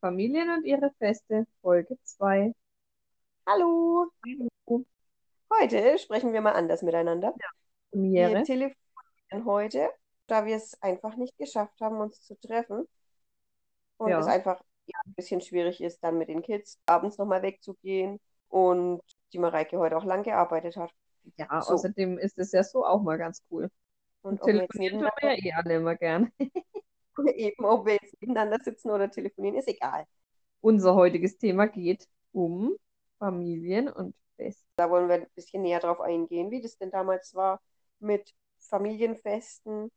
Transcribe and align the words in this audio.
Familien 0.00 0.50
und 0.50 0.64
ihre 0.64 0.90
Feste, 0.98 1.46
Folge 1.60 1.96
2. 2.04 2.52
Hallo! 3.46 4.06
Heute 5.60 5.98
sprechen 5.98 6.32
wir 6.32 6.40
mal 6.40 6.52
anders 6.52 6.82
miteinander. 6.82 7.34
Wir 7.34 7.50
Premiere. 7.90 8.42
telefonieren 8.44 9.44
heute, 9.44 9.88
da 10.26 10.44
wir 10.46 10.56
es 10.56 10.80
einfach 10.82 11.16
nicht 11.16 11.36
geschafft 11.38 11.80
haben, 11.80 11.98
uns 12.00 12.22
zu 12.22 12.38
treffen. 12.38 12.86
Und 13.96 14.10
Ja. 14.10 14.20
es 14.20 14.26
einfach 14.26 14.60
ja, 14.86 14.98
ein 15.04 15.14
bisschen 15.14 15.40
schwierig 15.40 15.80
ist, 15.80 16.02
dann 16.04 16.18
mit 16.18 16.28
den 16.28 16.42
Kids 16.42 16.78
abends 16.86 17.18
nochmal 17.18 17.42
wegzugehen 17.42 18.20
und 18.48 19.00
die 19.32 19.38
Mareike 19.38 19.78
heute 19.78 19.96
auch 19.96 20.04
lang 20.04 20.22
gearbeitet 20.22 20.76
hat. 20.76 20.92
Ja, 21.36 21.60
So. 21.60 21.74
außerdem 21.74 22.18
ist 22.18 22.38
es 22.38 22.52
ja 22.52 22.62
so 22.62 22.86
auch 22.86 23.02
mal 23.02 23.18
ganz 23.18 23.42
cool. 23.50 23.68
Und 24.22 24.40
Und 24.40 24.46
wir 24.46 24.52
telefonieren 24.52 25.00
tun 25.00 25.08
wir 25.20 25.34
ja 25.34 25.44
eh 25.44 25.52
alle 25.52 25.74
immer 25.76 25.96
gern. 25.96 26.30
eben, 27.34 27.64
ob 27.64 27.86
wir 27.86 27.94
jetzt 27.94 28.20
nebeneinander 28.20 28.58
sitzen 28.62 28.90
oder 28.90 29.10
telefonieren, 29.10 29.56
ist 29.56 29.68
egal. 29.68 30.04
Unser 30.60 30.94
heutiges 30.94 31.38
Thema 31.38 31.66
geht 31.66 32.08
um 32.32 32.76
Familien 33.18 33.88
und 33.88 34.14
Feste. 34.36 34.64
Da 34.76 34.90
wollen 34.90 35.08
wir 35.08 35.16
ein 35.16 35.26
bisschen 35.34 35.62
näher 35.62 35.80
drauf 35.80 36.00
eingehen, 36.00 36.50
wie 36.50 36.62
das 36.62 36.76
denn 36.78 36.90
damals 36.90 37.34
war 37.34 37.60
mit 37.98 38.34
Familienfesten 38.58 39.90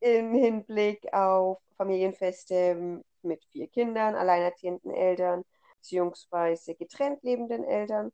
im 0.00 0.34
Hinblick 0.34 1.12
auf 1.12 1.58
Familienfeste 1.76 3.02
mit 3.22 3.44
vier 3.46 3.68
Kindern, 3.68 4.14
alleinerziehenden 4.14 4.92
Eltern, 4.92 5.44
beziehungsweise 5.76 6.74
getrennt 6.74 7.22
lebenden 7.22 7.64
Eltern. 7.64 8.12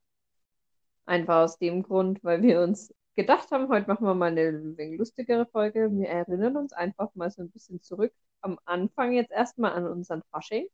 Einfach 1.07 1.45
aus 1.45 1.59
dem 1.59 1.83
Grund, 1.83 2.23
weil 2.25 2.43
wir 2.43 2.63
uns 2.63 2.95
gedacht 3.17 3.51
haben, 3.51 3.69
heute 3.69 3.87
machen 3.89 4.07
wir 4.07 4.15
mal 4.15 4.31
eine 4.33 4.77
wenig 4.77 4.99
lustigere 4.99 5.47
Folge. 5.47 5.91
Wir 5.93 6.09
erinnern 6.09 6.57
uns 6.57 6.73
einfach 6.73 7.15
mal 7.15 7.31
so 7.31 7.43
ein 7.43 7.51
bisschen 7.51 7.83
zurück. 7.83 8.13
Am 8.41 8.59
Anfang 8.65 9.13
jetzt 9.13 9.33
erstmal 9.33 9.73
an 9.73 9.87
unseren 9.87 10.23
Fasching. 10.31 10.69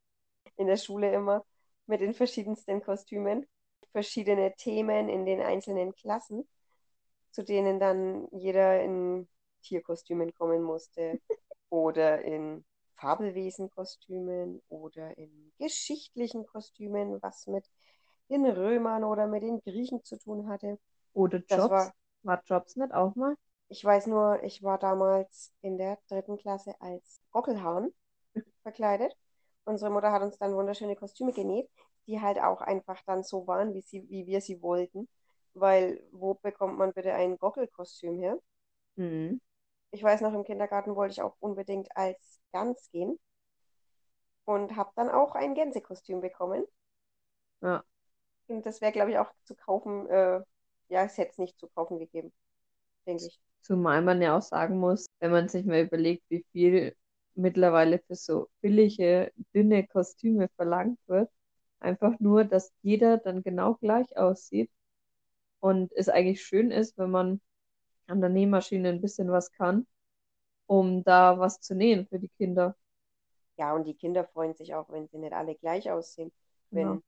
in 0.57 0.67
der 0.67 0.77
Schule 0.77 1.13
immer 1.13 1.45
mit 1.87 2.01
den 2.01 2.15
verschiedensten 2.15 2.83
Kostümen, 2.83 3.47
verschiedene 3.93 4.55
Themen 4.57 5.09
in 5.09 5.25
den 5.27 5.41
einzelnen 5.43 5.95
Klassen, 5.95 6.49
zu 7.33 7.43
denen 7.45 7.81
dann 7.81 8.29
jeder 8.33 8.83
in 8.83 9.29
Tierkostümen 9.63 10.33
kommen 10.35 10.63
musste 10.63 11.21
oder 11.71 12.23
in 12.23 12.65
Fabelwesenkostümen 12.97 14.63
oder 14.69 15.17
in 15.19 15.53
geschichtlichen 15.59 16.47
Kostümen, 16.47 17.21
was 17.23 17.47
mit 17.47 17.67
den 18.31 18.47
Römern 18.47 19.05
oder 19.05 19.27
mit 19.27 19.43
den 19.43 19.61
Griechen 19.61 20.05
zu 20.05 20.19
tun 20.19 20.49
hatte. 20.49 20.79
Oder 21.13 21.41
Das 21.49 21.59
Jobs. 21.59 21.93
War, 22.23 22.43
Jobs 22.47 22.77
nicht 22.77 22.93
auch 22.93 23.15
mal? 23.15 23.37
ich 23.71 23.85
weiß 23.85 24.09
nur, 24.09 24.43
ich 24.43 24.63
war 24.65 24.79
damals 24.79 25.53
in 25.63 25.79
der 25.79 25.97
dritten 26.09 26.37
Klasse 26.37 26.75
als 26.81 27.21
Gockelhahn 27.31 27.93
verkleidet. 28.63 29.17
Unsere 29.65 29.93
Mutter 29.93 30.11
hat 30.11 30.23
uns 30.23 30.39
dann 30.39 30.55
wunderschöne 30.55 30.97
Kostüme 30.97 31.33
genäht, 31.33 31.71
die 32.07 32.21
halt 32.21 32.41
auch 32.41 32.61
einfach 32.63 33.01
dann 33.07 33.23
so 33.23 33.47
waren, 33.47 33.73
wie 33.73 33.81
sie, 33.81 34.09
wie 34.11 34.27
wir 34.27 34.41
sie 34.41 34.61
wollten. 34.61 35.09
Weil 35.55 36.03
wo 36.11 36.35
bekommt 36.35 36.79
man 36.79 36.93
bitte 36.93 37.15
ein 37.15 37.39
Gockelkostüm 37.39 38.19
her? 38.19 38.39
Mhm. 38.97 39.41
Ich 39.93 40.03
weiß 40.03 40.21
noch, 40.21 40.35
im 40.35 40.45
Kindergarten 40.45 40.97
wollte 40.97 41.13
ich 41.13 41.23
auch 41.23 41.37
unbedingt 41.39 41.97
als 41.97 42.41
Gans 42.53 42.91
gehen 42.91 43.21
und 44.45 44.75
habe 44.75 44.91
dann 44.97 45.11
auch 45.11 45.37
ein 45.37 45.55
Gänsekostüm 45.55 46.21
bekommen. 46.21 46.65
Ja. 47.61 47.85
Und 48.49 48.67
das 48.67 48.81
wäre, 48.81 48.93
glaube 48.93 49.13
ich, 49.13 49.19
auch 49.19 49.33
zu 49.45 49.55
kaufen, 49.55 50.09
äh, 50.09 50.41
ja, 50.91 51.05
es 51.05 51.17
hätte 51.19 51.31
es 51.33 51.39
nicht 51.39 51.59
zu 51.59 51.69
kaufen 51.69 51.99
gegeben, 51.99 52.33
denke 53.07 53.27
ich. 53.27 53.41
Zumal 53.63 54.03
man 54.03 54.21
ja 54.23 54.37
auch 54.37 54.43
sagen 54.43 54.79
muss, 54.79 55.07
wenn 55.21 55.31
man 55.31 55.49
sich 55.49 55.65
mal 55.65 55.83
überlegt, 55.83 56.25
wie 56.29 56.45
viel 56.53 56.97
mittlerweile 57.35 57.99
für 58.01 58.15
so 58.15 58.49
billige, 58.61 59.33
dünne 59.55 59.87
Kostüme 59.87 60.49
verlangt 60.57 60.99
wird, 61.07 61.31
einfach 61.79 62.19
nur, 62.21 62.45
dass 62.45 62.73
jeder 62.83 63.19
dann 63.19 63.43
genau 63.43 63.75
gleich 63.75 64.17
aussieht 64.17 64.71
und 65.61 65.93
es 65.93 66.09
eigentlich 66.09 66.43
schön 66.43 66.71
ist, 66.71 66.99
wenn 66.99 67.11
man 67.11 67.41
an 68.07 68.21
der 68.21 68.31
Nähmaschine 68.31 68.89
ein 68.91 69.01
bisschen 69.01 69.31
was 69.31 69.53
kann, 69.53 69.87
um 70.67 71.05
da 71.05 71.39
was 71.39 71.61
zu 71.61 71.75
nähen 71.75 72.07
für 72.09 72.19
die 72.19 72.31
Kinder. 72.31 72.77
Ja, 73.57 73.75
und 73.75 73.85
die 73.85 73.95
Kinder 73.95 74.25
freuen 74.25 74.55
sich 74.55 74.75
auch, 74.75 74.89
wenn 74.91 75.07
sie 75.09 75.19
nicht 75.19 75.33
alle 75.35 75.55
gleich 75.55 75.91
aussehen. 75.91 76.33
Genau. 76.73 76.95
Wenn 76.95 77.03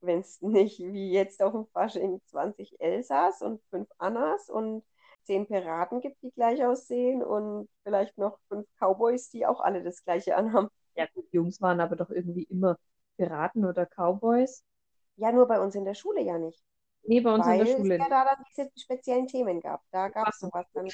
wenn 0.00 0.20
es 0.20 0.40
nicht 0.42 0.78
wie 0.80 1.12
jetzt 1.12 1.42
auf 1.42 1.52
dem 1.52 1.66
Fasching 1.72 2.20
20 2.26 2.80
Elsas 2.80 3.42
und 3.42 3.62
5 3.70 3.88
Annas 3.98 4.48
und 4.50 4.82
10 5.24 5.46
Piraten 5.46 6.00
gibt, 6.00 6.22
die 6.22 6.30
gleich 6.32 6.64
aussehen 6.64 7.22
und 7.22 7.68
vielleicht 7.84 8.16
noch 8.18 8.38
5 8.48 8.66
Cowboys, 8.78 9.30
die 9.30 9.46
auch 9.46 9.60
alle 9.60 9.82
das 9.82 10.04
gleiche 10.04 10.36
anhaben. 10.36 10.68
Ja, 10.96 11.06
gut, 11.14 11.26
Jungs 11.32 11.60
waren 11.60 11.80
aber 11.80 11.96
doch 11.96 12.10
irgendwie 12.10 12.44
immer 12.44 12.76
Piraten 13.16 13.64
oder 13.64 13.86
Cowboys. 13.86 14.64
Ja, 15.16 15.32
nur 15.32 15.46
bei 15.48 15.60
uns 15.60 15.74
in 15.74 15.84
der 15.84 15.94
Schule 15.94 16.22
ja 16.22 16.38
nicht, 16.38 16.62
Nee, 17.04 17.20
bei 17.20 17.32
uns 17.34 17.44
in 17.46 17.52
weil 17.52 17.58
der 17.58 17.66
es 17.66 17.72
Schule 17.72 17.98
ja 17.98 17.98
nicht. 17.98 18.10
da 18.10 18.24
dann 18.24 18.44
diese 18.56 18.70
speziellen 18.76 19.26
Themen 19.26 19.60
gab. 19.60 19.82
Da 19.90 20.08
gab 20.08 20.28
es 20.28 20.38
sowas 20.40 20.66
dann. 20.74 20.88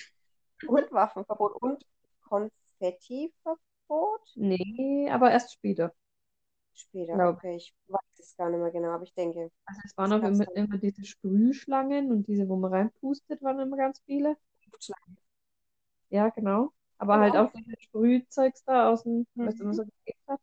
Und 0.67 0.93
Waffenverbot 0.93 1.61
und 1.63 1.85
Konfettiverbot 2.23 3.59
Nee, 4.37 5.09
aber 5.11 5.31
erst 5.31 5.53
später, 5.55 5.93
später. 6.75 7.23
glaube 7.23 7.41
Okay, 7.41 7.57
ich 7.57 7.75
weiß 7.89 8.01
es 8.19 8.37
gar 8.37 8.51
nicht 8.51 8.61
mehr 8.61 8.71
genau, 8.71 8.91
aber 8.93 9.05
ich 9.05 9.15
denke, 9.15 9.51
Also 9.67 9.81
es 9.85 9.95
waren 9.99 10.13
auch 10.15 10.23
immer, 10.25 10.47
dann. 10.47 10.57
immer 10.57 10.79
diese 10.79 11.05
Sprühschlangen 11.05 12.11
und 12.11 12.27
diese, 12.29 12.49
wo 12.49 12.57
man 12.57 12.73
reinpustet, 12.73 13.43
waren 13.43 13.61
immer 13.61 13.77
ganz 13.77 14.01
viele. 14.07 14.39
Ja, 16.11 16.29
genau. 16.31 16.73
Aber 16.99 17.19
halt 17.19 17.37
Genau. 17.37 17.37
auch 17.37 17.53
diese 17.53 17.75
Sprühzeugs 17.81 18.63
da 18.65 18.91
aus 18.91 19.03
dem, 19.03 19.27
was 19.43 19.59
immer 19.61 19.75
Mhm. 19.75 19.75
so 19.75 19.85
geklebt 19.85 20.21
hat, 20.29 20.41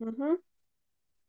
Mhm. 0.00 0.38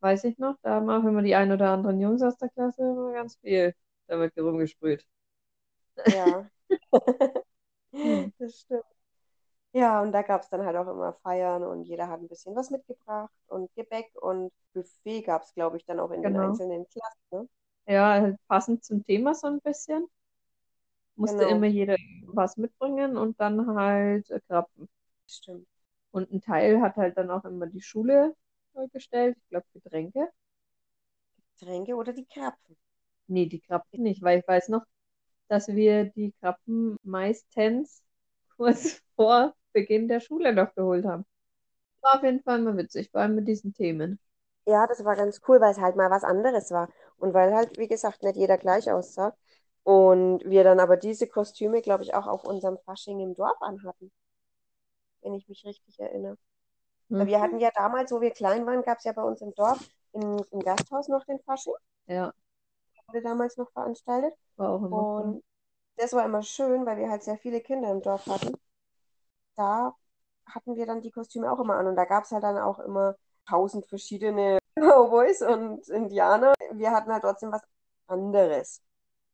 weiß 0.01 0.23
ich 0.25 0.37
noch. 0.37 0.57
Da 0.63 0.75
haben 0.75 0.89
auch 0.89 1.03
immer 1.05 1.21
die 1.23 1.35
ein 1.35 1.51
oder 1.51 1.71
anderen 1.71 1.99
Jungs 2.01 2.21
aus 2.23 2.37
der 2.37 2.49
Klasse 2.49 2.81
immer 2.83 3.13
ganz 3.13 3.37
viel 3.39 3.75
damit 4.07 4.37
rumgesprüht. 4.37 5.05
Ja. 6.05 6.49
Hm. 8.03 8.31
Das 8.39 8.59
stimmt. 8.61 8.83
Ja, 9.85 10.01
und 10.01 10.11
da 10.11 10.21
gab 10.21 10.41
es 10.41 10.49
dann 10.49 10.65
halt 10.65 10.75
auch 10.77 10.87
immer 10.87 11.13
Feiern 11.13 11.63
und 11.63 11.83
jeder 11.83 12.07
hat 12.09 12.19
ein 12.21 12.27
bisschen 12.27 12.55
was 12.55 12.69
mitgebracht 12.71 13.31
und 13.47 13.73
Gebäck 13.75 14.11
und 14.21 14.51
Buffet 14.73 15.21
gab 15.23 15.43
es, 15.43 15.53
glaube 15.53 15.77
ich, 15.77 15.85
dann 15.85 15.99
auch 15.99 16.11
in 16.11 16.21
den 16.23 16.35
Genau. 16.35 16.37
einzelnen 16.37 16.87
Klassen. 16.89 17.19
Ne? 17.31 17.49
Ja, 17.87 18.35
passend 18.47 18.83
zum 18.83 19.03
Thema 19.03 19.33
so 19.33 19.47
ein 19.47 19.59
bisschen. 19.61 20.07
Musste 21.17 21.43
Genau, 21.43 21.43
immer 21.43 21.65
jeder 21.67 21.97
was 22.21 22.55
mitbringen 22.55 23.17
und 23.17 23.37
dann 23.41 23.75
halt 23.75 24.29
äh, 24.29 24.39
Krapfen. 24.47 24.87
stimmt. 25.27 25.67
Und 26.11 26.31
ein 26.31 26.41
Teil 26.41 26.81
hat 26.81 26.95
halt 26.95 27.15
dann 27.17 27.29
auch 27.29 27.45
immer 27.45 27.67
die 27.67 27.81
Schule 27.81 28.35
äh, 28.73 28.87
gestellt. 28.89 29.37
Ich 29.39 29.49
glaube, 29.49 29.67
Getränke. 29.73 30.31
Getränke 31.57 31.95
oder 31.95 32.13
die 32.13 32.25
Krapfen. 32.25 32.77
Nee, 33.27 33.47
die 33.47 33.59
Krapfen 33.59 34.03
nicht, 34.03 34.21
weil 34.21 34.39
ich 34.39 34.47
weiß 34.47 34.69
noch, 34.69 34.83
dass 35.49 35.67
wir 35.69 36.05
die 36.05 36.33
Krapfen 36.41 36.97
meistens 37.03 38.03
kurz 38.57 39.01
vor 39.15 39.55
Beginn 39.75 40.09
der 40.09 40.21
Schule 40.21 40.53
noch 40.55 40.75
geholt 40.75 41.05
haben. 41.05 41.25
War 42.01 42.17
auf 42.17 42.23
jeden 42.23 42.43
Fall 42.43 42.61
mal 42.61 42.77
witzig, 42.77 43.11
vor 43.11 43.21
allem 43.21 43.35
mit 43.35 43.47
diesen 43.47 43.73
Themen. 43.73 44.19
Ja, 44.67 44.85
das 44.87 45.03
war 45.03 45.15
ganz 45.15 45.41
cool, 45.47 45.59
weil 45.61 45.71
es 45.71 45.79
halt 45.79 45.95
mal 45.95 46.09
was 46.11 46.23
anderes 46.23 46.69
war. 46.71 46.89
Und 47.17 47.33
weil 47.33 47.53
halt, 47.55 47.77
wie 47.79 47.87
gesagt, 47.87 48.21
nicht 48.23 48.35
jeder 48.37 48.57
gleich 48.59 48.91
aussah. 48.91 49.35
Und 49.83 50.43
wir 50.45 50.63
dann 50.63 50.79
aber 50.79 50.97
diese 50.97 51.27
Kostüme, 51.27 51.81
glaube 51.81 52.03
ich, 52.03 52.13
auch 52.15 52.27
auf 52.27 52.43
unserem 52.43 52.77
Fasching 52.85 53.19
im 53.19 53.33
Dorf 53.35 53.59
anhatten, 53.61 54.11
wenn 55.21 55.33
ich 55.33 55.47
mich 55.49 55.65
richtig 55.65 55.99
erinnere. 55.99 56.37
Weil 57.17 57.27
wir 57.27 57.41
hatten 57.41 57.59
Mhm. 57.59 57.61
ja 57.61 57.71
damals, 57.75 58.11
wo 58.11 58.21
wir 58.21 58.31
klein 58.31 58.65
waren, 58.67 58.83
gab 58.83 58.99
es 58.99 59.05
ja 59.05 59.13
bei 59.13 59.23
uns 59.23 59.41
im 59.41 59.53
Dorf, 59.55 59.79
in, 60.13 60.39
im 60.51 60.61
Gasthaus 60.61 61.07
noch 61.09 61.25
den 61.25 61.39
Fasching, 61.41 61.73
Ja, 62.07 62.33
wurde 63.07 63.21
damals 63.23 63.57
noch 63.57 63.71
veranstaltet. 63.71 64.33
war 64.57 64.69
auch 64.71 64.83
immer 64.83 65.07
cool. 65.17 65.33
Und 65.33 65.43
das 65.97 66.13
war 66.13 66.25
immer 66.25 66.43
schön, 66.43 66.85
weil 66.85 66.97
wir 66.97 67.09
halt 67.11 67.23
sehr 67.23 67.37
viele 67.37 67.61
Kinder 67.61 67.91
im 67.91 68.01
Dorf 68.01 68.27
hatten. 68.27 68.55
Da 69.55 69.95
hatten 70.45 70.75
wir 70.75 70.85
dann 70.85 71.01
die 71.01 71.11
Kostüme 71.11 71.51
auch 71.51 71.59
immer 71.59 71.75
an. 71.75 71.87
Und 71.87 71.95
da 71.95 72.05
gab 72.05 72.23
es 72.23 72.31
halt 72.31 72.43
dann 72.43 72.57
auch 72.57 72.79
immer 72.79 73.15
tausend 73.47 73.85
verschiedene 73.87 74.59
Cowboys 74.75 75.41
und 75.41 75.87
Indianer. 75.89 76.53
Wir 76.73 76.91
hatten 76.91 77.11
halt 77.11 77.23
trotzdem 77.23 77.51
was 77.51 77.61
anderes. 78.07 78.81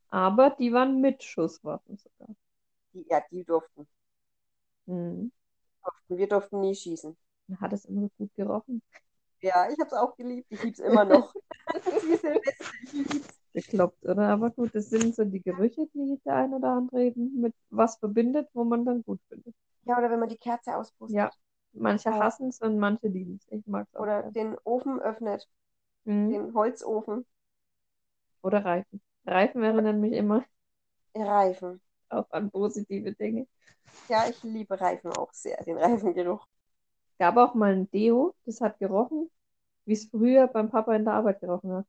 Aber 0.10 0.50
die 0.52 0.74
waren 0.74 1.00
mit 1.00 1.24
Schusswaffen 1.24 1.98
sogar. 1.98 2.36
Die, 2.94 3.06
ja, 3.10 3.22
die 3.32 3.44
durften. 3.44 3.88
Mhm. 4.86 5.32
Wir 6.10 6.28
durften 6.28 6.60
nie 6.60 6.76
schießen. 6.76 7.18
Hat 7.60 7.74
es 7.74 7.86
immer 7.86 8.02
so 8.02 8.10
gut 8.18 8.34
gerochen. 8.36 8.82
Ja, 9.42 9.68
ich 9.70 9.80
habe 9.80 9.88
es 9.88 9.94
auch 9.94 10.16
geliebt. 10.16 10.48
Ich 10.50 10.62
liebe 10.62 10.74
es 10.74 10.80
immer 10.80 11.06
noch. 11.06 11.34
Diese 12.04 12.24
Weste, 12.24 12.74
ich 12.84 12.94
lieb's. 12.94 13.42
Bekloppt, 13.54 14.06
oder? 14.06 14.30
Aber 14.30 14.50
gut, 14.52 14.74
das 14.76 14.90
sind 14.90 15.16
so 15.16 15.26
die 15.26 15.42
Gerüche, 15.42 15.88
die 15.94 16.20
der 16.26 16.36
ein 16.36 16.54
oder 16.54 16.70
andere 16.70 17.04
eben 17.06 17.42
mit 17.42 17.54
was 17.70 17.98
verbindet, 17.98 18.50
wo 18.54 18.64
man 18.64 18.86
dann 18.86 19.04
gut 19.04 19.20
findet. 19.28 19.54
Ja, 19.86 19.98
oder 19.98 20.10
wenn 20.10 20.20
man 20.20 20.30
die 20.30 20.38
Kerze 20.38 20.76
auspustet. 20.76 21.18
Ja, 21.18 21.32
manche 21.74 22.10
Ja. 22.10 22.18
hassen 22.20 22.50
es 22.50 22.60
und 22.60 22.80
manche 22.80 23.08
lieben 23.08 23.36
es. 23.36 23.48
Ich 23.52 23.68
mag 23.68 23.88
es 23.88 23.96
auch 23.96 24.08
Oder 24.08 24.24
gern. 24.24 24.36
den 24.36 24.58
Ofen 24.66 25.00
öffnet. 25.00 25.48
Mhm. 26.06 26.36
Den 26.36 26.54
Holzofen. 26.54 27.26
Oder 28.44 28.64
Reifen. 28.64 29.02
Reifen 29.26 29.64
erinnern 29.64 30.00
mich 30.00 30.14
immer 30.14 30.46
Reifen. 31.16 31.80
auch 32.10 32.30
an 32.32 32.52
positive 32.52 33.14
Dinge. 33.14 33.48
Ja, 34.10 34.30
ich 34.30 34.44
liebe 34.44 34.80
Reifen 34.80 35.12
auch 35.12 35.34
sehr, 35.34 35.58
den 35.64 35.78
Reifengeruch. 35.80 36.46
gab 37.20 37.38
auch 37.38 37.54
mal 37.56 37.72
ein 37.74 37.90
Deo, 37.92 38.36
das 38.46 38.60
hat 38.62 38.78
gerochen 38.80 39.30
wie 39.86 39.94
es 39.94 40.06
früher 40.10 40.48
beim 40.48 40.70
Papa 40.72 40.96
in 40.96 41.06
der 41.06 41.14
Arbeit 41.16 41.42
gerochen 41.42 41.72
hat. 41.74 41.88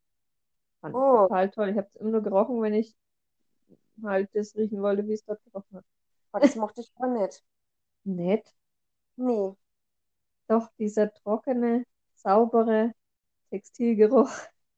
Fand 0.82 0.98
Oh, 0.98 1.28
total 1.28 1.50
toll. 1.50 1.70
Ich 1.70 1.76
habe 1.78 1.88
es 1.94 1.96
immer 2.00 2.10
nur 2.12 2.22
gerochen, 2.22 2.62
wenn 2.62 2.74
ich 2.74 2.96
halt 4.02 4.28
das 4.34 4.54
riechen 4.54 4.82
wollte, 4.82 5.06
wie 5.08 5.14
es 5.14 5.24
dort 5.24 5.42
gerochen 5.44 5.76
hat. 5.78 5.84
aber 6.30 6.40
das 6.40 6.54
mochte 6.56 6.82
ich 6.82 6.92
aber 6.96 7.06
nicht. 7.06 7.42
Nett. 8.04 8.54
Nee, 9.16 9.54
Doch, 10.48 10.68
dieser 10.78 11.12
trockene, 11.14 11.84
saubere 12.14 12.92
Textilgeruch. 13.50 14.30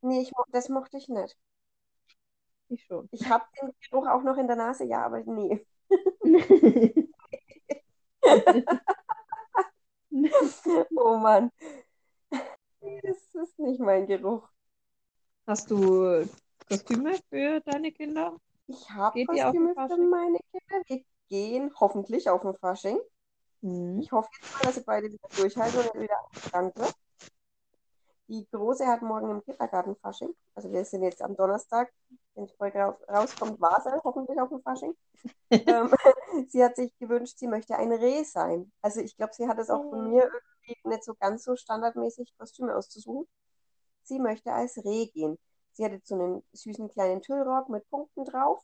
nee, 0.03 0.23
ich, 0.23 0.33
das 0.53 0.69
mochte 0.69 0.99
ich 0.99 1.09
nicht. 1.09 1.37
Ich 2.69 2.85
schon. 2.85 3.09
Ich 3.13 3.29
habe 3.29 3.45
den 3.61 3.73
Geruch 3.91 4.07
auch 4.07 4.23
noch 4.23 4.37
in 4.37 4.47
der 4.47 4.57
Nase, 4.57 4.85
ja, 4.85 5.05
aber 5.05 5.23
nee. 5.25 5.65
Oh 10.97 11.17
Mann. 11.19 11.51
Das 12.81 13.43
ist 13.43 13.59
nicht 13.59 13.81
mein 13.81 14.07
Geruch. 14.07 14.49
Hast 15.47 15.71
du 15.71 16.25
Kostüme 16.69 17.19
für 17.29 17.61
deine 17.61 17.93
Kinder? 17.93 18.37
Ich 18.67 18.91
habe 18.91 19.25
Kostüme 19.25 19.75
für 19.75 19.97
meine 19.99 20.39
Kinder. 20.51 20.83
Wir 20.87 21.05
gehen 21.29 21.71
hoffentlich 21.79 22.29
auf 22.31 22.43
den 22.43 22.55
Fasching. 22.57 22.99
Mhm. 23.65 23.99
Ich 24.01 24.13
hoffe 24.13 24.29
jetzt 24.41 24.53
mal, 24.53 24.61
dass 24.63 24.75
sie 24.75 24.83
beide 24.83 25.11
wieder 25.11 25.29
durchhalten 25.37 25.81
und 25.81 26.01
wieder 26.03 26.17
krank 26.51 26.77
wird. 26.77 26.95
Die 28.29 28.47
Große 28.51 28.87
hat 28.87 29.03
morgen 29.03 29.31
im 29.31 29.43
Kindergarten 29.43 29.97
Fasching. 29.97 30.35
Also 30.55 30.71
wir 30.71 30.85
sind 30.85 31.03
jetzt 31.03 31.23
am 31.23 31.35
Donnerstag, 31.37 31.91
wenn 32.35 32.47
die 32.47 32.55
Folge 32.55 32.79
raus- 32.79 33.01
rauskommt, 33.09 33.61
war 33.61 33.79
es 33.79 34.03
hoffentlich 34.05 34.39
auf 34.39 34.51
dem 34.51 34.61
Fasching. 34.63 34.95
ähm, 35.51 35.91
sie 36.49 36.63
hat 36.63 36.77
sich 36.77 36.93
gewünscht, 36.99 37.39
sie 37.39 37.49
möchte 37.49 37.77
ein 37.77 37.93
Reh 37.93 38.23
sein. 38.25 38.71
Also 38.83 39.01
ich 39.01 39.17
glaube, 39.17 39.33
sie 39.35 39.49
hat 39.49 39.59
es 39.59 39.71
auch 39.71 39.83
von 39.89 40.11
mir 40.11 40.25
irgendwie 40.25 40.89
nicht 40.89 41.05
so 41.05 41.15
ganz 41.15 41.45
so 41.45 41.57
standardmäßig 41.57 42.35
Kostüme 42.39 42.77
auszusuchen. 42.77 43.27
Sie 44.03 44.19
möchte 44.19 44.53
als 44.53 44.77
Reh 44.85 45.07
gehen. 45.07 45.39
Sie 45.73 45.85
hatte 45.85 46.01
so 46.05 46.15
einen 46.15 46.43
süßen 46.53 46.89
kleinen 46.89 47.23
Tüllrock 47.23 47.71
mit 47.71 47.89
Punkten 47.89 48.25
drauf. 48.27 48.63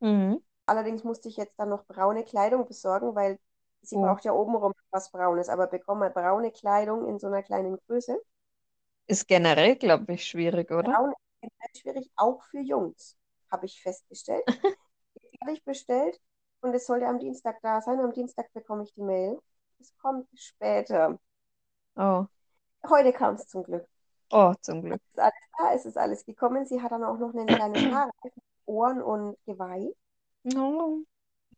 Mhm. 0.00 0.42
Allerdings 0.66 1.04
musste 1.04 1.28
ich 1.28 1.36
jetzt 1.36 1.58
dann 1.58 1.68
noch 1.70 1.86
braune 1.86 2.24
Kleidung 2.24 2.66
besorgen, 2.66 3.14
weil 3.14 3.38
sie 3.82 3.96
Oh. 3.96 4.00
braucht 4.00 4.24
ja 4.24 4.32
obenrum 4.32 4.72
was 4.90 5.10
Braunes. 5.10 5.48
Aber 5.48 5.66
bekomme 5.66 6.00
mal 6.00 6.10
braune 6.10 6.52
Kleidung 6.52 7.06
in 7.08 7.18
so 7.18 7.26
einer 7.28 7.42
kleinen 7.42 7.78
Größe. 7.86 8.20
Ist 9.06 9.26
generell, 9.28 9.76
glaube 9.76 10.12
ich, 10.14 10.24
schwierig, 10.24 10.70
oder? 10.70 10.92
Braun 10.92 11.10
ist 11.12 11.40
generell 11.40 11.74
schwierig, 11.76 12.10
auch 12.16 12.42
für 12.50 12.60
Jungs, 12.60 13.16
habe 13.50 13.66
ich 13.66 13.80
festgestellt. 13.82 14.44
Jetzt 15.14 15.40
habe 15.40 15.52
ich 15.52 15.64
bestellt 15.64 16.20
und 16.60 16.74
es 16.74 16.86
sollte 16.86 17.06
am 17.06 17.18
Dienstag 17.18 17.60
da 17.62 17.80
sein. 17.80 18.00
Am 18.00 18.12
Dienstag 18.12 18.52
bekomme 18.52 18.84
ich 18.84 18.92
die 18.94 19.02
Mail. 19.02 19.40
Es 19.80 19.96
kommt 19.98 20.28
später. 20.34 21.18
Oh. 21.96 22.28
Heute 22.88 23.12
kam 23.12 23.34
es 23.36 23.46
zum 23.46 23.62
Glück. 23.62 23.86
Oh, 24.30 24.54
zum 24.60 24.82
Glück. 24.82 25.00
Es 25.02 25.12
ist 25.12 25.18
alles 25.20 25.34
da, 25.58 25.72
es 25.74 25.86
ist 25.86 25.98
alles 25.98 26.24
gekommen. 26.24 26.66
Sie 26.66 26.80
hat 26.82 26.92
dann 26.92 27.04
auch 27.04 27.18
noch 27.18 27.34
einen 27.34 27.46
kleinen 27.46 27.74
Haarreif 27.94 28.12
mit 28.24 28.34
Ohren 28.66 29.02
und 29.02 29.36
Geweih. 29.46 29.92
Oh. 30.56 31.04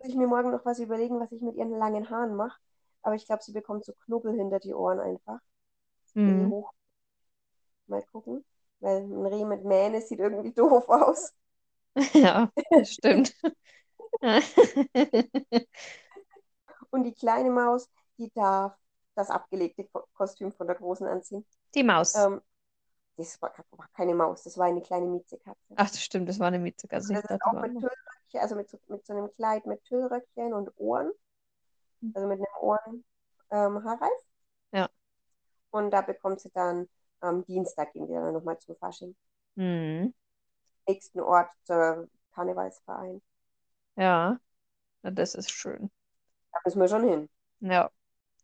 Muss 0.01 0.09
ich 0.11 0.17
mir 0.17 0.27
morgen 0.27 0.51
noch 0.51 0.65
was 0.65 0.81
überlegen, 0.81 1.21
was 1.21 1.31
ich 1.31 1.41
mit 1.43 1.55
ihren 1.55 1.71
langen 1.71 2.11
Haaren 2.11 2.35
mache. 2.35 2.59
Aber 3.03 3.15
ich 3.15 3.25
glaube, 3.27 3.43
sie 3.45 3.53
bekommt 3.53 3.85
so 3.85 3.93
Knubbel 4.05 4.35
hinter 4.35 4.59
die 4.59 4.75
Ohren 4.75 4.99
einfach. 5.01 5.39
Mhm. 6.15 6.51
hoch. 6.51 6.73
Mal 7.89 8.03
gucken. 8.11 8.43
Weil 8.81 9.03
ein 9.03 9.27
Reh 9.27 9.45
mit 9.45 9.65
Mähne 9.67 10.01
sieht 10.01 10.19
irgendwie 10.21 10.53
doof 10.55 10.89
aus. 10.89 11.35
Ja, 12.15 12.51
stimmt. 12.85 13.35
Und 16.91 17.05
die 17.05 17.15
kleine 17.15 17.51
Maus, 17.51 17.89
die 18.19 18.31
darf 18.35 18.75
das 19.15 19.31
abgelegte 19.31 19.85
Ko- 19.85 20.07
Kostüm 20.15 20.53
von 20.53 20.67
der 20.67 20.77
Großen 20.77 21.07
anziehen. 21.07 21.45
Die 21.75 21.83
Maus. 21.83 22.29
Ähm, 22.29 22.41
das 23.21 23.41
war, 23.43 23.53
war 23.73 23.89
keine 23.95 24.15
Maus, 24.15 24.43
das 24.45 24.57
war 24.57 24.67
eine 24.67 24.81
kleine 24.81 25.07
Miezekatze. 25.07 25.75
Ach, 25.77 25.91
das 25.91 26.03
stimmt, 26.03 26.29
das 26.29 26.39
war 26.39 26.49
eine 26.49 26.59
Mietzekatze. 26.59 27.13
Das 27.13 27.25
ist 27.25 27.43
auch 27.43 27.53
mit 27.61 27.73
Tüllröckchen, 27.73 28.41
also 28.41 28.57
mit 28.57 28.69
so, 28.69 28.79
mit 28.89 29.07
so 29.07 29.13
einem 29.13 29.33
Kleid 29.35 29.67
mit 29.67 29.85
Tüllröckchen 29.85 30.55
und 30.55 30.71
Ohren. 30.77 31.13
Also 32.15 32.27
mit 32.27 32.39
einem 32.39 32.47
Ohren 32.61 33.05
ähm, 33.51 33.85
Haarreif. 33.85 34.11
Ja. 34.73 34.89
Und 35.71 35.91
da 35.91 36.01
bekommt 36.01 36.41
sie 36.41 36.51
dann 36.51 36.89
am 37.21 37.45
Dienstag 37.45 37.93
gehen 37.93 38.09
wir 38.09 38.21
dann 38.21 38.33
nochmal 38.33 38.59
zum 38.59 38.77
Fasching. 38.77 39.15
Mhm. 39.57 40.15
Nächsten 40.89 41.21
Ort 41.21 41.51
zur 41.65 42.09
Karnevalsverein. 42.35 43.21
Ja, 43.97 44.41
das 45.03 45.35
ist 45.35 45.51
schön. 45.51 45.91
Da 46.53 46.59
müssen 46.65 46.81
wir 46.81 46.89
schon 46.89 47.05
hin. 47.07 47.29
Ja, 47.61 47.91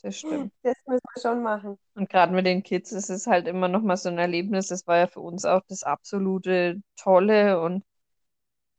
das 0.06 0.18
stimmt. 0.18 0.52
Das 0.62 0.76
müssen 0.86 1.02
wir 1.14 1.22
schon 1.22 1.42
machen. 1.42 1.78
Und 1.94 2.10
gerade 2.10 2.32
mit 2.34 2.46
den 2.46 2.62
Kids 2.62 2.92
ist 2.92 3.08
es 3.10 3.26
halt 3.26 3.46
immer 3.46 3.68
noch 3.68 3.82
mal 3.82 3.96
so 3.96 4.08
ein 4.08 4.18
Erlebnis. 4.18 4.68
Das 4.68 4.86
war 4.86 4.98
ja 4.98 5.06
für 5.06 5.20
uns 5.20 5.44
auch 5.44 5.62
das 5.68 5.82
absolute 5.82 6.82
Tolle. 6.96 7.60
Und 7.60 7.84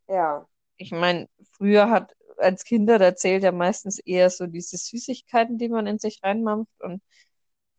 Ja. 0.08 0.48
ich 0.78 0.92
meine, 0.92 1.28
früher 1.54 1.90
hat 1.90 2.14
als 2.38 2.64
Kinder, 2.64 3.00
da 3.00 3.16
zählt 3.16 3.44
ja 3.44 3.52
meistens 3.52 4.00
eher 4.00 4.30
so 4.30 4.46
diese 4.46 4.78
Süßigkeiten, 4.78 5.58
die 5.58 5.70
man 5.70 5.88
in 5.88 5.98
sich 6.00 6.20
reinmampft 6.24 6.82
und, 6.82 7.02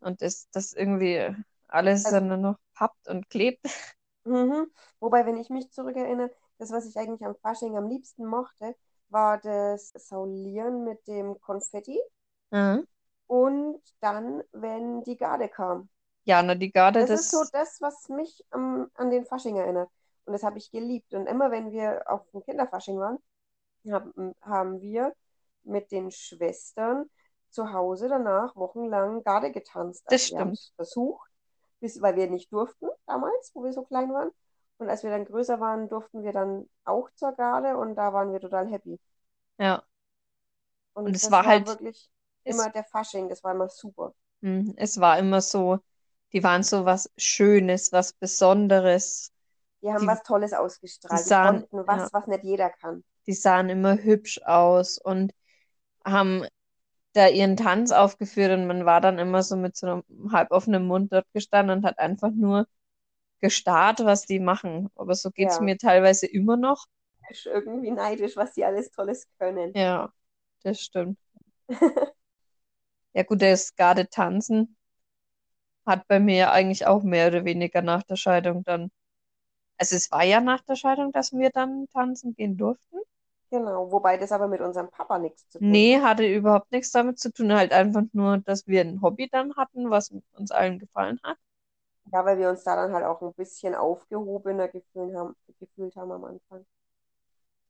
und 0.01 0.21
das, 0.21 0.49
das 0.51 0.73
irgendwie 0.73 1.35
alles 1.67 2.05
Also- 2.05 2.17
dann 2.19 2.27
nur 2.29 2.37
noch 2.37 2.57
pappt 2.73 3.07
und 3.07 3.29
klebt. 3.29 3.61
Mhm. 4.25 4.67
Wobei, 4.99 5.25
wenn 5.25 5.37
ich 5.37 5.49
mich 5.49 5.71
zurückerinnere, 5.71 6.31
das, 6.57 6.71
was 6.71 6.85
ich 6.85 6.97
eigentlich 6.97 7.25
am 7.25 7.35
Fasching 7.37 7.77
am 7.77 7.87
liebsten 7.87 8.25
mochte, 8.25 8.75
war 9.09 9.39
das 9.39 9.91
Saulieren 9.95 10.83
mit 10.83 11.07
dem 11.07 11.39
Konfetti 11.41 11.99
Mhm. 12.51 12.85
Und 13.29 13.79
dann, 14.01 14.43
wenn 14.53 15.03
die 15.03 15.15
Garde 15.15 15.49
kam. 15.49 15.87
Ja, 16.23 16.41
na, 16.41 16.55
die 16.55 16.71
Garde, 16.71 17.01
Das 17.01 17.09
das, 17.09 17.19
ist 17.21 17.31
so 17.31 17.43
das, 17.51 17.79
was 17.79 18.09
mich 18.09 18.43
am, 18.49 18.89
an 18.95 19.11
den 19.11 19.23
Fasching 19.25 19.55
erinnert. 19.55 19.89
Und 20.25 20.33
das 20.33 20.41
habe 20.43 20.57
ich 20.57 20.71
geliebt. 20.71 21.13
Und 21.13 21.27
immer, 21.27 21.51
wenn 21.51 21.71
wir 21.71 22.03
auf 22.07 22.27
dem 22.31 22.41
Kinderfasching 22.43 22.97
waren, 22.97 23.19
haben, 23.89 24.33
haben 24.41 24.81
wir 24.81 25.13
mit 25.63 25.91
den 25.91 26.09
Schwestern 26.11 27.07
zu 27.51 27.71
Hause 27.71 28.09
danach 28.09 28.55
wochenlang 28.55 29.23
Garde 29.23 29.51
getanzt. 29.51 30.03
Das 30.07 30.23
Also 30.23 30.39
haben 30.39 30.55
stimmt. 30.55 30.73
versucht, 30.75 31.29
bis, 31.79 32.01
weil 32.01 32.15
wir 32.15 32.29
nicht 32.29 32.51
durften 32.51 32.87
damals, 33.05 33.51
wo 33.53 33.63
wir 33.63 33.73
so 33.73 33.83
klein 33.83 34.11
waren. 34.11 34.31
Und 34.79 34.89
als 34.89 35.03
wir 35.03 35.11
dann 35.11 35.25
größer 35.25 35.59
waren, 35.59 35.87
durften 35.87 36.23
wir 36.23 36.31
dann 36.33 36.67
auch 36.83 37.09
zur 37.15 37.33
Garde 37.33 37.77
und 37.77 37.95
da 37.95 38.11
waren 38.11 38.31
wir 38.33 38.39
total 38.39 38.67
happy. 38.71 38.99
ja. 39.59 39.83
Und, 40.93 41.05
Und 41.05 41.15
es 41.15 41.21
das 41.23 41.31
war 41.31 41.45
halt- 41.45 41.67
wirklich 41.67 42.09
Es, 42.43 42.55
immer 42.55 42.69
der 42.69 42.83
Fasching, 42.83 43.29
das 43.29 43.43
war 43.43 43.53
immer 43.53 43.69
super. 43.69 44.13
Mhm. 44.41 44.73
es 44.77 44.99
war 44.99 45.19
immer 45.19 45.41
so, 45.41 45.79
die 46.33 46.43
waren 46.43 46.63
so 46.63 46.85
was 46.85 47.11
Schönes, 47.17 47.91
was 47.91 48.13
Besonderes. 48.13 49.31
Die 49.81 49.89
haben 49.89 50.01
Die- 50.01 50.07
was 50.07 50.23
Tolles 50.23 50.53
ausgestrahlt. 50.53 51.19
die 51.19 51.23
Die 51.23 51.29
sahen- 51.29 51.59
konnten 51.69 51.87
was, 51.87 52.01
ja. 52.03 52.09
was 52.13 52.27
nicht 52.27 52.43
jeder 52.43 52.69
kann. 52.69 53.03
Die 53.27 53.33
sahen 53.33 53.69
immer 53.69 53.95
hübsch 53.97 54.41
aus 54.43 54.97
und 54.97 55.33
haben 56.05 56.45
da 57.13 57.27
ihren 57.27 57.57
Tanz 57.57 57.91
aufgeführt 57.91 58.51
und 58.51 58.67
man 58.67 58.85
war 58.85 59.01
dann 59.01 59.19
immer 59.19 59.43
so 59.43 59.55
mit 59.55 59.75
so 59.75 59.87
einem 59.87 60.31
halb 60.31 60.51
offenen 60.51 60.85
Mund 60.87 61.11
dort 61.11 61.25
gestanden 61.33 61.77
und 61.79 61.85
hat 61.85 61.99
einfach 61.99 62.31
nur 62.31 62.67
gestarrt, 63.41 63.99
was 64.05 64.25
die 64.25 64.39
machen. 64.39 64.89
Aber 64.95 65.15
so 65.15 65.31
geht's 65.31 65.57
Ja. 65.57 65.61
mir 65.63 65.77
teilweise 65.77 66.27
immer 66.27 66.57
noch. 66.57 66.85
Irgendwie 67.45 67.91
neidisch, 67.91 68.35
was 68.37 68.53
die 68.53 68.65
alles 68.65 68.91
Tolles 68.91 69.27
können. 69.39 69.71
Ja, 69.75 70.11
das 70.63 70.81
stimmt. 70.81 71.19
Ja 73.13 73.21
gut, 73.23 73.41
das 73.43 73.75
gerade 73.75 74.09
Tanzen 74.09 74.75
hat 75.85 76.07
bei 76.07 76.21
mir 76.21 76.51
eigentlich 76.53 76.85
auch 76.87 77.03
mehr 77.03 77.27
oder 77.27 77.43
weniger 77.43 77.81
nach 77.81 78.03
der 78.03 78.15
Scheidung 78.15 78.63
dann. 78.63 78.91
Also 79.77 79.95
es 79.97 80.11
war 80.11 80.23
ja 80.23 80.41
nach 80.41 80.61
der 80.63 80.75
Scheidung, 80.77 81.11
dass 81.13 81.33
wir 81.33 81.51
dann 81.51 81.87
tanzen 81.93 82.35
gehen 82.35 82.57
durften. 82.57 82.97
Genau, 83.51 83.91
wobei 83.91 84.17
das 84.17 84.31
aber 84.31 84.47
mit 84.47 84.59
unserem 84.61 84.89
Papa 84.89 85.19
nichts 85.19 85.47
zu 85.49 85.61
tun 85.61 85.83
Nee, 85.83 86.01
hat. 86.01 86.01
hatte 86.01 86.25
überhaupt 86.27 86.71
nichts 86.73 86.91
damit 86.91 87.17
zu 87.19 87.31
tun, 87.31 87.53
halt 87.53 87.71
einfach 87.71 88.03
nur, 88.13 88.39
dass 88.39 88.67
wir 88.67 88.81
ein 88.81 89.01
Hobby 89.01 89.29
dann 89.29 89.55
hatten, 89.55 89.89
was 89.89 90.11
uns 90.33 90.51
allen 90.51 90.79
gefallen 90.79 91.19
hat. 91.23 91.37
Ja, 92.11 92.25
weil 92.25 92.37
wir 92.37 92.49
uns 92.49 92.63
da 92.63 92.75
dann 92.75 92.91
halt 92.93 93.05
auch 93.05 93.21
ein 93.21 93.33
bisschen 93.33 93.73
aufgehobener 93.75 94.67
gefühlt 94.67 95.15
haben, 95.15 95.35
gefühlt 95.59 95.95
haben 95.95 96.11
am 96.11 96.23
Anfang. 96.25 96.65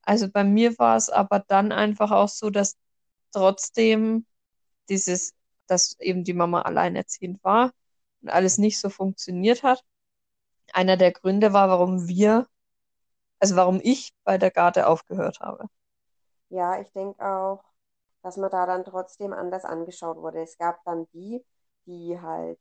Also 0.03 0.29
bei 0.29 0.43
mir 0.43 0.77
war 0.79 0.97
es 0.97 1.09
aber 1.09 1.39
dann 1.47 1.71
einfach 1.71 2.11
auch 2.11 2.27
so, 2.29 2.49
dass 2.49 2.77
trotzdem 3.31 4.25
dieses, 4.89 5.33
dass 5.67 5.99
eben 5.99 6.23
die 6.23 6.33
Mama 6.33 6.63
alleinerziehend 6.63 7.43
war 7.43 7.71
und 8.21 8.29
alles 8.29 8.57
nicht 8.57 8.79
so 8.79 8.89
funktioniert 8.89 9.63
hat, 9.63 9.83
einer 10.73 10.97
der 10.97 11.11
Gründe 11.13 11.53
war, 11.53 11.69
warum 11.69 12.07
wir, 12.07 12.47
also 13.39 13.55
warum 13.57 13.81
ich 13.83 14.13
bei 14.23 14.37
der 14.37 14.51
Garde 14.51 14.87
aufgehört 14.87 15.39
habe. 15.41 15.67
Ja, 16.49 16.79
ich 16.81 16.91
denke 16.91 17.23
auch, 17.25 17.63
dass 18.23 18.37
man 18.37 18.49
da 18.51 18.65
dann 18.65 18.83
trotzdem 18.85 19.33
anders 19.33 19.65
angeschaut 19.65 20.17
wurde. 20.17 20.41
Es 20.41 20.57
gab 20.57 20.83
dann 20.85 21.07
die, 21.13 21.43
die 21.85 22.19
halt, 22.21 22.59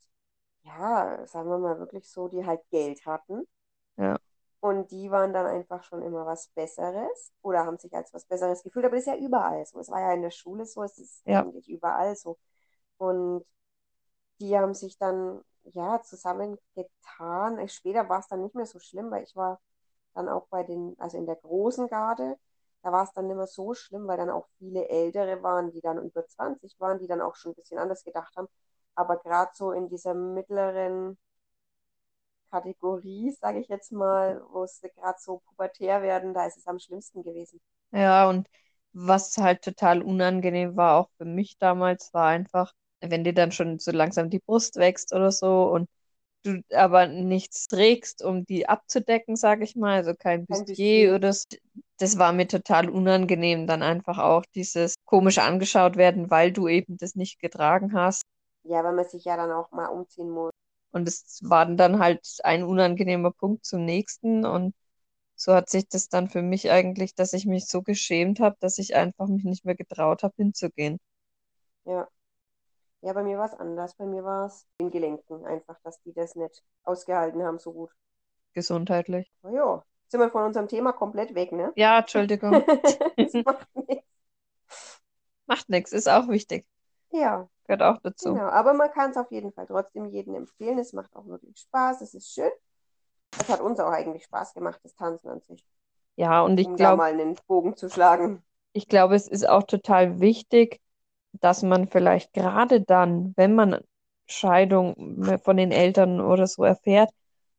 ja, 0.63 1.27
sagen 1.27 1.51
wir 1.51 1.59
mal 1.59 1.79
wirklich 1.79 2.09
so, 2.11 2.29
die 2.29 2.45
halt 2.47 2.63
Geld 2.71 3.05
hatten. 3.07 3.47
Ja. 3.97 4.19
Und 4.61 4.91
die 4.91 5.11
waren 5.11 5.33
dann 5.33 5.47
einfach 5.47 5.85
schon 5.85 6.03
immer 6.03 6.27
was 6.27 6.49
Besseres 6.49 7.33
oder 7.43 7.65
haben 7.65 7.79
sich 7.79 7.95
als 7.95 8.13
was 8.13 8.25
Besseres 8.27 8.63
gefühlt. 8.65 8.85
Aber 8.87 8.97
das 8.97 9.07
ist 9.07 9.13
ja 9.13 9.17
überall 9.17 9.65
so. 9.67 9.79
Es 9.79 9.89
war 9.91 10.01
ja 10.01 10.13
in 10.15 10.23
der 10.23 10.31
Schule 10.33 10.67
so, 10.67 10.83
es 10.83 10.99
ist 10.99 11.23
Ja. 11.27 11.41
eigentlich 11.41 11.69
überall 11.69 12.17
so. 12.17 12.39
Und 12.99 13.45
die 14.41 14.57
haben 14.59 14.75
sich 14.75 14.99
dann 14.99 15.43
ja, 15.75 16.01
zusammengetan. 16.03 17.69
Später 17.69 18.09
war 18.09 18.21
es 18.21 18.29
dann 18.29 18.43
nicht 18.43 18.55
mehr 18.55 18.67
so 18.67 18.79
schlimm, 18.79 19.11
weil 19.11 19.25
ich 19.25 19.37
war 19.37 19.61
dann 20.15 20.29
auch 20.29 20.47
bei 20.49 20.63
den, 20.65 20.97
also 20.99 21.19
in 21.19 21.27
der 21.27 21.37
großen 21.37 21.89
Garde, 21.89 22.39
da 22.83 22.93
war 22.93 23.05
es 23.05 23.13
dann 23.13 23.27
nicht 23.27 23.37
mehr 23.37 23.47
so 23.47 23.75
schlimm, 23.75 24.07
weil 24.07 24.17
dann 24.19 24.31
auch 24.31 24.47
viele 24.59 24.89
Ältere 24.89 25.43
waren, 25.43 25.71
die 25.73 25.81
dann 25.81 25.99
über 26.05 26.27
20 26.27 26.79
waren, 26.81 26.99
die 26.99 27.07
dann 27.09 27.21
auch 27.21 27.37
schon 27.37 27.53
ein 27.53 27.55
bisschen 27.57 27.79
anders 27.79 28.05
gedacht 28.05 28.35
haben. 28.37 28.49
Aber 28.95 29.17
gerade 29.19 29.51
so 29.55 29.73
in 29.73 29.89
dieser 29.89 30.15
mittleren 30.15 31.19
Kategorie, 32.51 33.31
sage 33.33 33.61
ich 33.61 33.69
jetzt 33.69 33.93
mal, 33.93 34.43
wo 34.53 34.65
es 34.65 34.81
gerade 34.81 35.19
so 35.21 35.39
pubertär 35.49 36.03
werden, 36.03 36.35
da 36.35 36.47
ist 36.47 36.57
es 36.59 36.67
am 36.67 36.79
schlimmsten 36.79 37.23
gewesen. 37.23 37.61
Ja, 37.93 38.29
und 38.29 38.49
was 38.93 39.37
halt 39.39 39.63
total 39.63 40.03
unangenehm 40.03 40.77
war, 40.77 40.97
auch 41.01 41.11
für 41.19 41.25
mich 41.25 41.57
damals, 41.59 42.13
war 42.15 42.29
einfach, 42.29 42.73
wenn 43.01 43.25
dir 43.25 43.35
dann 43.35 43.53
schon 43.53 43.79
so 43.79 43.91
langsam 43.93 44.31
die 44.31 44.41
Brust 44.41 44.77
wächst 44.77 45.13
oder 45.15 45.31
so 45.33 45.65
und 45.71 45.89
du 46.45 46.63
aber 46.75 47.07
nichts 47.09 47.69
trägst, 47.69 48.23
um 48.25 48.45
die 48.47 48.69
abzudecken, 48.69 49.37
sage 49.37 49.65
ich 49.65 49.77
mal, 49.77 49.97
also 49.97 50.15
kein 50.15 50.47
Kein 50.49 50.65
Bustier 50.67 51.15
oder 51.17 51.33
so. 51.33 51.45
Das 51.99 52.19
war 52.19 52.33
mir 52.33 52.49
total 52.49 52.91
unangenehm, 52.91 53.67
dann 53.67 53.83
einfach 53.83 54.19
auch 54.19 54.45
dieses 54.55 54.95
komisch 55.07 55.39
angeschaut 55.39 55.97
werden, 55.97 56.31
weil 56.31 56.53
du 56.53 56.69
eben 56.69 56.97
das 56.99 57.15
nicht 57.17 57.41
getragen 57.41 57.95
hast. 57.95 58.23
Ja, 58.63 58.85
weil 58.85 58.93
man 58.95 59.05
sich 59.05 59.25
ja 59.25 59.37
dann 59.37 59.51
auch 59.51 59.73
mal 59.73 59.87
umziehen 59.89 60.31
muss. 60.31 60.53
Und 60.99 61.07
es 61.07 61.41
war 61.43 61.65
dann 61.67 62.01
halt 62.01 62.27
ein 62.43 62.65
unangenehmer 62.65 63.31
Punkt 63.31 63.65
zum 63.65 63.85
nächsten. 63.85 64.45
Und 64.45 64.75
so 65.37 65.55
hat 65.55 65.71
sich 65.71 65.89
das 65.89 66.09
dann 66.09 66.29
für 66.29 66.43
mich 66.43 66.73
eigentlich, 66.73 67.15
dass 67.15 67.33
ich 67.33 67.47
mich 67.47 67.67
so 67.69 67.83
geschämt 67.83 68.41
habe, 68.41 68.57
dass 68.59 68.79
ich 68.79 68.97
einfach 68.97 69.29
mich 69.29 69.45
nicht 69.45 69.65
mehr 69.65 69.77
getraut 69.77 70.25
habe, 70.25 70.35
hinzugehen. 70.37 70.99
Ja. 71.85 72.09
Ja, 73.01 73.13
bei 73.13 73.23
mir 73.23 73.39
war 73.39 73.47
es 73.47 73.55
anders. 73.55 73.95
Bei 73.95 74.07
mir 74.07 74.25
war 74.25 74.47
es 74.47 74.67
den 74.81 74.91
Gelenken 74.91 75.47
einfach, 75.47 75.79
dass 75.85 76.01
die 76.03 76.13
das 76.13 76.35
nicht 76.35 76.65
ausgehalten 76.83 77.45
haben 77.45 77.61
so 77.61 77.73
gut. 77.73 77.91
Gesundheitlich. 78.55 79.31
Na 79.43 79.53
ja, 79.53 79.85
sind 80.09 80.19
wir 80.19 80.31
von 80.31 80.43
unserem 80.43 80.67
Thema 80.67 80.93
komplett 80.93 81.37
weg, 81.37 81.53
ne? 81.53 81.73
Ja, 81.77 82.01
Entschuldigung. 82.01 82.65
Das 83.17 83.35
macht 83.45 83.69
nichts. 83.77 84.07
Macht 85.47 85.69
nichts, 85.69 85.93
ist 85.93 86.09
auch 86.09 86.29
wichtig. 86.29 86.67
Ja, 87.11 87.49
Gehört 87.67 87.83
auch 87.83 87.99
dazu. 88.03 88.41
genau. 88.41 88.49
Aber 88.49 88.75
man 88.75 88.91
kann 88.93 89.11
es 89.13 89.17
auf 89.17 89.31
jeden 89.33 89.53
Fall 89.53 89.67
trotzdem 89.67 90.07
jedem 90.07 90.35
empfehlen. 90.37 90.79
Es 90.79 90.93
macht 90.95 91.15
auch 91.17 91.27
wirklich 91.27 91.59
Spaß. 91.61 92.03
Es 92.03 92.15
ist 92.15 92.33
schön. 92.33 92.51
Es 93.39 93.49
hat 93.49 93.61
uns 93.63 93.81
auch 93.81 93.93
eigentlich 93.93 94.25
Spaß 94.25 94.55
gemacht, 94.55 94.81
das 94.85 94.95
Tanzen 94.97 95.29
an 95.31 95.41
sich. 95.43 95.67
Ja, 96.17 96.43
und 96.43 96.59
ich 96.61 96.73
Um 96.73 96.77
glaube, 96.77 96.99
mal 96.99 97.13
einen 97.13 97.37
Bogen 97.49 97.77
zu 97.77 97.91
schlagen. 97.91 98.45
ich 98.73 98.89
glaube, 98.89 99.15
es 99.15 99.29
ist 99.29 99.49
auch 99.49 99.65
total 99.65 100.21
wichtig, 100.21 100.81
dass 101.33 101.63
man 101.63 101.89
vielleicht 101.89 102.33
gerade 102.35 102.83
dann, 102.83 103.35
wenn 103.37 103.55
man 103.55 103.81
Scheidung 104.27 105.39
von 105.45 105.57
den 105.57 105.73
Eltern 105.73 106.21
oder 106.21 106.47
so 106.47 106.65
erfährt, 106.65 107.11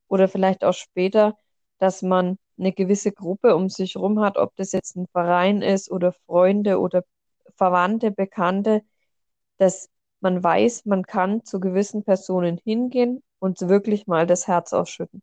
oder 0.09 0.27
vielleicht 0.29 0.63
auch 0.65 0.73
später, 0.73 1.37
dass 1.79 2.03
man 2.03 2.37
eine 2.59 2.73
gewisse 2.73 3.11
Gruppe 3.13 3.55
um 3.57 3.69
sich 3.69 3.97
rum 3.97 4.21
hat, 4.21 4.37
ob 4.37 4.55
das 4.57 4.73
jetzt 4.73 4.95
ein 4.97 5.07
Verein 5.13 5.61
ist 5.63 5.91
oder 5.91 6.13
Freunde 6.27 6.79
oder 6.79 7.03
Verwandte, 7.57 8.11
Bekannte, 8.11 8.83
dass 9.59 9.89
man 10.21 10.43
weiß, 10.43 10.85
man 10.85 11.03
kann 11.05 11.45
zu 11.45 11.59
gewissen 11.61 12.03
Personen 12.03 12.57
hingehen 12.57 13.23
und 13.39 13.61
wirklich 13.69 14.07
mal 14.07 14.27
das 14.27 14.47
Herz 14.47 14.73
ausschütten. 14.73 15.21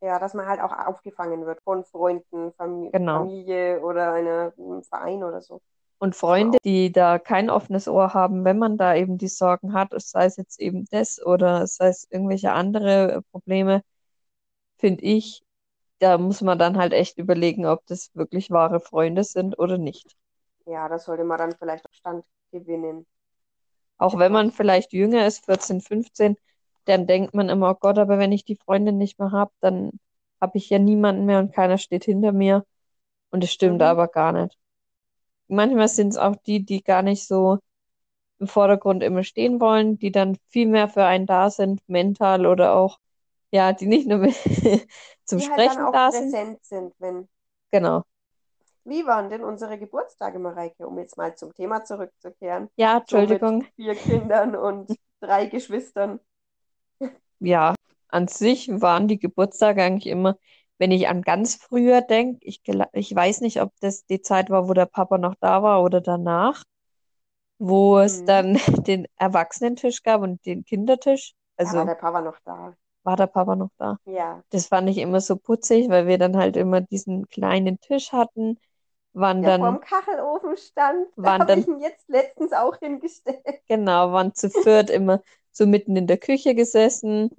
Ja, 0.00 0.18
dass 0.18 0.34
man 0.34 0.46
halt 0.46 0.60
auch 0.60 0.72
aufgefangen 0.72 1.46
wird 1.46 1.62
von 1.62 1.84
Freunden, 1.84 2.52
Fam 2.54 2.92
Genau. 2.92 3.28
Familie 3.28 3.80
oder 3.80 4.12
einem 4.12 4.82
Verein 4.82 5.22
oder 5.22 5.40
so. 5.40 5.60
Und 5.98 6.16
Freunde, 6.16 6.58
die 6.64 6.90
da 6.92 7.18
kein 7.18 7.48
offenes 7.48 7.86
Ohr 7.88 8.12
haben, 8.12 8.44
wenn 8.44 8.58
man 8.58 8.76
da 8.76 8.94
eben 8.96 9.18
die 9.18 9.28
Sorgen 9.28 9.72
hat, 9.72 9.92
sei 10.02 10.24
es 10.26 10.36
jetzt 10.36 10.58
eben 10.60 10.84
das 10.90 11.24
oder 11.24 11.66
sei 11.68 11.88
es 11.88 12.08
irgendwelche 12.10 12.52
andere 12.52 13.22
Probleme, 13.30 13.82
finde 14.78 15.02
ich, 15.04 15.42
da 16.00 16.18
muss 16.18 16.42
man 16.42 16.58
dann 16.58 16.78
halt 16.78 16.92
echt 16.94 17.18
überlegen, 17.18 17.66
ob 17.66 17.86
das 17.86 18.10
wirklich 18.14 18.50
wahre 18.50 18.80
Freunde 18.80 19.24
sind 19.24 19.58
oder 19.58 19.78
nicht. 19.78 20.16
Ja, 20.66 20.88
das 20.88 21.04
sollte 21.04 21.24
man 21.24 21.38
dann 21.38 21.56
vielleicht 21.56 21.84
auf 21.86 21.94
Stand 21.94 22.24
gewinnen. 22.50 23.06
Auch 24.02 24.18
wenn 24.18 24.32
man 24.32 24.52
vielleicht 24.52 24.92
jünger 24.92 25.26
ist, 25.26 25.44
14, 25.46 25.80
15, 25.80 26.36
dann 26.86 27.06
denkt 27.06 27.34
man 27.34 27.48
immer, 27.48 27.70
oh 27.72 27.74
Gott, 27.80 27.98
aber 27.98 28.18
wenn 28.18 28.32
ich 28.32 28.44
die 28.44 28.56
Freundin 28.56 28.98
nicht 28.98 29.18
mehr 29.18 29.32
habe, 29.32 29.52
dann 29.60 29.92
habe 30.40 30.58
ich 30.58 30.70
ja 30.70 30.78
niemanden 30.80 31.26
mehr 31.26 31.38
und 31.40 31.54
keiner 31.54 31.78
steht 31.78 32.04
hinter 32.04 32.32
mir. 32.32 32.64
Und 33.30 33.44
es 33.44 33.52
stimmt 33.52 33.82
Mhm. 33.82 33.82
aber 33.82 34.08
gar 34.08 34.32
nicht. 34.32 34.58
Manchmal 35.48 35.88
sind 35.88 36.08
es 36.10 36.16
auch 36.16 36.36
die, 36.46 36.64
die 36.64 36.82
gar 36.82 37.02
nicht 37.02 37.26
so 37.26 37.58
im 38.40 38.48
Vordergrund 38.48 39.02
immer 39.04 39.24
stehen 39.24 39.60
wollen, 39.60 39.98
die 39.98 40.12
dann 40.12 40.36
viel 40.50 40.66
mehr 40.68 40.88
für 40.88 41.04
einen 41.04 41.26
da 41.26 41.50
sind, 41.50 41.82
mental 41.88 42.46
oder 42.46 42.74
auch, 42.76 42.98
ja, 43.52 43.72
die 43.74 43.86
nicht 43.86 44.08
nur 44.08 44.28
zum 45.26 45.40
Die 45.40 45.50
halt 45.50 45.66
Sprechen 45.66 45.78
auch 45.78 45.92
da 45.92 46.12
sind. 46.12 46.38
sind, 46.62 46.94
wenn. 46.98 47.28
Genau. 47.72 48.04
Wie 48.84 49.06
waren 49.06 49.30
denn 49.30 49.44
unsere 49.44 49.78
Geburtstage, 49.78 50.38
Mareike, 50.38 50.86
um 50.86 50.98
jetzt 50.98 51.16
mal 51.16 51.34
zum 51.36 51.54
Thema 51.54 51.84
zurückzukehren? 51.84 52.68
Ja, 52.76 52.98
So 53.04 53.22
mit 53.22 53.42
Entschuldigung. 53.46 53.64
vier 53.76 53.96
Kindern 54.00 54.56
und 54.56 54.92
drei 55.20 55.46
Geschwistern. 55.46 56.20
Ja, 57.40 57.74
an 58.08 58.28
sich 58.28 58.68
waren 58.68 59.08
die 59.08 59.18
Geburtstage 59.18 59.82
eigentlich 59.82 60.06
immer, 60.06 60.36
wenn 60.78 60.90
ich 60.92 61.08
an 61.08 61.22
ganz 61.22 61.56
früher 61.56 62.00
denke, 62.02 62.38
ich, 62.46 62.62
ich 62.92 63.14
weiß 63.14 63.40
nicht, 63.40 63.60
ob 63.60 63.72
das 63.80 64.04
die 64.06 64.22
Zeit 64.22 64.50
war, 64.50 64.68
wo 64.68 64.72
der 64.74 64.86
Papa 64.86 65.18
noch 65.18 65.34
da 65.40 65.62
war 65.62 65.82
oder 65.82 66.00
danach, 66.00 66.64
wo 67.58 67.98
es 67.98 68.24
Mhm. 68.24 68.24
dann 68.24 68.54
den 68.86 69.06
Erwachsenentisch 69.16 70.02
gab 70.02 70.22
und 70.22 70.44
den 70.46 70.64
Kindertisch. 70.64 71.34
Da 71.62 71.74
war 71.74 71.84
Also 71.84 71.86
der 71.86 71.94
Papa 71.96 72.20
noch 72.20 72.38
da. 72.44 72.76
war 73.04 73.16
der 73.16 73.26
Papa 73.26 73.56
noch 73.56 73.70
da. 73.78 73.98
Ja. 74.04 74.44
Das 74.50 74.66
fand 74.66 74.88
ich 74.90 74.98
immer 74.98 75.20
so 75.20 75.36
putzig, 75.36 75.88
weil 75.88 76.06
wir 76.06 76.18
dann 76.18 76.36
halt 76.36 76.56
immer 76.56 76.80
diesen 76.80 77.26
kleinen 77.28 77.80
Tisch 77.80 78.12
hatten, 78.12 78.58
waren 79.14 79.44
Der 79.44 79.52
dann, 79.52 79.58
vorm 79.58 79.80
Kachelofen 79.80 80.56
stand. 80.56 81.08
Da 81.20 81.36
habe 81.38 81.58
ich 81.58 81.66
ihn 81.68 81.80
jetzt 81.80 82.08
letztens 82.08 82.52
auch 82.54 82.78
hingestellt. 82.78 83.62
Genau, 83.68 84.12
waren 84.12 84.34
zu 84.34 84.50
viert 84.50 84.90
immer 84.90 85.22
so 85.52 85.66
mitten 85.66 85.96
in 85.96 86.06
der 86.06 86.18
Küche 86.18 86.54
gesessen, 86.54 87.30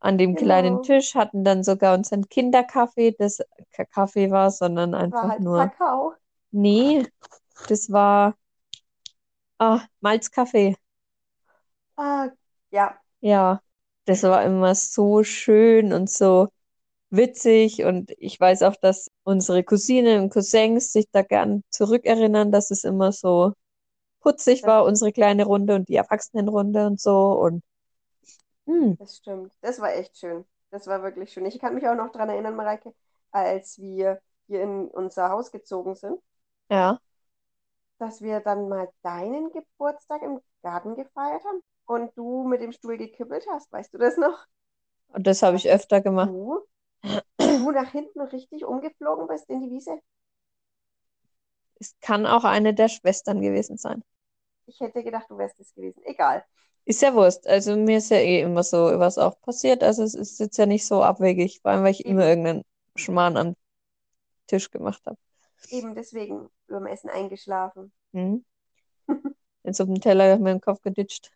an 0.00 0.18
dem 0.18 0.36
kleinen 0.36 0.80
Genau. 0.80 0.82
Tisch, 0.82 1.14
hatten 1.14 1.44
dann 1.44 1.64
sogar 1.64 1.94
unseren 1.96 2.28
Kinderkaffee, 2.28 3.12
das 3.18 3.40
kein 3.72 3.88
Kaffee 3.90 4.30
war, 4.30 4.50
sondern 4.50 4.94
War 5.10 5.28
einfach 5.28 5.28
halt 5.28 5.40
nur, 5.40 5.70
Kakao. 5.70 6.16
nee, 6.52 7.06
das 7.66 7.90
war 7.92 8.36
ah, 9.58 9.88
Malzkaffee. 10.02 10.76
Ah, 11.96 12.30
ja, 12.70 13.02
Ja, 13.20 13.62
das 14.04 14.22
war 14.24 14.44
immer 14.44 14.74
so 14.74 15.22
schön 15.24 15.92
und 15.92 16.10
so 16.10 16.48
witzig 17.10 17.84
und 17.84 18.12
ich 18.18 18.40
weiß 18.40 18.64
auch, 18.64 18.76
dass 18.76 19.11
unsere 19.24 19.64
Cousinen 19.64 20.22
und 20.22 20.30
Cousins 20.30 20.92
sich 20.92 21.06
da 21.12 21.22
gern 21.22 21.62
zurückerinnern, 21.70 22.52
dass 22.52 22.70
es 22.70 22.84
immer 22.84 23.12
so 23.12 23.52
putzig 24.20 24.64
war, 24.64 24.84
unsere 24.84 25.12
kleine 25.12 25.44
Runde 25.44 25.74
und 25.74 25.88
die 25.88 25.96
Erwachsenenrunde 25.96 26.86
und 26.86 27.00
so 27.00 27.32
und 27.32 27.62
hm, 28.66 28.96
das 28.98 29.16
stimmt. 29.16 29.52
Das 29.60 29.80
war 29.80 29.92
echt 29.94 30.16
schön. 30.18 30.44
Das 30.70 30.86
war 30.86 31.02
wirklich 31.02 31.32
schön. 31.32 31.46
Ich 31.46 31.58
kann 31.58 31.74
mich 31.74 31.86
auch 31.86 31.94
noch 31.94 32.10
daran 32.12 32.30
erinnern, 32.30 32.56
Mareike, 32.56 32.94
als 33.30 33.78
wir 33.78 34.20
hier 34.46 34.62
in 34.62 34.88
unser 34.88 35.30
Haus 35.30 35.50
gezogen 35.50 35.94
sind, 35.94 36.20
ja. 36.70 36.98
dass 37.98 38.20
wir 38.22 38.40
dann 38.40 38.68
mal 38.68 38.88
deinen 39.02 39.50
Geburtstag 39.52 40.22
im 40.22 40.40
Garten 40.62 40.94
gefeiert 40.94 41.44
haben 41.44 41.62
und 41.86 42.16
du 42.16 42.44
mit 42.44 42.60
dem 42.60 42.72
Stuhl 42.72 42.96
gekippelt 42.96 43.46
hast. 43.50 43.72
Weißt 43.72 43.92
du 43.94 43.98
das 43.98 44.16
noch? 44.16 44.46
Und 45.08 45.26
das 45.26 45.42
habe 45.42 45.56
ich 45.56 45.68
öfter 45.68 46.00
gemacht. 46.00 46.30
du, 46.30 46.60
du 47.58 47.70
nach 47.72 47.90
hinten 47.92 48.20
richtig 48.20 48.64
umgeflogen 48.64 49.26
bist 49.28 49.48
in 49.50 49.60
die 49.60 49.70
Wiese. 49.70 50.00
Es 51.78 51.94
kann 52.00 52.24
auch 52.26 52.44
eine 52.44 52.72
der 52.72 52.88
Schwestern 52.88 53.42
gewesen 53.42 53.76
sein. 53.76 54.02
Ich 54.66 54.80
hätte 54.80 55.04
gedacht, 55.04 55.30
du 55.30 55.38
wärst 55.38 55.60
es 55.60 55.72
gewesen. 55.72 56.02
Egal. 56.04 56.44
Ist 56.84 57.02
ja 57.02 57.14
Wurst. 57.14 57.46
Also 57.46 57.76
mir 57.76 57.98
ist 57.98 58.10
ja 58.10 58.18
eh 58.18 58.40
immer 58.42 58.62
so 58.64 58.78
was 58.98 59.18
auch 59.18 59.40
passiert. 59.40 59.82
Also 59.82 60.02
es 60.02 60.14
ist 60.14 60.38
jetzt 60.40 60.56
ja 60.58 60.66
nicht 60.66 60.86
so 60.86 61.02
abwegig, 61.02 61.60
vor 61.62 61.70
allem 61.72 61.84
weil 61.84 61.92
ich 61.92 62.04
immer 62.06 62.24
Eben, 62.24 62.26
irgendeinen 62.26 62.62
Schmarrn 62.96 63.36
am 63.36 63.56
Tisch 64.48 64.70
gemacht 64.70 65.02
habe. 65.06 65.18
eben 65.70 65.94
deswegen 65.96 66.48
beim 66.68 66.86
Essen 66.86 67.10
eingeschlafen. 67.10 67.92
Hm? 68.14 68.44
Jetzt 69.64 69.80
auf 69.80 69.86
dem 69.88 70.00
Teller 70.00 70.38
mit 70.38 70.52
dem 70.52 70.60
Kopf 70.60 70.82
geditscht. 70.82 71.30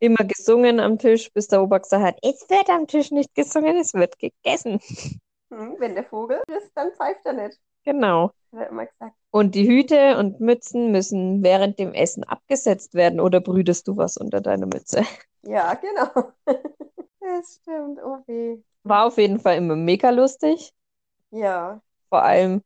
Immer 0.00 0.24
gesungen 0.24 0.80
am 0.80 0.98
Tisch, 0.98 1.32
bis 1.32 1.48
der 1.48 1.62
Opa 1.62 1.78
gesagt 1.78 2.04
hat, 2.04 2.18
es 2.22 2.48
wird 2.50 2.68
am 2.70 2.86
Tisch 2.86 3.10
nicht 3.12 3.34
gesungen, 3.34 3.76
es 3.78 3.94
wird 3.94 4.18
gegessen. 4.18 4.80
Hm, 5.54 5.76
wenn 5.78 5.94
der 5.94 6.04
Vogel 6.04 6.42
ist, 6.48 6.72
dann 6.74 6.92
pfeift 6.92 7.24
er 7.24 7.32
nicht, 7.34 7.60
Genau. 7.84 8.32
hat 8.52 8.60
er 8.60 8.68
immer 8.68 8.86
gesagt. 8.86 9.14
Und 9.30 9.54
die 9.54 9.68
Hüte 9.68 10.16
und 10.18 10.40
Mützen 10.40 10.92
müssen 10.92 11.42
während 11.42 11.78
dem 11.78 11.92
Essen 11.92 12.24
abgesetzt 12.24 12.94
werden 12.94 13.20
oder 13.20 13.40
brütest 13.40 13.88
du 13.88 13.96
was 13.96 14.16
unter 14.16 14.40
deine 14.40 14.66
Mütze? 14.66 15.02
Ja, 15.46 15.74
genau. 15.74 16.32
Das 17.20 17.54
stimmt, 17.60 17.98
oh 18.02 18.18
weh. 18.26 18.58
War 18.82 19.06
auf 19.06 19.18
jeden 19.18 19.40
Fall 19.40 19.56
immer 19.56 19.76
mega 19.76 20.10
lustig. 20.10 20.72
Ja, 21.30 21.80
Vor 22.08 22.22
allem, 22.22 22.62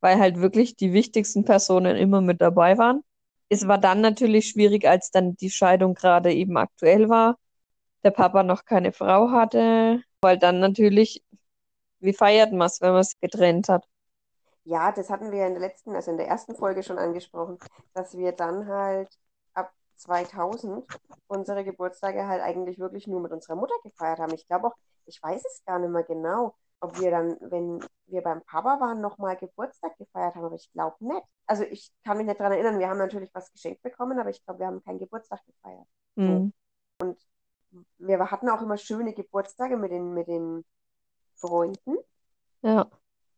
weil 0.00 0.18
halt 0.18 0.38
wirklich 0.40 0.76
die 0.76 0.92
wichtigsten 0.92 1.44
Personen 1.44 1.96
immer 1.96 2.20
mit 2.20 2.40
dabei 2.40 2.78
waren. 2.78 3.02
Es 3.48 3.66
war 3.68 3.78
dann 3.78 4.00
natürlich 4.00 4.48
schwierig, 4.48 4.86
als 4.86 5.10
dann 5.10 5.36
die 5.36 5.50
Scheidung 5.50 5.94
gerade 5.94 6.32
eben 6.32 6.56
aktuell 6.56 7.08
war, 7.08 7.36
der 8.04 8.10
Papa 8.12 8.42
noch 8.42 8.64
keine 8.64 8.92
Frau 8.92 9.30
hatte, 9.30 10.02
weil 10.22 10.38
dann 10.38 10.60
natürlich, 10.60 11.22
wie 12.02 12.12
feiert 12.12 12.52
man 12.52 12.66
es, 12.66 12.80
wenn 12.80 12.92
man 12.92 13.00
es 13.00 13.18
getrennt 13.20 13.68
hat? 13.68 13.86
Ja, 14.64 14.92
das 14.92 15.10
hatten 15.10 15.32
wir 15.32 15.46
in 15.46 15.54
der 15.54 15.60
letzten, 15.60 15.94
also 15.94 16.10
in 16.10 16.16
der 16.16 16.28
ersten 16.28 16.54
Folge 16.54 16.82
schon 16.82 16.98
angesprochen, 16.98 17.58
dass 17.94 18.16
wir 18.16 18.32
dann 18.32 18.66
halt 18.68 19.08
ab 19.54 19.72
2000 19.96 20.86
unsere 21.26 21.64
Geburtstage 21.64 22.26
halt 22.26 22.42
eigentlich 22.42 22.78
wirklich 22.78 23.06
nur 23.06 23.20
mit 23.20 23.32
unserer 23.32 23.56
Mutter 23.56 23.74
gefeiert 23.82 24.20
haben. 24.20 24.34
Ich 24.34 24.46
glaube 24.46 24.68
auch, 24.68 24.74
ich 25.06 25.20
weiß 25.22 25.42
es 25.44 25.64
gar 25.64 25.78
nicht 25.78 25.90
mehr 25.90 26.04
genau, 26.04 26.54
ob 26.80 27.00
wir 27.00 27.10
dann, 27.10 27.36
wenn 27.40 27.84
wir 28.06 28.22
beim 28.22 28.42
Papa 28.42 28.78
waren, 28.80 29.00
nochmal 29.00 29.36
Geburtstag 29.36 29.96
gefeiert 29.98 30.34
haben, 30.34 30.44
aber 30.44 30.56
ich 30.56 30.70
glaube 30.72 30.96
nicht. 31.00 31.22
Also 31.46 31.64
ich 31.64 31.90
kann 32.04 32.16
mich 32.16 32.26
nicht 32.26 32.38
daran 32.38 32.52
erinnern, 32.52 32.78
wir 32.78 32.88
haben 32.88 32.98
natürlich 32.98 33.30
was 33.34 33.52
geschenkt 33.52 33.82
bekommen, 33.82 34.18
aber 34.18 34.30
ich 34.30 34.44
glaube, 34.44 34.60
wir 34.60 34.66
haben 34.66 34.82
keinen 34.82 34.98
Geburtstag 34.98 35.40
gefeiert. 35.44 35.86
Mhm. 36.16 36.52
Und 37.00 37.18
wir 37.98 38.30
hatten 38.30 38.48
auch 38.48 38.62
immer 38.62 38.76
schöne 38.76 39.14
Geburtstage 39.14 39.76
mit 39.76 39.90
den, 39.90 40.12
mit 40.14 40.28
den 40.28 40.64
Freunden, 41.36 41.96
Ja, 42.62 42.88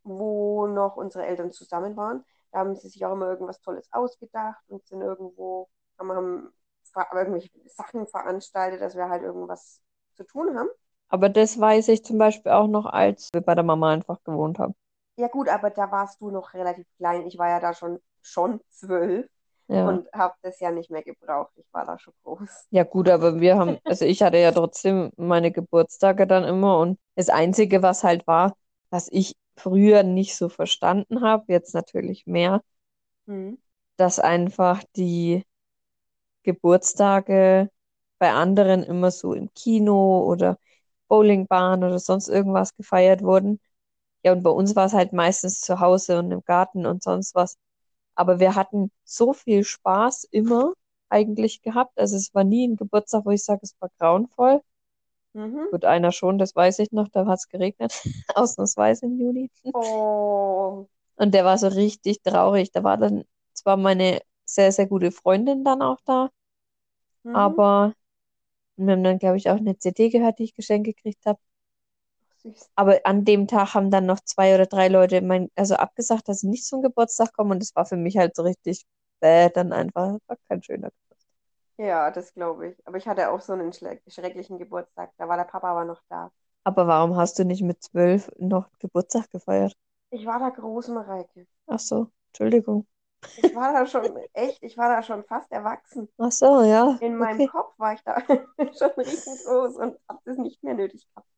wo 0.03 0.67
noch 0.67 0.97
unsere 0.97 1.27
Eltern 1.27 1.51
zusammen 1.53 1.97
waren. 1.97 2.25
Da 2.53 2.59
haben 2.61 2.75
sie 2.77 2.89
sich 2.89 3.05
auch 3.05 3.13
immer 3.13 3.29
irgendwas 3.29 3.61
Tolles 3.61 3.89
ausgedacht 3.93 4.63
und 4.69 4.87
sind 4.87 5.01
irgendwo, 5.01 5.69
haben, 5.99 6.11
haben 6.11 7.19
irgendwelche 7.19 7.51
Sachen 7.69 8.07
veranstaltet, 8.07 8.81
dass 8.81 8.97
wir 8.97 9.09
halt 9.09 9.23
irgendwas 9.23 9.81
zu 10.15 10.25
tun 10.25 10.57
haben. 10.59 10.69
aber 11.09 11.31
das 11.31 11.59
weiß 11.59 11.89
ich 11.89 12.05
zum 12.05 12.19
Beispiel 12.19 12.53
auch 12.53 12.67
noch, 12.67 12.85
als 12.85 13.31
wir 13.33 13.41
bei 13.41 13.55
der 13.55 13.65
Mama 13.65 13.91
einfach 13.91 14.23
gewohnt 14.23 14.59
haben. 14.59 14.75
Ja 15.17 15.29
gut, 15.29 15.49
aber 15.49 15.71
da 15.71 15.91
warst 15.91 16.21
du 16.21 16.31
noch 16.31 16.55
relativ 16.55 16.87
klein. 16.97 17.27
Ich 17.27 17.39
war 17.39 17.49
ja 17.49 17.61
da 17.61 17.73
schon, 17.75 18.01
schon 18.23 18.61
zwölf 18.71 19.29
Ja. 19.69 20.01
und 20.01 20.11
habe 20.13 20.35
das 20.43 20.61
ja 20.61 20.71
nicht 20.71 20.91
mehr 20.91 21.03
gebraucht. 21.03 21.53
Ich 21.57 21.67
war 21.73 21.85
da 21.87 21.99
schon 21.99 22.15
groß. 22.25 22.69
Ja 22.71 22.83
gut, 22.85 23.09
aber 23.09 23.41
wir 23.41 23.57
haben, 23.57 23.79
also 23.85 24.05
ich 24.05 24.23
hatte 24.23 24.39
ja 24.39 24.53
trotzdem 24.53 25.11
meine 25.17 25.53
Geburtstage 25.53 26.27
dann 26.27 26.45
immer 26.45 26.79
und 26.79 26.99
das 27.15 27.29
Einzige, 27.29 27.83
was 27.83 28.03
halt 28.05 28.27
war, 28.27 28.55
was 28.91 29.09
ich 29.11 29.37
früher 29.57 30.03
nicht 30.03 30.37
so 30.37 30.49
verstanden 30.49 31.23
habe, 31.23 31.45
jetzt 31.53 31.75
natürlich 31.75 32.27
mehr, 32.27 32.63
Hm. 33.27 33.55
dass 33.97 34.19
einfach 34.21 34.83
die 34.97 35.45
Geburtstage 36.45 37.71
bei 38.19 38.33
anderen 38.33 38.83
immer 38.83 39.11
so 39.11 39.35
im 39.35 39.53
Kino 39.55 40.25
oder 40.25 40.59
Bowlingbahn 41.09 41.85
oder 41.85 41.99
sonst 41.99 42.29
irgendwas 42.29 42.75
gefeiert 42.77 43.23
wurden. 43.23 43.61
Ja, 44.25 44.33
und 44.33 44.43
bei 44.43 44.51
uns 44.51 44.77
war 44.77 44.87
es 44.87 44.95
halt 44.95 45.13
meistens 45.13 45.61
zu 45.61 45.81
Hause 45.81 46.19
und 46.21 46.33
im 46.33 46.43
Garten 46.45 46.87
und 46.87 47.03
sonst 47.03 47.35
was. 47.35 47.57
Aber 48.17 48.41
wir 48.41 48.55
hatten 48.55 48.91
so 49.05 49.33
viel 49.33 49.65
Spaß 49.65 50.25
immer 50.31 50.75
eigentlich 51.09 51.63
gehabt. 51.63 51.99
Also 51.99 52.17
es 52.17 52.35
war 52.35 52.45
nie 52.45 52.67
ein 52.69 52.77
Geburtstag, 52.77 53.25
wo 53.27 53.31
ich 53.31 53.45
sage, 53.45 53.61
es 53.63 53.77
war 53.81 53.91
grauenvoll. 53.99 54.63
Mhm. 55.35 55.69
Gut, 55.71 55.85
einer 55.85 56.11
schon, 56.13 56.39
das 56.39 56.55
weiß 56.57 56.79
ich 56.79 56.91
noch, 56.93 57.09
da 57.09 57.27
hat 57.27 57.39
es 57.39 57.49
geregnet, 57.49 57.93
ausnahmsweise 58.35 59.07
im 59.07 59.19
Juni. 59.19 59.51
Oh. 59.75 60.89
Und 61.17 61.35
der 61.35 61.45
war 61.45 61.59
so 61.59 61.67
richtig 61.69 62.23
traurig. 62.23 62.71
Da 62.73 62.85
war 62.85 62.97
dann 62.99 63.25
zwar 63.53 63.77
meine 63.77 64.21
sehr, 64.45 64.71
sehr 64.73 64.87
gute 64.87 65.11
Freundin 65.11 65.65
dann 65.65 65.83
auch 65.83 66.01
da, 66.05 66.31
Mhm. 67.25 67.33
aber 67.35 67.95
wir 68.77 68.93
haben 68.95 69.05
dann, 69.05 69.19
glaube 69.21 69.37
ich, 69.39 69.51
auch 69.51 69.57
eine 69.59 69.79
CD 69.79 70.11
gehört, 70.11 70.39
die 70.41 70.45
ich 70.45 70.55
geschenkt 70.55 70.87
gekriegt 70.87 71.27
habe. 71.27 71.41
Süß. 72.45 72.71
Aber 72.77 73.01
an 73.05 73.25
dem 73.25 73.47
Tag 73.49 73.75
haben 73.75 73.91
dann 73.91 74.07
noch 74.07 74.21
zwei 74.21 74.55
oder 74.55 74.67
drei 74.67 74.89
Leute 74.89 75.23
mein, 75.23 75.51
also 75.57 75.75
abgesagt, 75.77 76.29
dass 76.29 76.41
sie 76.41 76.49
nicht 76.49 76.67
zum 76.67 76.83
Geburtstag 76.83 77.33
kommen. 77.35 77.53
Und 77.53 77.61
das 77.63 77.75
war 77.77 77.87
für 77.87 77.97
mich 77.97 78.17
halt 78.17 78.37
so 78.37 78.43
richtig 78.43 78.85
bäh, 79.21 79.49
dann 79.51 79.73
einfach, 79.73 80.19
war 80.27 80.37
kein 80.49 80.63
schöner 80.63 80.91
Geburtstag. 80.91 81.29
Ja, 81.77 82.11
das 82.11 82.33
glaube 82.35 82.69
ich. 82.69 82.87
Aber 82.87 82.97
ich 82.99 83.07
hatte 83.09 83.31
auch 83.31 83.41
so 83.41 83.53
einen 83.53 83.73
schrecklichen 83.73 84.59
Geburtstag. 84.59 85.13
Da 85.19 85.29
war 85.29 85.37
der 85.37 85.45
Papa 85.45 85.71
aber 85.71 85.85
noch 85.85 86.03
da. 86.09 86.33
Aber 86.63 86.87
warum 86.87 87.17
hast 87.17 87.39
du 87.39 87.47
nicht 87.47 87.63
mit 87.63 87.83
zwölf 87.83 88.31
noch 88.37 88.69
Geburtstag 88.79 89.31
gefeiert? 89.31 89.75
Ich 90.09 90.25
war 90.25 90.39
da 90.39 90.49
groß, 90.49 90.89
Mareike. 90.89 91.47
Ach 91.67 91.79
so, 91.79 92.11
Entschuldigung. 92.29 92.87
Ich 93.37 93.55
war 93.55 93.73
da 93.73 93.87
schon 93.87 94.17
echt, 94.33 94.63
ich 94.63 94.77
war 94.77 94.89
da 94.89 95.03
schon 95.03 95.25
fast 95.25 95.51
erwachsen. 95.53 96.09
Ach 96.19 96.33
so, 96.33 96.63
ja, 96.65 96.99
In 96.99 97.17
meinem 97.17 97.45
okay. 97.45 97.47
Kopf 97.47 97.79
war 97.79 97.95
ich 97.95 98.03
da 98.05 98.21
schon 98.79 98.91
riesengroß 99.05 99.77
und 99.77 99.99
habe 100.09 100.21
das 100.25 100.39
nicht 100.39 100.63
mehr 100.65 100.75
nötig 100.75 101.09
gehabt. 101.09 101.29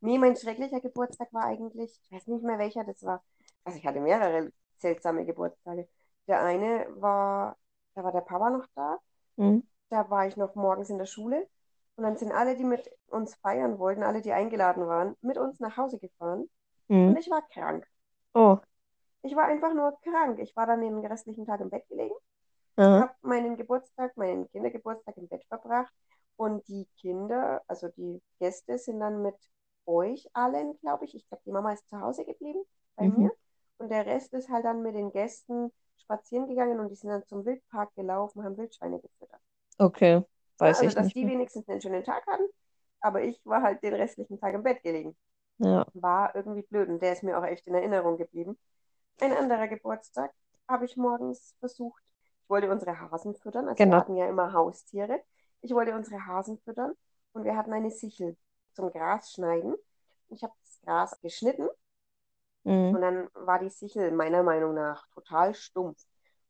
Nee, 0.00 0.18
mein 0.18 0.36
schrecklicher 0.36 0.80
Geburtstag 0.80 1.32
war 1.32 1.44
eigentlich, 1.44 2.00
ich 2.02 2.12
weiß 2.12 2.26
nicht 2.28 2.44
mehr 2.44 2.58
welcher 2.58 2.84
das 2.84 3.02
war. 3.02 3.22
Also 3.64 3.78
ich 3.78 3.86
hatte 3.86 4.00
mehrere 4.00 4.52
seltsame 4.78 5.24
Geburtstage. 5.26 5.88
Der 6.28 6.42
eine 6.42 6.86
war, 6.96 7.56
da 7.94 8.04
war 8.04 8.12
der 8.12 8.20
Papa 8.20 8.50
noch 8.50 8.66
da. 8.74 8.98
Hm. 9.36 9.62
Da 9.90 10.08
war 10.10 10.26
ich 10.26 10.36
noch 10.36 10.54
morgens 10.54 10.90
in 10.90 10.98
der 10.98 11.06
Schule. 11.06 11.48
Und 11.96 12.04
dann 12.04 12.16
sind 12.16 12.32
alle, 12.32 12.56
die 12.56 12.64
mit 12.64 12.88
uns 13.08 13.34
feiern 13.36 13.78
wollten, 13.78 14.02
alle, 14.04 14.22
die 14.22 14.32
eingeladen 14.32 14.86
waren, 14.86 15.16
mit 15.20 15.36
uns 15.36 15.58
nach 15.60 15.76
Hause 15.76 15.98
gefahren. 15.98 16.48
Und 17.04 17.16
Hm. 17.16 17.16
ich 17.16 17.28
war 17.30 17.42
krank. 17.48 17.86
Oh, 18.34 18.58
Ich 19.22 19.34
war 19.36 19.44
einfach 19.44 19.74
nur 19.74 19.98
krank. 20.02 20.38
Ich 20.40 20.54
war 20.56 20.66
dann 20.66 20.80
den 20.80 21.04
restlichen 21.04 21.46
Tag 21.46 21.60
im 21.60 21.70
Bett 21.70 21.86
gelegen, 21.88 22.14
aha. 22.76 23.00
habe 23.00 23.14
meinen 23.22 23.56
Geburtstag, 23.56 24.16
meinen 24.16 24.48
Kindergeburtstag 24.50 25.16
im 25.16 25.28
Bett 25.28 25.44
verbracht. 25.48 25.92
Und 26.36 26.66
die 26.68 26.86
Kinder, 27.00 27.62
also 27.68 27.88
die 27.88 28.22
Gäste, 28.38 28.78
sind 28.78 29.00
dann 29.00 29.22
mit 29.22 29.36
euch 29.88 30.28
allen, 30.34 30.78
glaube 30.80 31.06
ich. 31.06 31.16
Ich 31.16 31.28
glaube, 31.28 31.42
die 31.46 31.52
Mama 31.52 31.72
ist 31.74 31.88
zu 31.90 32.00
Hause 32.00 32.26
geblieben 32.26 32.64
bei 32.96 33.08
Mhm. 33.08 33.10
mir. 33.10 33.32
Und 33.78 33.90
der 33.90 34.06
Rest 34.06 34.34
ist 34.34 34.50
halt 34.50 34.66
dann 34.66 34.82
mit 34.82 34.94
den 34.96 35.12
Gästen 35.12 35.72
spazieren 35.98 36.48
gegangen 36.48 36.80
und 36.80 36.90
die 36.90 36.96
sind 36.96 37.10
dann 37.10 37.26
zum 37.26 37.44
Wildpark 37.46 37.94
gelaufen, 37.96 38.44
haben 38.44 38.58
Wildschweine 38.58 39.00
gefüttert. 39.00 39.40
Okay, 39.80 40.22
Ja, 40.60 40.70
weiß 40.70 40.76
also, 40.76 40.90
ich 40.90 40.96
dass 40.96 41.12
nicht 41.12 41.12
die 41.12 41.26
mehr. 41.26 41.28
wenigstens 41.28 41.68
einen 41.68 41.80
schönen 41.80 42.04
Tag 42.04 42.26
hatten. 42.26 42.44
Aber 43.00 43.22
ich 43.22 43.40
war 43.44 43.62
halt 43.62 43.82
den 43.82 43.94
restlichen 43.94 44.40
Tag 44.40 44.54
im 44.54 44.62
Bett 44.62 44.82
gelegen. 44.82 45.16
Ja, 45.58 45.84
War 45.94 46.34
irgendwie 46.36 46.62
blöd 46.62 46.88
und 46.90 47.02
der 47.02 47.12
ist 47.14 47.22
mir 47.24 47.38
auch 47.38 47.44
echt 47.44 47.66
in 47.66 47.74
Erinnerung 47.74 48.18
geblieben. 48.18 48.58
Ein 49.20 49.32
anderer 49.34 49.68
Geburtstag 49.68 50.32
habe 50.68 50.86
ich 50.86 50.96
morgens 50.96 51.56
versucht. 51.60 52.02
Ich 52.44 52.50
wollte 52.50 52.70
unsere 52.70 53.00
Hasen 53.00 53.34
füttern. 53.36 53.68
Also 53.68 53.86
wir 53.86 53.94
genau. 53.94 53.98
hatten 53.98 54.16
ja 54.16 54.28
immer 54.28 54.52
Haustiere. 54.52 55.22
Ich 55.62 55.72
wollte 55.72 55.94
unsere 55.94 56.26
Hasen 56.26 56.58
füttern 56.60 56.94
und 57.32 57.44
wir 57.44 57.56
hatten 57.56 57.72
eine 57.72 57.90
Sichel 57.90 58.36
zum 58.78 58.92
Gras 58.92 59.32
schneiden. 59.32 59.74
Ich 60.28 60.42
habe 60.44 60.52
das 60.62 60.80
Gras 60.82 61.20
geschnitten 61.20 61.68
Mhm. 62.64 62.94
und 62.94 63.00
dann 63.00 63.28
war 63.34 63.58
die 63.58 63.70
Sichel 63.70 64.12
meiner 64.12 64.42
Meinung 64.44 64.74
nach 64.74 65.08
total 65.14 65.54
stumpf. 65.54 66.00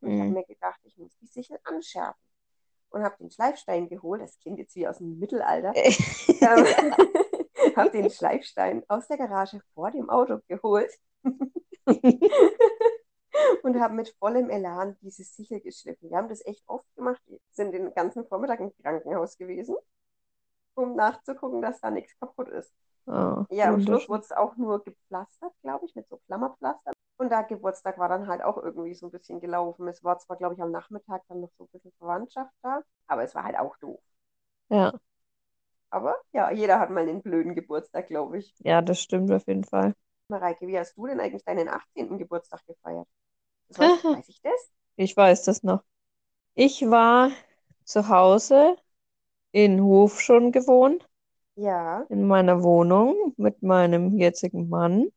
Und 0.01 0.11
ich 0.11 0.19
habe 0.19 0.29
Mhm. 0.29 0.35
mir 0.35 0.45
gedacht, 0.45 0.79
ich 0.85 0.97
muss 0.99 1.17
die 1.19 1.27
Sichel 1.27 1.59
anschärfen. 1.65 2.21
Und 2.91 3.03
habe 3.03 3.17
den 3.19 3.31
Schleifstein 3.31 3.89
geholt. 3.89 4.21
Das 4.23 4.39
klingt 4.39 4.59
jetzt 4.59 4.75
wie 4.75 4.87
aus 4.89 4.99
dem 4.99 5.19
Mittelalter. 5.19 5.73
Ähm, 5.77 5.77
habe 7.77 7.91
den 7.91 8.11
Schleifstein 8.11 8.83
aus 8.89 9.07
der 9.09 9.17
Garage 9.19 9.61
vor 9.75 9.91
dem 9.91 10.09
Auto 10.11 10.39
geholt 10.49 10.91
und 13.63 13.81
habe 13.81 13.95
mit 13.95 14.09
vollem 14.19 14.51
Elan 14.51 14.97
diese 15.01 15.25
Sichel 15.25 15.61
geschliffen. 15.61 16.11
Wir 16.11 16.17
haben 16.19 16.29
das 16.29 16.45
echt 16.45 16.63
oft 16.67 16.87
gemacht. 16.97 17.23
Wir 17.27 17.39
sind 17.53 17.73
den 17.73 17.93
ganzen 17.95 18.27
Vormittag 18.27 18.61
im 18.61 18.73
Krankenhaus 18.83 19.37
gewesen, 19.39 19.77
um 20.79 20.97
nachzugucken, 20.97 21.63
dass 21.63 21.81
da 21.81 21.91
nichts 21.91 22.19
kaputt 22.21 22.49
ist. 22.49 22.73
Oh, 23.07 23.47
Ja, 23.51 23.69
am 23.69 23.81
Schluss 23.81 24.09
wurde 24.09 24.25
es 24.25 24.33
auch 24.33 24.57
nur 24.57 24.83
gepflastert, 24.85 25.53
glaube 25.63 25.87
ich, 25.87 25.95
mit 25.95 26.09
so 26.09 26.19
Klammerpflastern. 26.27 26.95
Und 27.19 27.31
der 27.31 27.45
Geburtstag 27.45 27.99
war 27.99 28.09
dann 28.09 28.29
halt 28.29 28.43
auch 28.43 28.57
irgendwie 28.59 28.95
so 28.95 29.07
ein 29.09 29.11
bisschen 29.13 29.41
gelaufen. 29.41 29.89
Es 29.89 30.05
war 30.05 30.19
zwar, 30.19 30.37
glaube 30.37 30.55
ich, 30.55 30.63
am 30.63 30.71
Nachmittag 30.73 31.23
dann 31.29 31.41
noch 31.43 31.51
so 31.59 31.65
ein 31.65 31.69
bisschen 31.73 31.93
Verwandtschaft 31.99 32.53
da, 32.63 32.83
aber 33.09 33.25
es 33.25 33.35
war 33.35 33.45
halt 33.45 33.59
auch 33.59 33.77
doof. 33.79 34.01
Ja, 34.71 34.93
Aber 35.91 36.17
ja, 36.33 36.51
jeder 36.51 36.81
hat 36.81 36.89
mal 36.91 37.03
einen 37.07 37.21
blöden 37.23 37.55
Geburtstag, 37.55 38.07
glaube 38.09 38.39
ich. 38.39 38.55
ja, 38.61 38.83
das 38.83 39.01
stimmt 39.03 39.31
auf 39.33 39.47
jeden 39.49 39.65
Fall. 39.65 39.95
Mareike, 40.29 40.67
wie 40.67 40.79
hast 40.79 40.97
du 40.97 41.07
denn 41.07 41.21
eigentlich 41.21 41.45
deinen 41.45 41.69
18. 41.69 42.17
Geburtstag 42.19 42.65
gefeiert? 42.67 43.07
Das 43.69 43.79
weiß, 43.79 44.07
weiß 44.11 44.29
ich 44.31 44.41
das? 44.43 44.73
Ich 44.97 45.17
weiß 45.17 45.45
das 45.45 45.63
noch. 45.63 45.83
Ich 46.55 46.83
war 46.83 47.33
zu 47.85 48.09
Hause 48.09 48.77
in 49.53 49.83
Hof 49.83 50.21
schon 50.21 50.53
gewohnt, 50.53 51.09
Ja. 51.57 52.03
in 52.09 52.27
meiner 52.27 52.63
Wohnung 52.63 53.35
mit 53.37 53.63
meinem 53.63 54.17
jetzigen 54.19 54.69
Mann. 54.69 55.09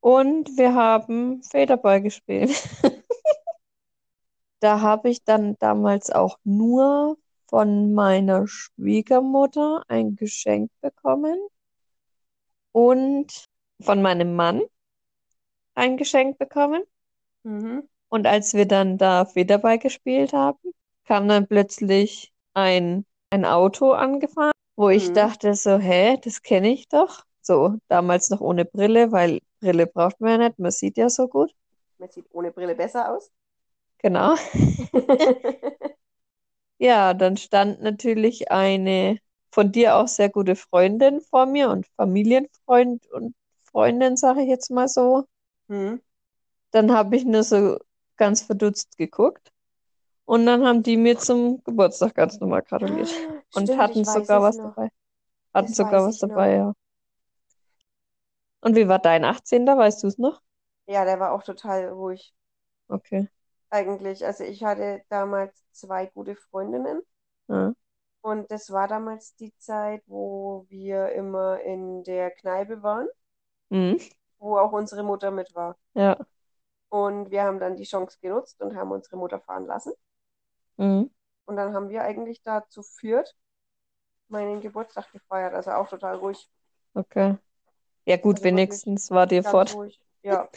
Und 0.00 0.56
wir 0.56 0.74
haben 0.74 1.42
Federball 1.42 2.02
gespielt. 2.02 2.50
Da 4.60 4.80
habe 4.80 5.10
ich 5.10 5.24
dann 5.24 5.56
damals 5.58 6.10
auch 6.10 6.38
nur 6.44 7.18
von 7.48 7.94
meiner 7.94 8.46
Schwiegermutter 8.46 9.82
ein 9.88 10.14
Geschenk 10.14 10.70
bekommen 10.80 11.36
und 12.70 13.44
von 13.80 14.00
meinem 14.00 14.36
Mann 14.36 14.62
ein 15.74 15.96
Geschenk 15.96 16.38
bekommen. 16.38 16.84
Mhm. 17.42 17.88
Und 18.08 18.26
als 18.26 18.54
wir 18.54 18.66
dann 18.66 18.98
da 18.98 19.24
Federball 19.24 19.78
gespielt 19.78 20.32
haben, 20.32 20.72
kam 21.04 21.26
dann 21.26 21.48
plötzlich 21.48 22.31
ein, 22.54 23.04
ein 23.30 23.44
Auto 23.44 23.92
angefahren, 23.92 24.52
wo 24.76 24.88
ich 24.88 25.08
Mhm. 25.08 25.14
dachte 25.14 25.54
so, 25.54 25.78
hä, 25.78 26.18
das 26.24 26.42
kenne 26.42 26.72
ich 26.72 26.88
doch. 26.88 27.24
So, 27.40 27.76
damals 27.88 28.30
noch 28.30 28.40
ohne 28.40 28.64
Brille, 28.64 29.10
weil 29.12 29.40
Brille 29.60 29.86
braucht 29.86 30.20
man 30.20 30.30
ja 30.40 30.48
nicht, 30.48 30.58
man 30.58 30.70
sieht 30.70 30.96
ja 30.96 31.08
so 31.08 31.28
gut. 31.28 31.52
Man 31.98 32.10
sieht 32.10 32.26
ohne 32.32 32.50
Brille 32.52 32.74
besser 32.74 33.10
aus. 33.12 33.30
Genau. 34.02 34.36
Ja, 36.78 37.14
dann 37.14 37.36
stand 37.38 37.80
natürlich 37.80 38.50
eine 38.50 39.18
von 39.52 39.72
dir 39.72 39.96
auch 39.96 40.08
sehr 40.08 40.28
gute 40.28 40.54
Freundin 40.56 41.20
vor 41.22 41.46
mir 41.46 41.70
und 41.70 41.86
Familienfreund 41.96 43.06
und 43.10 43.34
Freundin, 43.64 44.16
sage 44.18 44.42
ich 44.42 44.48
jetzt 44.48 44.70
mal 44.70 44.88
so. 44.88 45.24
Hm. 45.68 45.96
Dann 46.72 46.90
habe 46.92 47.16
ich 47.16 47.24
nur 47.24 47.44
so 47.44 47.78
ganz 48.16 48.42
verdutzt 48.42 48.98
geguckt. 48.98 49.51
Und 50.32 50.46
dann 50.46 50.64
haben 50.66 50.82
die 50.82 50.96
mir 50.96 51.18
zum 51.18 51.62
Geburtstag 51.64 52.14
ganz 52.14 52.40
normal 52.40 52.62
gratuliert. 52.62 53.10
Und 53.52 53.68
Stimmt, 53.68 53.78
hatten 53.78 54.00
ich 54.00 54.06
weiß 54.06 54.14
sogar 54.14 54.40
was 54.42 54.56
noch. 54.56 54.76
dabei. 54.76 54.90
Hatten 55.54 55.68
Das 55.68 55.76
sogar 55.76 56.04
was 56.06 56.16
ich 56.16 56.22
noch. 56.22 56.28
dabei, 56.28 56.54
ja. 56.56 56.72
Und 58.60 58.76
wie 58.76 58.88
war 58.88 58.98
dein 58.98 59.24
18. 59.24 59.76
Weißt 59.78 60.02
du 60.02 60.06
es 60.08 60.18
noch? 60.18 60.40
Ja, 60.86 61.04
der 61.04 61.18
war 61.18 61.32
auch 61.32 61.42
total 61.42 61.88
ruhig 61.88 62.32
Okay. 62.90 63.28
eigentlich. 63.70 64.24
Also 64.24 64.44
ich 64.44 64.62
hatte 64.64 65.02
damals 65.08 65.64
zwei 65.72 66.06
gute 66.06 66.36
Freundinnen 66.36 67.02
Ja. 67.48 67.74
und 68.20 68.50
das 68.50 68.70
war 68.72 68.88
damals 68.88 69.36
die 69.36 69.54
Zeit, 69.58 70.02
wo 70.06 70.66
wir 70.68 71.12
immer 71.12 71.60
in 71.60 72.02
der 72.04 72.30
Kneipe 72.32 72.82
waren, 72.82 73.08
Mhm. 73.70 73.98
wo 74.38 74.58
auch 74.58 74.72
unsere 74.72 75.02
Mutter 75.02 75.30
mit 75.30 75.54
war. 75.54 75.78
Ja. 75.94 76.16
Und 76.90 77.32
wir 77.32 77.42
haben 77.42 77.58
dann 77.58 77.74
die 77.76 77.82
Chance 77.82 78.18
genutzt 78.20 78.60
und 78.62 78.76
haben 78.76 78.92
unsere 78.92 79.16
Mutter 79.16 79.40
fahren 79.40 79.66
lassen. 79.66 79.92
Mhm. 80.82 81.10
Und 81.46 81.56
dann 81.56 81.74
haben 81.74 81.88
wir 81.88 82.02
eigentlich 82.02 82.42
da 82.42 82.66
zu 82.68 82.82
viert 82.82 83.34
meinen 84.28 84.60
Geburtstag 84.60 85.12
gefeiert. 85.12 85.54
Also 85.54 85.72
auch 85.72 85.88
total 85.88 86.16
ruhig. 86.16 86.50
Okay. 86.94 87.36
Ja, 88.06 88.16
gut, 88.16 88.36
Also 88.36 88.44
wenigstens 88.44 89.10
war 89.10 89.26
dir 89.26 89.44
fort. 89.44 89.74
ruhig. 89.74 90.00
Ja. 90.22 90.48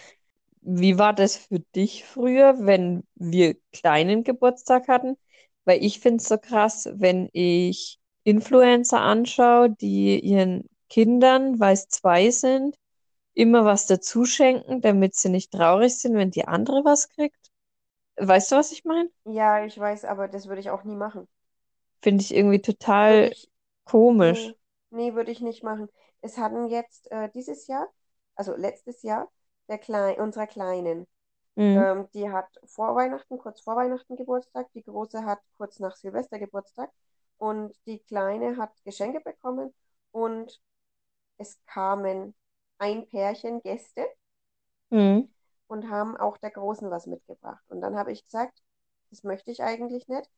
Wie 0.62 0.98
war 0.98 1.14
das 1.14 1.38
für 1.38 1.60
dich 1.60 2.06
früher, 2.06 2.56
wenn 2.60 3.04
wir 3.16 3.56
kleinen 3.72 4.24
Geburtstag 4.24 4.88
hatten? 4.88 5.16
Weil 5.64 5.84
ich 5.84 6.00
finde 6.00 6.18
es 6.18 6.28
so 6.28 6.38
krass, 6.38 6.90
wenn 6.94 7.30
ich 7.34 8.00
Influencer 8.24 9.02
anschaue, 9.02 9.70
die 9.70 10.20
ihren 10.20 10.68
Kindern, 10.90 11.60
weil 11.60 11.74
es 11.74 11.88
zwei 11.88 12.32
sind, 12.32 12.76
immer 13.36 13.66
was 13.66 13.88
dazu 13.88 14.26
schenken, 14.26 14.82
damit 14.82 15.16
sie 15.16 15.30
nicht 15.30 15.52
traurig 15.52 15.98
sind, 15.98 16.16
wenn 16.16 16.32
die 16.32 16.48
andere 16.48 16.86
was 16.86 17.10
kriegt. 17.10 17.45
Weißt 18.18 18.52
du, 18.52 18.56
was 18.58 18.72
ich 18.72 18.84
meine? 18.86 19.10
Ja, 19.26 19.64
ich 19.64 19.78
weiß, 19.78 20.04
aber 20.06 20.28
das 20.28 20.48
würde 20.48 20.62
ich 20.62 20.70
auch 20.72 20.84
nie 20.84 20.96
machen. 20.96 21.28
Finde 22.02 22.24
ich 22.24 22.34
irgendwie 22.34 22.62
total 22.62 23.32
ich, 23.32 23.50
komisch. 23.84 24.54
nee, 24.54 24.58
nee, 24.92 25.14
würde 25.16 25.32
ich 25.32 25.42
nicht 25.42 25.64
machen. 25.64 25.90
Es 26.22 26.38
hatten 26.38 26.68
jetzt 26.70 27.12
äh, 27.12 27.30
dieses 27.32 27.68
Jahr, 27.68 27.88
also 28.36 28.56
letztes 28.56 29.04
Jahr, 29.04 29.32
der 29.70 29.78
Klein, 29.80 30.20
unserer 30.20 30.48
Kleinen, 30.48 31.08
Mhm. 31.58 31.86
ähm, 31.86 32.10
die 32.14 32.30
hat 32.32 32.48
vor 32.66 32.96
Weihnachten, 32.96 33.38
kurz 33.40 33.62
vor 33.62 33.76
Weihnachten 33.78 34.18
Geburtstag, 34.18 34.72
die 34.74 34.84
Große 34.84 35.26
hat 35.26 35.40
kurz 35.58 35.80
nach 35.80 35.96
Silvester 35.98 36.40
Geburtstag 36.40 36.92
und 37.40 37.76
die 37.88 38.00
Kleine 38.00 38.58
hat 38.58 38.72
Geschenke 38.86 39.22
bekommen 39.22 39.74
und 40.12 40.62
es 41.38 41.60
kamen 41.68 42.36
ein 42.80 43.08
Pärchen 43.10 43.62
Gäste 43.62 44.06
Mhm. 44.92 45.28
Und 45.68 45.90
haben 45.90 46.18
auch 46.18 46.38
der 46.38 46.52
Großen 46.52 46.90
was 46.92 47.08
mitgebracht. 47.08 47.64
Und 47.70 47.82
dann 47.82 47.98
habe 47.98 48.12
ich 48.12 48.24
gesagt, 48.24 48.62
das 49.10 49.24
möchte 49.24 49.52
ich 49.52 49.64
eigentlich 49.64 50.08
nicht. 50.08 50.30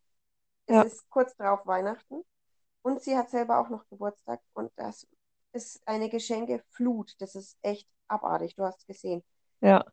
Es 0.68 0.76
Ja. 0.76 0.84
ist 0.84 1.10
kurz 1.10 1.36
drauf 1.38 1.66
Weihnachten 1.66 2.24
und 2.84 3.02
sie 3.02 3.18
hat 3.18 3.30
selber 3.32 3.60
auch 3.60 3.70
noch 3.70 3.88
Geburtstag 3.90 4.42
und 4.54 4.72
das 4.78 5.08
ist 5.54 5.82
eine 5.88 6.10
Geschenkeflut. 6.10 7.16
Das 7.20 7.36
ist 7.36 7.58
echt 7.64 7.90
abartig, 8.08 8.56
du 8.56 8.64
hast 8.66 8.88
gesehen. 8.88 9.24
Ja. 9.62 9.84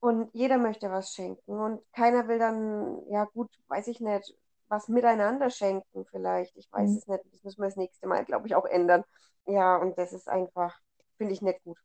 Und 0.00 0.30
jeder 0.34 0.58
möchte 0.58 0.90
was 0.90 1.14
schenken 1.14 1.58
und 1.58 1.82
keiner 1.92 2.28
will 2.28 2.38
dann, 2.38 3.02
ja 3.10 3.24
gut, 3.24 3.50
weiß 3.68 3.86
ich 3.88 4.00
nicht, 4.00 4.34
was 4.68 4.88
miteinander 4.88 5.50
schenken 5.50 6.04
vielleicht. 6.10 6.56
Ich 6.56 6.70
weiß 6.72 6.94
Mhm. 6.94 6.96
es 6.96 7.06
nicht. 7.06 7.24
Das 7.32 7.42
müssen 7.44 7.62
wir 7.62 7.68
das 7.68 7.76
nächste 7.76 8.06
Mal, 8.06 8.24
glaube 8.24 8.46
ich, 8.46 8.54
auch 8.54 8.66
ändern. 8.66 9.04
Ja, 9.46 9.76
und 9.76 9.96
das 9.98 10.12
ist 10.12 10.28
einfach, 10.28 10.78
finde 11.16 11.32
ich 11.32 11.40
nicht 11.42 11.62
gut. 11.64 11.78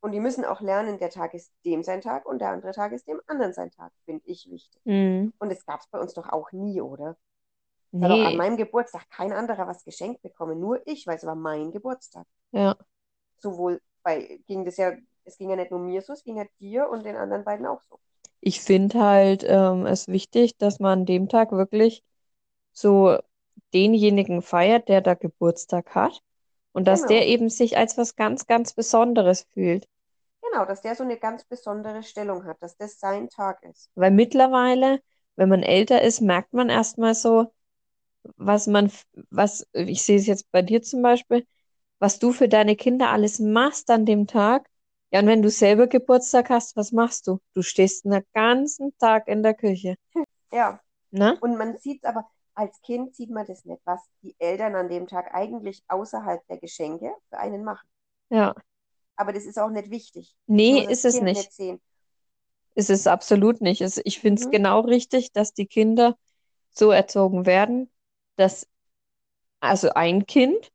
Und 0.00 0.12
die 0.12 0.20
müssen 0.20 0.44
auch 0.44 0.60
lernen, 0.60 0.98
der 0.98 1.10
Tag 1.10 1.34
ist 1.34 1.52
dem 1.64 1.82
sein 1.82 2.00
Tag 2.00 2.26
und 2.26 2.40
der 2.40 2.50
andere 2.50 2.72
Tag 2.72 2.92
ist 2.92 3.06
dem 3.08 3.20
anderen 3.26 3.52
sein 3.52 3.70
Tag, 3.70 3.92
finde 4.06 4.22
ich 4.26 4.50
wichtig. 4.50 4.82
Mhm. 4.84 5.32
Und 5.38 5.50
das 5.50 5.64
gab 5.66 5.80
es 5.80 5.88
bei 5.88 5.98
uns 6.00 6.14
doch 6.14 6.28
auch 6.30 6.52
nie, 6.52 6.80
oder? 6.80 7.16
Es 8.00 8.04
hat 8.04 8.12
auch 8.12 8.22
an 8.22 8.34
Nee. 8.34 8.36
meinem 8.36 8.56
Geburtstag 8.58 9.08
kein 9.10 9.32
anderer 9.32 9.66
was 9.68 9.84
geschenkt 9.84 10.22
bekommen, 10.22 10.60
nur 10.60 10.86
ich, 10.86 11.06
weil 11.06 11.16
es 11.16 11.26
war 11.26 11.36
mein 11.36 11.72
Geburtstag. 11.72 12.26
Ja. 12.52 12.76
Sowohl 13.38 13.80
bei, 14.04 14.40
ging 14.46 14.64
das 14.64 14.76
ja, 14.76 14.92
es 15.24 15.36
ging 15.36 15.50
ja 15.50 15.56
nicht 15.56 15.70
nur 15.72 15.80
mir 15.80 16.00
so, 16.02 16.12
es 16.12 16.22
ging 16.24 16.36
ja 16.36 16.44
dir 16.60 16.88
und 16.88 17.04
den 17.04 17.16
anderen 17.16 17.44
beiden 17.44 17.66
auch 17.66 17.82
so. 17.82 17.98
Ich 18.40 18.60
finde 18.60 19.00
halt 19.00 19.44
ähm, 19.46 19.86
es 19.86 20.06
wichtig, 20.08 20.56
dass 20.58 20.78
man 20.80 21.00
an 21.00 21.06
dem 21.06 21.28
Tag 21.28 21.52
wirklich 21.52 22.02
so 22.72 23.18
denjenigen 23.74 24.42
feiert, 24.42 24.88
der 24.88 25.02
da 25.02 25.14
Geburtstag 25.14 25.94
hat 25.96 26.22
und 26.72 26.86
dass 26.88 27.06
der 27.06 27.26
Genau, 27.26 27.28
eben 27.28 27.50
sich 27.50 27.78
als 27.78 27.98
was 27.98 28.16
ganz, 28.16 28.46
ganz 28.48 28.74
Besonderes 28.74 29.46
fühlt. 29.54 29.88
Genau, 30.50 30.64
dass 30.64 30.82
der 30.82 30.94
so 30.94 31.04
eine 31.04 31.18
ganz 31.18 31.44
besondere 31.44 32.02
Stellung 32.02 32.44
hat, 32.44 32.62
dass 32.62 32.76
das 32.76 32.98
sein 32.98 33.28
Tag 33.28 33.62
ist. 33.64 33.90
Weil 33.94 34.10
mittlerweile, 34.10 35.00
wenn 35.36 35.48
man 35.48 35.62
älter 35.62 36.02
ist, 36.02 36.20
merkt 36.20 36.52
man 36.52 36.68
erstmal 36.70 37.14
so, 37.14 37.52
was 38.36 38.66
man, 38.66 38.92
was, 39.30 39.66
ich 39.74 40.02
sehe 40.02 40.18
es 40.18 40.26
jetzt 40.26 40.50
bei 40.52 40.62
dir 40.62 40.82
zum 40.82 41.02
Beispiel, 41.02 41.46
was 42.00 42.18
du 42.18 42.32
für 42.32 42.48
deine 42.48 42.76
Kinder 42.76 43.10
alles 43.10 43.38
machst 43.40 43.90
an 43.90 44.06
dem 44.06 44.26
Tag. 44.26 44.68
Ja, 45.12 45.20
und 45.20 45.26
wenn 45.28 45.42
du 45.42 45.50
selber 45.50 45.86
Geburtstag 45.88 46.50
hast, 46.50 46.76
was 46.76 46.92
machst 46.92 47.26
du? 47.28 47.40
Du 47.54 47.62
stehst 47.62 48.04
den 48.04 48.22
ganzen 48.34 48.96
Tag 48.98 49.28
in 49.28 49.42
der 49.42 49.54
Küche, 49.54 49.96
Ja, 50.52 50.80
ne? 51.12 51.40
und 51.40 51.56
man 51.58 51.78
sieht 51.78 52.04
es 52.04 52.08
aber, 52.08 52.30
als 52.54 52.80
Kind 52.82 53.14
sieht 53.16 53.30
man 53.30 53.46
das 53.46 53.64
nicht, 53.66 53.82
was 53.86 54.00
die 54.22 54.36
Eltern 54.40 54.74
an 54.76 54.88
dem 54.90 55.06
Tag 55.08 55.34
eigentlich 55.34 55.84
außerhalb 55.88 56.46
der 56.48 56.58
Geschenke 56.58 57.14
für 57.30 57.38
einen 57.38 57.64
machen. 57.64 57.88
Ja. 58.30 58.54
Aber 59.20 59.32
das 59.34 59.44
ist 59.44 59.58
auch 59.58 59.68
nicht 59.70 59.90
wichtig. 59.90 60.34
Nee, 60.46 60.80
ist 60.80 61.04
es 61.04 61.14
Kind 61.14 61.24
nicht. 61.24 61.52
nicht. 61.58 61.80
Ist 62.74 62.90
es 62.90 63.06
absolut 63.06 63.60
nicht. 63.60 63.80
Es, 63.80 64.00
ich 64.04 64.20
finde 64.20 64.40
es 64.40 64.46
Mhm. 64.46 64.50
genau 64.50 64.80
richtig, 64.80 65.32
dass 65.32 65.52
die 65.54 65.66
Kinder 65.66 66.16
so 66.70 66.90
erzogen 66.90 67.46
werden, 67.46 67.90
dass 68.36 68.68
also 69.60 69.90
ein 69.90 70.26
Kind 70.26 70.72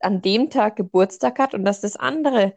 an 0.00 0.22
dem 0.22 0.50
Tag 0.50 0.76
Geburtstag 0.76 1.38
hat 1.38 1.54
und 1.54 1.64
dass 1.64 1.80
das 1.80 1.96
andere 1.96 2.56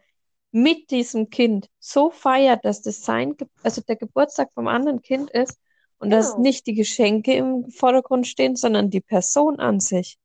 mit 0.52 0.90
diesem 0.90 1.30
Kind 1.30 1.70
so 1.80 2.10
feiert, 2.10 2.64
dass 2.64 2.82
das 2.82 3.02
sein, 3.02 3.36
Ge- 3.36 3.48
also 3.62 3.82
der 3.82 3.96
Geburtstag 3.96 4.50
vom 4.54 4.68
anderen 4.68 5.02
Kind 5.02 5.30
ist 5.30 5.58
und 5.98 6.10
dass 6.10 6.36
Genau. 6.36 6.38
nicht 6.38 6.66
die 6.66 6.74
Geschenke 6.74 7.34
im 7.34 7.70
Vordergrund 7.70 8.26
stehen, 8.26 8.56
sondern 8.56 8.90
die 8.90 9.00
Person 9.02 9.60
an 9.60 9.80
sich. 9.80 10.18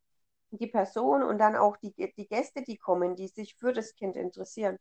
Die 0.60 0.68
Person 0.68 1.24
und 1.24 1.40
dann 1.40 1.56
auch 1.56 1.78
die, 1.78 1.94
die 2.16 2.28
Gäste, 2.28 2.62
die 2.62 2.78
kommen, 2.78 3.16
die 3.16 3.28
sich 3.28 3.56
für 3.56 3.74
das 3.74 3.96
Kind 3.96 4.16
interessieren. 4.16 4.78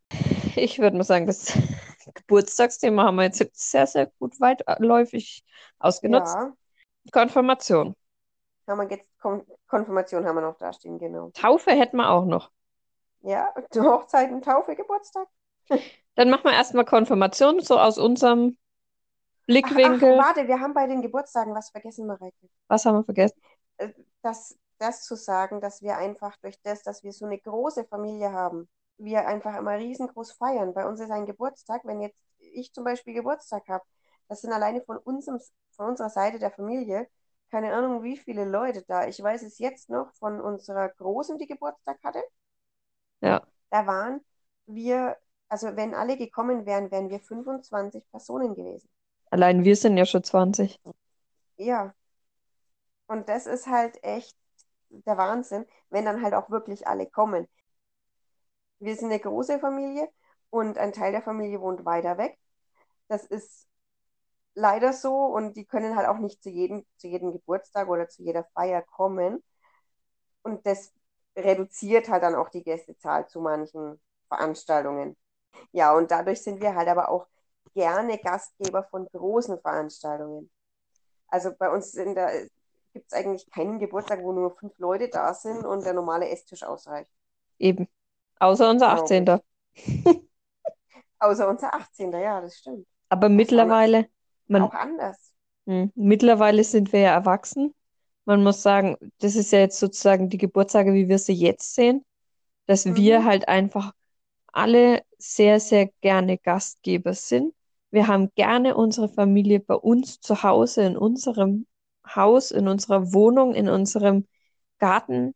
Ich 0.54 0.78
würde 0.78 0.96
mal 0.96 1.04
sagen, 1.04 1.26
das 1.26 1.46
Geburtstagsthema 2.14 3.04
haben 3.04 3.16
wir 3.16 3.24
jetzt 3.24 3.42
sehr, 3.54 3.86
sehr 3.86 4.12
gut 4.18 4.38
weitläufig 4.38 5.44
ausgenutzt. 5.78 6.34
Ja, 6.34 6.52
Konfirmation. 7.10 7.96
haben 8.68 8.78
wir 8.78 8.90
jetzt 8.90 9.06
Kon 9.20 9.46
Konfirmation 9.66 10.26
haben 10.26 10.36
wir 10.36 10.42
noch 10.42 10.58
da 10.58 10.72
stehen, 10.72 10.98
genau. 10.98 11.30
Taufe 11.32 11.70
hätten 11.70 11.96
wir 11.96 12.10
auch 12.10 12.26
noch. 12.26 12.50
Ja, 13.22 13.48
Hochzeiten, 13.74 14.42
Taufe, 14.42 14.76
Geburtstag. 14.76 15.26
Dann 16.16 16.28
machen 16.28 16.44
wir 16.44 16.52
erstmal 16.52 16.84
Konfirmation, 16.84 17.60
so 17.60 17.78
aus 17.78 17.96
unserem 17.98 18.58
Ach, 19.62 19.70
ach, 19.74 19.78
Blickwinkel. 19.78 20.18
warte, 20.18 20.46
wir 20.46 20.60
haben 20.60 20.74
bei 20.74 20.86
den 20.86 21.02
Geburtstagen 21.02 21.54
was 21.54 21.70
vergessen, 21.70 22.06
Mareike. 22.06 22.48
Was 22.68 22.84
haben 22.84 22.96
wir 22.98 23.04
vergessen? 23.04 23.40
Äh, 23.78 23.90
Das, 24.82 25.04
zu 25.04 25.14
sagen, 25.14 25.60
dass 25.60 25.80
wir 25.80 25.96
einfach 25.96 26.36
durch 26.38 26.60
das, 26.62 26.82
dass 26.82 27.04
wir 27.04 27.12
so 27.12 27.24
eine 27.24 27.38
große 27.38 27.84
Familie 27.84 28.32
haben, 28.32 28.68
wir 28.98 29.26
einfach 29.28 29.56
immer 29.56 29.76
riesengroß 29.76 30.32
feiern. 30.32 30.74
Bei 30.74 30.86
uns 30.86 31.00
ist 31.00 31.10
ein 31.10 31.24
Geburtstag, 31.24 31.82
wenn 31.84 32.00
jetzt 32.00 32.18
ich 32.38 32.72
zum 32.72 32.82
Beispiel 32.82 33.14
Geburtstag 33.14 33.68
habe, 33.68 33.84
das 34.28 34.40
sind 34.40 34.52
alleine 34.52 34.82
von 34.82 34.98
unserem, 34.98 35.38
von 35.70 35.86
unserer 35.90 36.10
Seite 36.10 36.40
der 36.40 36.50
Familie, 36.50 37.06
keine 37.50 37.72
Ahnung, 37.72 38.02
wie 38.02 38.16
viele 38.16 38.44
Leute 38.44 38.82
da. 38.88 39.06
Ich 39.06 39.22
weiß 39.22 39.42
es 39.42 39.58
jetzt 39.58 39.88
noch 39.88 40.12
von 40.14 40.40
unserer 40.40 40.88
Großen, 40.88 41.38
die 41.38 41.46
Geburtstag 41.46 41.98
hatte. 42.02 42.22
Ja. 43.20 43.42
Da 43.70 43.86
waren 43.86 44.20
wir, 44.66 45.16
also 45.48 45.76
wenn 45.76 45.94
alle 45.94 46.16
gekommen 46.16 46.66
wären, 46.66 46.90
wären 46.90 47.08
wir 47.08 47.20
25 47.20 48.02
Personen 48.10 48.54
gewesen. 48.56 48.88
Allein 49.30 49.64
wir 49.64 49.76
sind 49.76 49.96
ja 49.96 50.06
schon 50.06 50.24
20. 50.24 50.80
Ja, 51.56 51.94
und 53.06 53.28
das 53.28 53.46
ist 53.46 53.66
halt 53.66 54.02
echt 54.02 54.36
der 55.06 55.16
Wahnsinn, 55.16 55.66
wenn 55.90 56.04
dann 56.04 56.22
halt 56.22 56.34
auch 56.34 56.50
wirklich 56.50 56.86
alle 56.86 57.06
kommen. 57.08 57.48
Wir 58.80 58.96
sind 58.96 59.10
eine 59.10 59.20
große 59.20 59.58
Familie 59.60 60.08
und 60.50 60.76
ein 60.78 60.92
Teil 60.92 61.12
der 61.12 61.22
Familie 61.22 61.60
wohnt 61.60 61.84
weiter 61.84 62.18
weg. 62.18 62.38
Das 63.08 63.24
ist 63.26 63.68
leider 64.54 64.92
so 64.92 65.14
und 65.26 65.56
die 65.56 65.66
können 65.66 65.96
halt 65.96 66.08
auch 66.08 66.18
nicht 66.18 66.42
zu 66.42 66.50
jedem, 66.50 66.86
zu 66.96 67.08
jedem 67.08 67.32
Geburtstag 67.32 67.88
oder 67.88 68.08
zu 68.08 68.22
jeder 68.22 68.44
Feier 68.54 68.82
kommen. 68.82 69.42
Und 70.42 70.66
das 70.66 70.92
reduziert 71.36 72.08
halt 72.08 72.22
dann 72.22 72.34
auch 72.34 72.48
die 72.50 72.62
Gästezahl 72.64 73.28
zu 73.28 73.40
manchen 73.40 74.00
Veranstaltungen. 74.28 75.16
Ja, 75.72 75.94
und 75.96 76.10
dadurch 76.10 76.42
sind 76.42 76.60
wir 76.60 76.74
halt 76.74 76.88
aber 76.88 77.10
auch 77.10 77.26
gerne 77.74 78.18
Gastgeber 78.18 78.84
von 78.84 79.06
großen 79.12 79.60
Veranstaltungen. 79.60 80.50
Also 81.28 81.52
bei 81.58 81.70
uns 81.70 81.94
in 81.94 82.14
der 82.14 82.48
gibt 82.92 83.06
es 83.08 83.12
eigentlich 83.18 83.50
keinen 83.50 83.78
Geburtstag, 83.78 84.22
wo 84.22 84.32
nur 84.32 84.56
fünf 84.56 84.78
Leute 84.78 85.08
da 85.08 85.34
sind 85.34 85.64
und 85.66 85.84
der 85.84 85.94
normale 85.94 86.28
Esstisch 86.30 86.62
ausreicht. 86.64 87.10
Eben. 87.58 87.88
Außer 88.40 88.70
unser 88.70 88.90
Glaub 88.90 88.92
18. 88.92 89.26
Außer 91.18 91.48
unser 91.48 91.74
18. 91.74 92.20
Ja, 92.20 92.40
das 92.40 92.58
stimmt. 92.58 92.86
Aber 93.10 93.28
Das 93.54 93.68
mittlerweile, 93.68 94.08
man, 94.48 94.70
Auch 94.70 94.74
anders. 94.74 95.34
Hm. 95.66 95.92
Mittlerweile 95.94 96.64
sind 96.64 96.92
wir 96.92 97.00
ja 97.00 97.12
erwachsen. 97.14 97.74
Man 98.24 98.42
muss 98.42 98.62
sagen, 98.62 98.96
das 99.18 99.36
ist 99.36 99.52
ja 99.52 99.60
jetzt 99.60 99.78
sozusagen 99.78 100.28
die 100.30 100.38
Geburtstage, 100.38 100.94
wie 100.94 101.08
wir 101.08 101.18
sie 101.18 101.32
jetzt 101.34 101.74
sehen, 101.74 102.04
dass 102.66 102.86
wir 102.96 103.20
Mhm. 103.20 103.26
halt 103.26 103.48
einfach 103.48 103.92
alle 104.52 105.02
sehr, 105.18 105.60
sehr 105.60 105.88
gerne 106.02 106.38
Gastgeber 106.38 107.14
sind. 107.14 107.54
Wir 107.90 108.08
haben 108.08 108.30
gerne 108.36 108.76
unsere 108.76 109.08
Familie 109.08 109.60
bei 109.60 109.74
uns 109.76 110.20
zu 110.20 110.42
Hause, 110.42 110.82
in 110.84 110.96
unserem 110.96 111.66
Haus, 112.16 112.50
in 112.50 112.68
unserer 112.68 113.12
Wohnung, 113.12 113.54
in 113.54 113.68
unserem 113.68 114.26
Garten, 114.78 115.34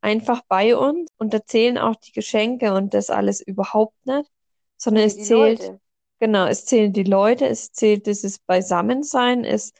einfach 0.00 0.42
bei 0.48 0.76
uns 0.76 1.10
und 1.18 1.32
erzählen 1.32 1.78
auch 1.78 1.96
die 1.96 2.12
Geschenke 2.12 2.74
und 2.74 2.94
das 2.94 3.10
alles 3.10 3.40
überhaupt 3.40 3.94
nicht, 4.04 4.30
sondern 4.76 5.04
es 5.04 5.22
zählt, 5.22 5.60
Leute. 5.60 5.80
genau, 6.18 6.46
es 6.46 6.66
zählen 6.66 6.92
die 6.92 7.04
Leute, 7.04 7.46
es 7.46 7.72
zählt 7.72 8.06
dieses 8.06 8.38
Beisammensein, 8.40 9.44
es 9.44 9.72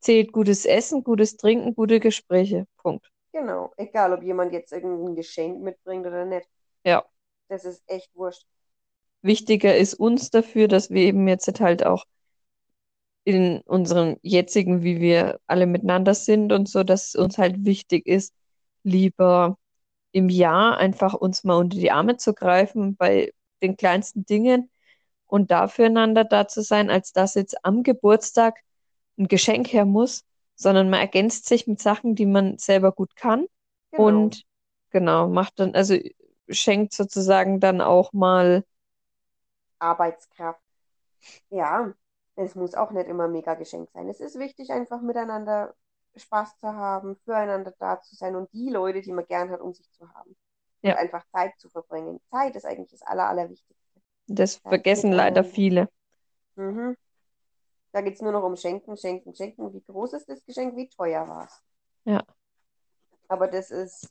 zählt 0.00 0.32
gutes 0.32 0.64
Essen, 0.64 1.04
gutes 1.04 1.36
Trinken, 1.36 1.74
gute 1.74 2.00
Gespräche. 2.00 2.66
Punkt. 2.78 3.10
Genau. 3.32 3.72
Egal, 3.76 4.12
ob 4.12 4.22
jemand 4.22 4.52
jetzt 4.52 4.72
irgendein 4.72 5.14
Geschenk 5.14 5.60
mitbringt 5.62 6.06
oder 6.06 6.24
nicht. 6.24 6.48
Ja. 6.84 7.04
Das 7.48 7.64
ist 7.64 7.82
echt 7.86 8.10
wurscht. 8.14 8.44
Wichtiger 9.22 9.76
ist 9.76 9.94
uns 9.94 10.30
dafür, 10.30 10.66
dass 10.66 10.90
wir 10.90 11.02
eben 11.02 11.28
jetzt 11.28 11.60
halt 11.60 11.84
auch 11.84 12.04
in 13.24 13.60
unserem 13.62 14.16
jetzigen, 14.22 14.82
wie 14.82 15.00
wir 15.00 15.40
alle 15.46 15.66
miteinander 15.66 16.14
sind 16.14 16.52
und 16.52 16.68
so, 16.68 16.82
dass 16.84 17.08
es 17.08 17.14
uns 17.14 17.38
halt 17.38 17.64
wichtig 17.64 18.06
ist, 18.06 18.34
lieber 18.82 19.58
im 20.12 20.28
Jahr 20.28 20.78
einfach 20.78 21.14
uns 21.14 21.44
mal 21.44 21.56
unter 21.56 21.78
die 21.78 21.90
Arme 21.92 22.16
zu 22.16 22.34
greifen 22.34 22.96
bei 22.96 23.32
den 23.62 23.76
kleinsten 23.76 24.24
Dingen 24.26 24.70
und 25.26 25.50
da 25.50 25.68
füreinander 25.68 26.24
da 26.24 26.48
zu 26.48 26.62
sein, 26.62 26.90
als 26.90 27.12
dass 27.12 27.34
jetzt 27.34 27.64
am 27.64 27.82
Geburtstag 27.82 28.58
ein 29.18 29.28
Geschenk 29.28 29.72
her 29.72 29.84
muss, 29.84 30.24
sondern 30.56 30.90
man 30.90 31.00
ergänzt 31.00 31.46
sich 31.48 31.66
mit 31.66 31.80
Sachen, 31.80 32.14
die 32.14 32.26
man 32.26 32.58
selber 32.58 32.92
gut 32.92 33.16
kann 33.16 33.46
Genau. 33.92 34.34
und 34.34 34.42
genau, 34.90 35.28
macht 35.28 35.60
dann, 35.60 35.74
also 35.74 35.96
schenkt 36.48 36.92
sozusagen 36.94 37.60
dann 37.60 37.80
auch 37.80 38.12
mal, 38.12 38.64
Arbeitskraft. 39.78 40.62
Ja, 41.50 41.94
es 42.40 42.54
muss 42.54 42.74
auch 42.74 42.90
nicht 42.90 43.08
immer 43.08 43.28
mega 43.28 43.54
Geschenk 43.54 43.90
sein. 43.90 44.08
Es 44.08 44.20
ist 44.20 44.38
wichtig, 44.38 44.70
einfach 44.70 45.00
miteinander 45.02 45.74
Spaß 46.16 46.58
zu 46.58 46.68
haben, 46.74 47.16
füreinander 47.16 47.72
da 47.78 48.00
zu 48.00 48.16
sein 48.16 48.34
und 48.34 48.52
die 48.52 48.70
Leute, 48.70 49.00
die 49.00 49.12
man 49.12 49.26
gern 49.26 49.50
hat, 49.50 49.60
um 49.60 49.74
sich 49.74 49.90
zu 49.92 50.08
haben. 50.14 50.36
Ja. 50.82 50.92
Und 50.92 50.98
einfach 50.98 51.24
Zeit 51.32 51.52
zu 51.58 51.68
verbringen. 51.68 52.20
Zeit 52.30 52.56
ist 52.56 52.64
eigentlich 52.64 52.90
das 52.90 53.02
Aller, 53.02 53.28
Allerwichtigste. 53.28 54.00
das 54.26 54.54
Zeit 54.54 54.62
vergessen 54.62 55.12
leider 55.12 55.42
miteinander. 55.42 55.54
viele. 55.54 55.88
Mhm. 56.56 56.96
Da 57.92 58.00
geht 58.00 58.14
es 58.14 58.22
nur 58.22 58.32
noch 58.32 58.44
um 58.44 58.56
Schenken, 58.56 58.96
Schenken, 58.96 59.34
Schenken. 59.34 59.72
Wie 59.74 59.82
groß 59.82 60.14
ist 60.14 60.28
das 60.28 60.44
Geschenk? 60.44 60.76
Wie 60.76 60.88
teuer 60.88 61.28
war 61.28 61.44
es? 61.44 61.62
Ja. 62.04 62.22
Aber 63.28 63.48
das 63.48 63.70
ist 63.70 64.08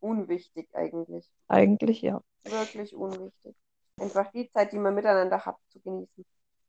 unwichtig 0.00 0.68
eigentlich. 0.74 1.32
Eigentlich 1.48 2.02
ja. 2.02 2.20
Wirklich 2.44 2.94
unwichtig. 2.94 3.56
Einfach 3.98 4.30
die 4.32 4.50
Zeit, 4.50 4.72
die 4.72 4.78
man 4.78 4.94
miteinander 4.94 5.46
hat, 5.46 5.56
zu 5.68 5.80
genießen. 5.80 6.24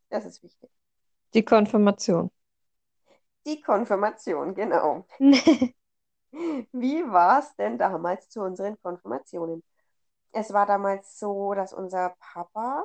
Das 0.10 0.26
ist 0.26 0.44
wichtig. 0.44 0.70
Die 1.34 1.44
Konfirmation. 1.44 2.32
Die 3.46 3.62
Konfirmation, 3.62 4.54
genau. 4.56 5.06
Wie 6.32 7.04
war 7.10 7.40
es 7.40 7.56
denn 7.56 7.78
damals 7.78 8.30
zu 8.30 8.42
unseren 8.42 8.80
Konfirmationen? 8.82 9.64
Es 10.32 10.54
war 10.54 10.66
damals 10.66 11.18
so, 11.20 11.54
dass 11.54 11.74
unser 11.74 12.16
Papa 12.20 12.84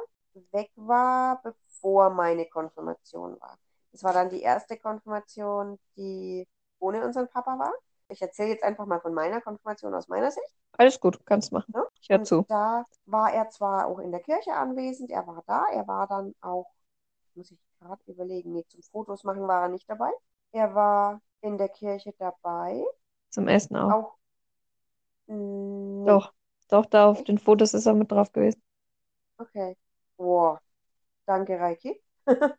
weg 0.52 0.70
war, 0.76 1.42
bevor 1.42 2.10
meine 2.10 2.46
Konfirmation 2.46 3.40
war. 3.40 3.58
Es 3.92 4.02
war 4.02 4.12
dann 4.12 4.30
die 4.30 4.40
erste 4.40 4.78
Konfirmation, 4.78 5.78
die 5.96 6.46
ohne 6.78 7.04
unseren 7.04 7.28
Papa 7.28 7.58
war. 7.58 7.72
Ich 8.08 8.22
erzähle 8.22 8.50
jetzt 8.50 8.64
einfach 8.64 8.86
mal 8.86 9.00
von 9.00 9.14
meiner 9.14 9.40
Konfirmation 9.40 9.94
aus 9.94 10.08
meiner 10.08 10.30
Sicht. 10.30 10.54
Alles 10.78 10.98
gut, 11.00 11.24
kannst 11.26 11.52
machen. 11.52 11.72
Ja? 11.74 11.84
Ich 12.00 12.08
höre 12.08 12.24
zu. 12.24 12.44
da 12.48 12.86
war 13.06 13.32
er 13.32 13.48
zwar 13.50 13.86
auch 13.86 13.98
in 13.98 14.10
der 14.10 14.20
Kirche 14.20 14.54
anwesend, 14.54 15.10
er 15.10 15.26
war 15.26 15.42
da, 15.46 15.66
er 15.72 15.86
war 15.86 16.06
dann 16.06 16.34
auch, 16.40 16.66
muss 17.36 17.50
ich 17.52 17.60
gerade 17.80 18.02
überlegen, 18.10 18.52
nee, 18.52 18.64
zum 18.68 18.82
Fotos 18.82 19.24
machen 19.24 19.46
war 19.48 19.62
er 19.64 19.68
nicht 19.68 19.88
dabei. 19.90 20.10
Er 20.52 20.74
war 20.74 21.20
in 21.42 21.58
der 21.58 21.68
Kirche 21.68 22.14
dabei, 22.18 22.84
Zum 23.30 23.48
Essen 23.48 23.74
auch. 23.76 23.96
auch, 23.96 24.18
nee, 25.26 26.22
Doch, 26.22 26.32
doch, 26.68 26.86
da 26.86 27.06
auf 27.08 27.24
den 27.24 27.38
Fotos 27.38 27.74
ist 27.74 27.86
er 27.86 27.94
mit 27.94 28.12
drauf 28.12 28.30
gewesen. 28.32 28.62
okay. 29.38 29.76
Boah, 30.16 30.60
danke, 31.26 31.58
Reiki. 31.60 32.02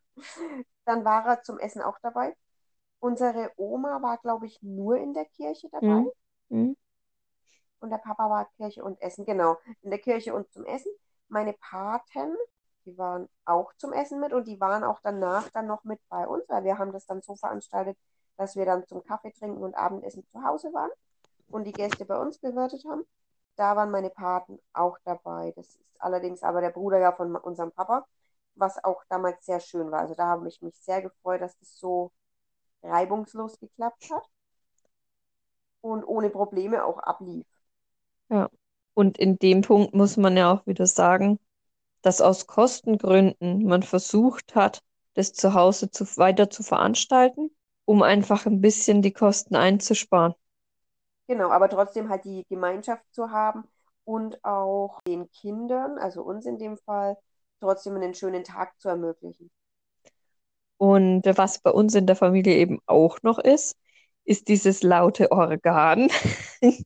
Dann 0.85 1.05
war 1.05 1.25
er 1.27 1.41
zum 1.43 1.59
Essen 1.59 1.81
auch 1.81 1.99
dabei. 2.01 2.35
Unsere 2.99 3.51
Oma 3.57 4.01
war, 4.01 4.17
glaube 4.19 4.47
ich, 4.47 4.61
nur 4.63 4.97
in 4.97 5.13
der 5.13 5.25
Kirche 5.25 5.69
dabei. 5.71 6.01
Mhm. 6.01 6.09
Mhm. 6.49 6.75
Und 7.79 7.89
der 7.91 7.97
Papa 7.97 8.29
war 8.29 8.45
Kirche 8.57 8.83
und 8.83 9.01
Essen, 9.01 9.25
genau. 9.25 9.57
In 9.81 9.89
der 9.91 9.99
Kirche 9.99 10.33
und 10.33 10.51
zum 10.51 10.65
Essen. 10.65 10.91
Meine 11.27 11.53
Paten, 11.53 12.35
die 12.85 12.97
waren 12.97 13.29
auch 13.45 13.73
zum 13.77 13.93
Essen 13.93 14.19
mit 14.19 14.33
und 14.33 14.47
die 14.47 14.59
waren 14.59 14.83
auch 14.83 14.99
danach 15.01 15.49
dann 15.49 15.67
noch 15.67 15.83
mit 15.83 15.99
bei 16.09 16.27
uns, 16.27 16.43
weil 16.49 16.63
wir 16.63 16.77
haben 16.77 16.91
das 16.91 17.05
dann 17.05 17.21
so 17.21 17.35
veranstaltet, 17.35 17.97
dass 18.37 18.55
wir 18.55 18.65
dann 18.65 18.85
zum 18.87 19.03
Kaffee 19.03 19.31
trinken 19.31 19.63
und 19.63 19.75
Abendessen 19.75 20.25
zu 20.27 20.43
Hause 20.43 20.73
waren 20.73 20.91
und 21.47 21.65
die 21.65 21.71
Gäste 21.71 22.05
bei 22.05 22.17
uns 22.17 22.39
bewirtet 22.39 22.83
haben. 22.85 23.03
Da 23.55 23.75
waren 23.75 23.91
meine 23.91 24.09
Paten 24.09 24.59
auch 24.73 24.97
dabei. 25.05 25.53
Das 25.55 25.67
ist 25.67 25.79
allerdings 25.99 26.43
aber 26.43 26.61
der 26.61 26.71
Bruder 26.71 26.99
ja 26.99 27.11
von 27.11 27.35
unserem 27.35 27.71
Papa, 27.71 28.05
was 28.55 28.83
auch 28.83 29.03
damals 29.09 29.45
sehr 29.45 29.59
schön 29.59 29.91
war. 29.91 29.99
Also 30.01 30.15
da 30.15 30.27
habe 30.27 30.47
ich 30.47 30.61
mich 30.61 30.75
sehr 30.77 31.01
gefreut, 31.01 31.41
dass 31.41 31.57
das 31.59 31.77
so 31.77 32.11
reibungslos 32.81 33.59
geklappt 33.59 34.09
hat 34.11 34.27
und 35.81 36.03
ohne 36.03 36.29
Probleme 36.29 36.83
auch 36.85 36.99
ablief. 36.99 37.45
Ja. 38.29 38.49
Und 38.95 39.17
in 39.17 39.37
dem 39.39 39.61
Punkt 39.61 39.93
muss 39.93 40.17
man 40.17 40.37
ja 40.37 40.53
auch 40.53 40.67
wieder 40.67 40.85
sagen, 40.85 41.39
dass 42.03 42.21
aus 42.21 42.45
Kostengründen 42.45 43.65
man 43.65 43.81
versucht 43.81 44.53
hat, 44.53 44.83
das 45.15 45.33
zu 45.33 45.55
Hause 45.55 45.89
zu, 45.89 46.05
weiter 46.17 46.51
zu 46.51 46.61
veranstalten, 46.61 47.49
um 47.85 48.03
einfach 48.03 48.45
ein 48.45 48.61
bisschen 48.61 49.01
die 49.01 49.13
Kosten 49.13 49.55
einzusparen. 49.55 50.35
Genau, 51.27 51.49
aber 51.49 51.69
trotzdem 51.69 52.09
halt 52.09 52.25
die 52.25 52.45
Gemeinschaft 52.49 53.03
zu 53.11 53.31
haben 53.31 53.63
und 54.03 54.43
auch 54.43 55.01
den 55.07 55.31
Kindern, 55.31 55.97
also 55.97 56.21
uns 56.21 56.45
in 56.45 56.59
dem 56.59 56.77
Fall, 56.77 57.17
trotzdem 57.61 57.95
einen 57.95 58.13
schönen 58.13 58.43
Tag 58.43 58.79
zu 58.79 58.89
ermöglichen. 58.89 59.49
Und 60.77 61.23
was 61.25 61.59
bei 61.59 61.71
uns 61.71 61.95
in 61.95 62.05
der 62.07 62.15
Familie 62.15 62.55
eben 62.55 62.79
auch 62.85 63.19
noch 63.23 63.39
ist, 63.39 63.77
ist 64.25 64.47
dieses 64.49 64.83
laute 64.83 65.31
Organ, 65.31 66.09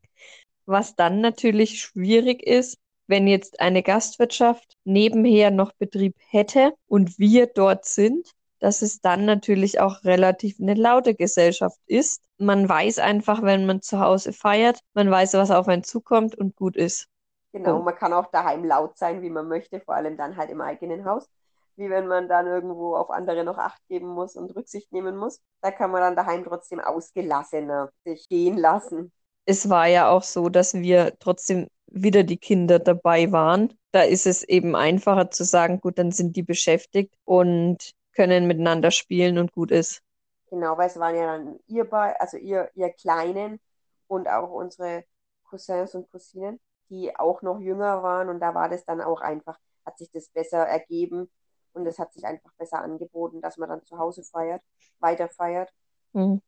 was 0.66 0.96
dann 0.96 1.22
natürlich 1.22 1.82
schwierig 1.82 2.44
ist, 2.44 2.78
wenn 3.08 3.28
jetzt 3.28 3.60
eine 3.60 3.84
Gastwirtschaft 3.84 4.78
nebenher 4.84 5.52
noch 5.52 5.74
Betrieb 5.74 6.16
hätte 6.30 6.74
und 6.88 7.18
wir 7.20 7.48
dort 7.48 7.86
sind, 7.86 8.32
dass 8.60 8.82
es 8.82 9.02
dann 9.02 9.26
natürlich 9.26 9.80
auch 9.80 10.04
relativ 10.04 10.60
eine 10.60 10.74
laute 10.74 11.16
Gesellschaft 11.16 11.80
ist. 11.86 12.22
Man 12.38 12.68
weiß 12.68 13.00
einfach, 13.00 13.42
wenn 13.44 13.66
man 13.66 13.82
zu 13.82 14.00
Hause 14.00 14.34
feiert, 14.34 14.80
man 14.94 15.10
weiß, 15.10 15.34
was 15.34 15.52
auf 15.52 15.68
einen 15.68 15.84
zukommt 15.84 16.36
und 16.36 16.56
gut 16.56 16.76
ist. 16.76 17.08
Genau, 17.54 17.82
man 17.82 17.96
kann 17.96 18.14
auch 18.14 18.28
daheim 18.28 18.66
laut 18.66 18.98
sein, 18.98 19.22
wie 19.22 19.30
man 19.30 19.48
möchte, 19.48 19.80
vor 19.80 19.96
allem 19.96 20.18
dann 20.18 20.38
halt 20.38 20.50
im 20.52 20.62
eigenen 20.62 21.06
Haus. 21.06 21.28
Wie 21.76 21.90
wenn 21.90 22.08
man 22.08 22.28
dann 22.28 22.48
irgendwo 22.48 22.96
auf 22.96 23.12
andere 23.12 23.44
noch 23.44 23.58
Acht 23.58 23.80
geben 23.88 24.08
muss 24.08 24.36
und 24.36 24.56
Rücksicht 24.56 24.92
nehmen 24.92 25.16
muss. 25.16 25.42
Da 25.62 25.72
kann 25.72 25.92
man 25.92 26.02
dann 26.02 26.16
daheim 26.16 26.44
trotzdem 26.44 26.80
ausgelassener 26.80 27.92
sich 28.04 28.28
gehen 28.30 28.58
lassen. 28.58 29.12
Es 29.46 29.70
war 29.70 29.88
ja 29.88 30.10
auch 30.10 30.24
so, 30.24 30.50
dass 30.50 30.74
wir 30.74 31.14
trotzdem 31.20 31.68
wieder 31.88 32.24
die 32.24 32.38
Kinder 32.38 32.80
dabei 32.80 33.32
waren. 33.32 33.74
Da 33.92 34.02
ist 34.02 34.28
es 34.28 34.44
eben 34.44 34.76
einfacher 34.76 35.32
zu 35.32 35.44
sagen, 35.44 35.80
gut, 35.80 35.98
dann 35.98 36.12
sind 36.12 36.36
die 36.36 36.44
beschäftigt 36.44 37.16
und 37.26 37.92
können 38.14 38.48
miteinander 38.48 38.92
spielen 38.92 39.38
und 39.38 39.52
gut 39.52 39.72
ist. 39.72 40.02
Genau, 40.50 40.78
weil 40.78 40.88
es 40.88 41.00
waren 41.00 41.16
ja 41.16 41.26
dann 41.38 41.60
ihr 41.68 41.86
bei, 41.86 42.20
also 42.20 42.38
ihr, 42.38 42.70
ihr 42.76 42.90
Kleinen 42.90 43.60
und 44.08 44.28
auch 44.28 44.50
unsere 44.50 45.04
Cousins 45.50 45.94
und 45.96 46.10
Cousinen, 46.12 46.60
die 46.90 47.16
auch 47.18 47.42
noch 47.42 47.60
jünger 47.60 48.02
waren 48.04 48.30
und 48.30 48.40
da 48.40 48.56
war 48.56 48.70
das 48.70 48.86
dann 48.86 49.02
auch 49.02 49.22
einfach, 49.22 49.60
hat 49.86 49.98
sich 49.98 50.10
das 50.12 50.30
besser 50.30 50.66
ergeben 50.66 51.30
und 51.74 51.86
es 51.86 52.00
hat 52.00 52.14
sich 52.14 52.26
einfach 52.26 52.52
besser 52.58 52.82
angeboten, 52.82 53.42
dass 53.42 53.58
man 53.58 53.70
dann 53.70 53.86
zu 53.86 53.98
Hause 53.98 54.24
feiert, 54.24 54.62
weiter 55.00 55.28
feiert. 55.30 55.72
Mhm. 56.14 56.42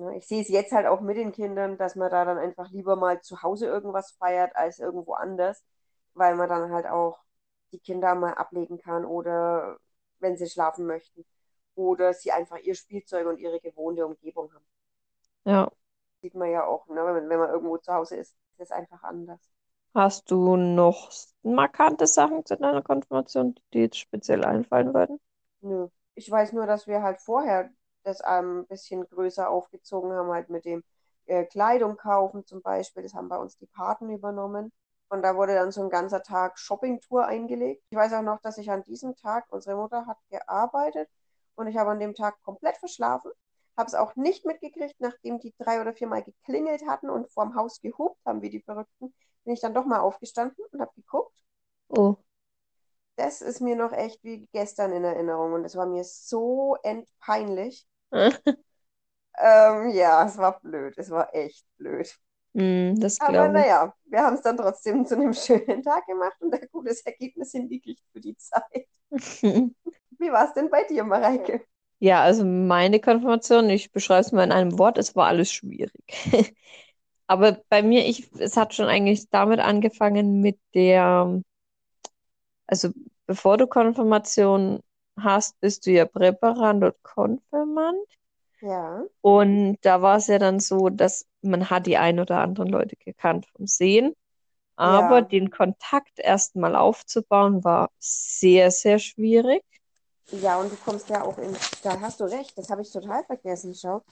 Ja, 0.00 0.10
ich 0.12 0.26
sehe 0.26 0.40
es 0.40 0.48
jetzt 0.48 0.72
halt 0.72 0.86
auch 0.86 1.02
mit 1.02 1.18
den 1.18 1.30
Kindern, 1.32 1.76
dass 1.76 1.94
man 1.94 2.10
da 2.10 2.24
dann 2.24 2.38
einfach 2.38 2.70
lieber 2.70 2.96
mal 2.96 3.20
zu 3.20 3.42
Hause 3.42 3.66
irgendwas 3.66 4.12
feiert 4.12 4.56
als 4.56 4.78
irgendwo 4.78 5.12
anders, 5.12 5.62
weil 6.14 6.36
man 6.36 6.48
dann 6.48 6.72
halt 6.72 6.86
auch 6.86 7.18
die 7.72 7.80
Kinder 7.80 8.14
mal 8.14 8.32
ablegen 8.32 8.78
kann 8.78 9.04
oder 9.04 9.76
wenn 10.18 10.38
sie 10.38 10.48
schlafen 10.48 10.86
möchten 10.86 11.26
oder 11.74 12.14
sie 12.14 12.32
einfach 12.32 12.56
ihr 12.58 12.74
Spielzeug 12.74 13.26
und 13.26 13.38
ihre 13.38 13.60
gewohnte 13.60 14.06
Umgebung 14.06 14.50
haben. 14.54 14.64
Ja. 15.44 15.70
Sieht 16.22 16.34
man 16.34 16.50
ja 16.50 16.64
auch, 16.64 16.86
ne? 16.88 17.02
wenn, 17.14 17.28
wenn 17.28 17.38
man 17.38 17.50
irgendwo 17.50 17.76
zu 17.76 17.92
Hause 17.92 18.16
ist, 18.16 18.36
ist 18.52 18.60
es 18.60 18.70
einfach 18.70 19.02
anders. 19.02 19.40
Hast 19.94 20.30
du 20.30 20.56
noch 20.56 21.10
markante 21.42 22.06
Sachen 22.06 22.46
zu 22.46 22.56
deiner 22.56 22.82
Konfirmation, 22.82 23.54
die 23.54 23.62
dir 23.72 23.82
jetzt 23.82 23.98
speziell 23.98 24.44
einfallen 24.44 24.94
würden? 24.94 25.20
Nö. 25.60 25.88
Ich 26.14 26.30
weiß 26.30 26.52
nur, 26.52 26.66
dass 26.66 26.86
wir 26.86 27.02
halt 27.02 27.20
vorher 27.20 27.70
das 28.02 28.20
ein 28.20 28.66
bisschen 28.66 29.06
größer 29.08 29.48
aufgezogen 29.48 30.12
haben, 30.12 30.30
halt 30.30 30.50
mit 30.50 30.64
dem 30.64 30.82
äh, 31.26 31.44
Kleidung 31.44 31.96
kaufen 31.96 32.44
zum 32.46 32.62
Beispiel. 32.62 33.02
Das 33.02 33.14
haben 33.14 33.28
bei 33.28 33.38
uns 33.38 33.56
die 33.56 33.66
Paten 33.66 34.10
übernommen. 34.10 34.72
Und 35.08 35.22
da 35.22 35.36
wurde 35.36 35.54
dann 35.54 35.72
so 35.72 35.82
ein 35.82 35.90
ganzer 35.90 36.22
Tag 36.22 36.58
Shoppingtour 36.58 37.26
eingelegt. 37.26 37.82
Ich 37.90 37.96
weiß 37.96 38.12
auch 38.12 38.22
noch, 38.22 38.40
dass 38.40 38.58
ich 38.58 38.70
an 38.70 38.84
diesem 38.84 39.16
Tag, 39.16 39.46
unsere 39.50 39.76
Mutter 39.76 40.06
hat 40.06 40.18
gearbeitet 40.30 41.08
und 41.56 41.66
ich 41.66 41.76
habe 41.76 41.90
an 41.90 41.98
dem 41.98 42.14
Tag 42.14 42.40
komplett 42.42 42.76
verschlafen. 42.76 43.32
Habe 43.76 43.88
es 43.88 43.94
auch 43.94 44.14
nicht 44.14 44.46
mitgekriegt, 44.46 44.96
nachdem 45.00 45.40
die 45.40 45.52
drei 45.58 45.80
oder 45.80 45.92
viermal 45.92 46.22
geklingelt 46.22 46.86
hatten 46.86 47.10
und 47.10 47.30
vorm 47.30 47.56
Haus 47.56 47.80
gehupt 47.80 48.20
haben, 48.24 48.40
wie 48.42 48.50
die 48.50 48.60
Verrückten, 48.60 49.12
bin 49.44 49.54
ich 49.54 49.60
dann 49.60 49.74
doch 49.74 49.84
mal 49.84 50.00
aufgestanden 50.00 50.64
und 50.70 50.80
habe 50.80 50.92
geguckt. 50.94 51.34
Oh. 51.88 52.16
Das 53.16 53.42
ist 53.42 53.60
mir 53.60 53.76
noch 53.76 53.92
echt 53.92 54.22
wie 54.22 54.48
gestern 54.52 54.92
in 54.92 55.04
Erinnerung 55.04 55.52
und 55.54 55.64
es 55.64 55.76
war 55.76 55.86
mir 55.86 56.04
so 56.04 56.76
entpeinlich. 56.82 57.86
ähm, 59.38 59.90
ja, 59.90 60.24
es 60.26 60.36
war 60.38 60.60
blöd. 60.60 60.94
Es 60.98 61.10
war 61.10 61.34
echt 61.34 61.66
blöd. 61.78 62.18
Mm, 62.54 62.94
Aber 63.18 63.48
naja, 63.48 63.94
wir 64.06 64.20
haben 64.22 64.34
es 64.34 64.42
dann 64.42 64.56
trotzdem 64.56 65.06
zu 65.06 65.14
einem 65.16 65.32
schönen 65.34 65.82
Tag 65.82 66.06
gemacht 66.06 66.36
und 66.40 66.54
ein 66.54 66.68
gutes 66.72 67.02
Ergebnis 67.02 67.52
hingelegt 67.52 68.02
für 68.12 68.20
die 68.20 68.36
Zeit. 68.36 68.88
Wie 70.20 70.30
war 70.30 70.44
es 70.46 70.54
denn 70.54 70.70
bei 70.70 70.84
dir, 70.84 71.02
Mareike? 71.04 71.66
Ja, 71.98 72.22
also 72.22 72.44
meine 72.44 73.00
Konfirmation, 73.00 73.68
ich 73.68 73.92
beschreibe 73.92 74.20
es 74.20 74.32
mal 74.32 74.44
in 74.44 74.52
einem 74.52 74.78
Wort, 74.78 74.96
es 74.98 75.14
war 75.16 75.26
alles 75.26 75.52
schwierig. 75.52 75.92
Aber 77.26 77.62
bei 77.68 77.82
mir, 77.82 78.06
ich, 78.06 78.30
es 78.38 78.56
hat 78.56 78.74
schon 78.74 78.86
eigentlich 78.86 79.28
damit 79.30 79.60
angefangen 79.60 80.40
mit 80.40 80.58
der, 80.74 81.42
also 82.66 82.90
bevor 83.26 83.56
du 83.58 83.66
Konfirmation 83.66 84.80
hast, 85.18 85.60
bist 85.60 85.86
du 85.86 85.92
ja 85.92 86.06
Präparand 86.06 86.84
und 86.84 87.02
Konfirmand. 87.02 87.98
Ja, 88.60 89.04
Und 89.22 89.78
da 89.82 90.02
war 90.02 90.16
es 90.16 90.26
ja 90.28 90.38
dann 90.38 90.60
so, 90.60 90.88
dass 90.88 91.26
man 91.42 91.68
hat 91.70 91.86
die 91.86 91.96
ein 91.98 92.20
oder 92.20 92.38
anderen 92.40 92.68
Leute 92.68 92.96
gekannt 92.96 93.46
vom 93.54 93.66
Sehen, 93.66 94.14
aber 94.76 95.22
ja, 95.22 95.22
den 95.22 95.50
Kontakt 95.50 96.18
erstmal 96.20 96.76
aufzubauen 96.76 97.64
war 97.64 97.90
sehr, 98.00 98.70
sehr 98.72 98.98
schwierig. 99.00 99.62
ja, 100.32 100.58
und 100.60 100.70
du 100.72 100.76
kommst 100.76 101.08
ja 101.08 101.22
auch 101.22 101.38
in, 101.38 101.56
da 101.82 102.00
hast 102.00 102.20
du 102.20 102.24
recht, 102.24 102.56
das 102.58 102.70
habe 102.70 102.82
ich 102.82 102.90
total 102.92 103.24
vergessen, 103.24 103.74
schau. 103.74 104.02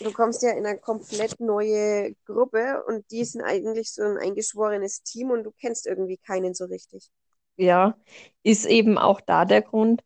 Du 0.00 0.12
kommst 0.12 0.42
ja 0.42 0.52
in 0.52 0.66
eine 0.66 0.78
komplett 0.80 1.40
neue 1.40 2.14
Gruppe 2.26 2.84
und 2.86 3.10
die 3.12 3.24
sind 3.24 3.42
eigentlich 3.42 3.92
so 3.94 4.02
ein 4.02 4.18
eingeschworenes 4.18 5.02
Team 5.04 5.30
und 5.30 5.44
du 5.44 5.52
kennst 5.52 5.86
irgendwie 5.86 6.18
keinen 6.18 6.54
so 6.54 6.64
richtig. 6.66 7.10
Ja, 7.56 7.96
ist 8.42 8.64
eben 8.66 8.96
auch 8.98 9.20
da 9.20 9.44
der 9.44 9.62
Grund, 9.62 10.02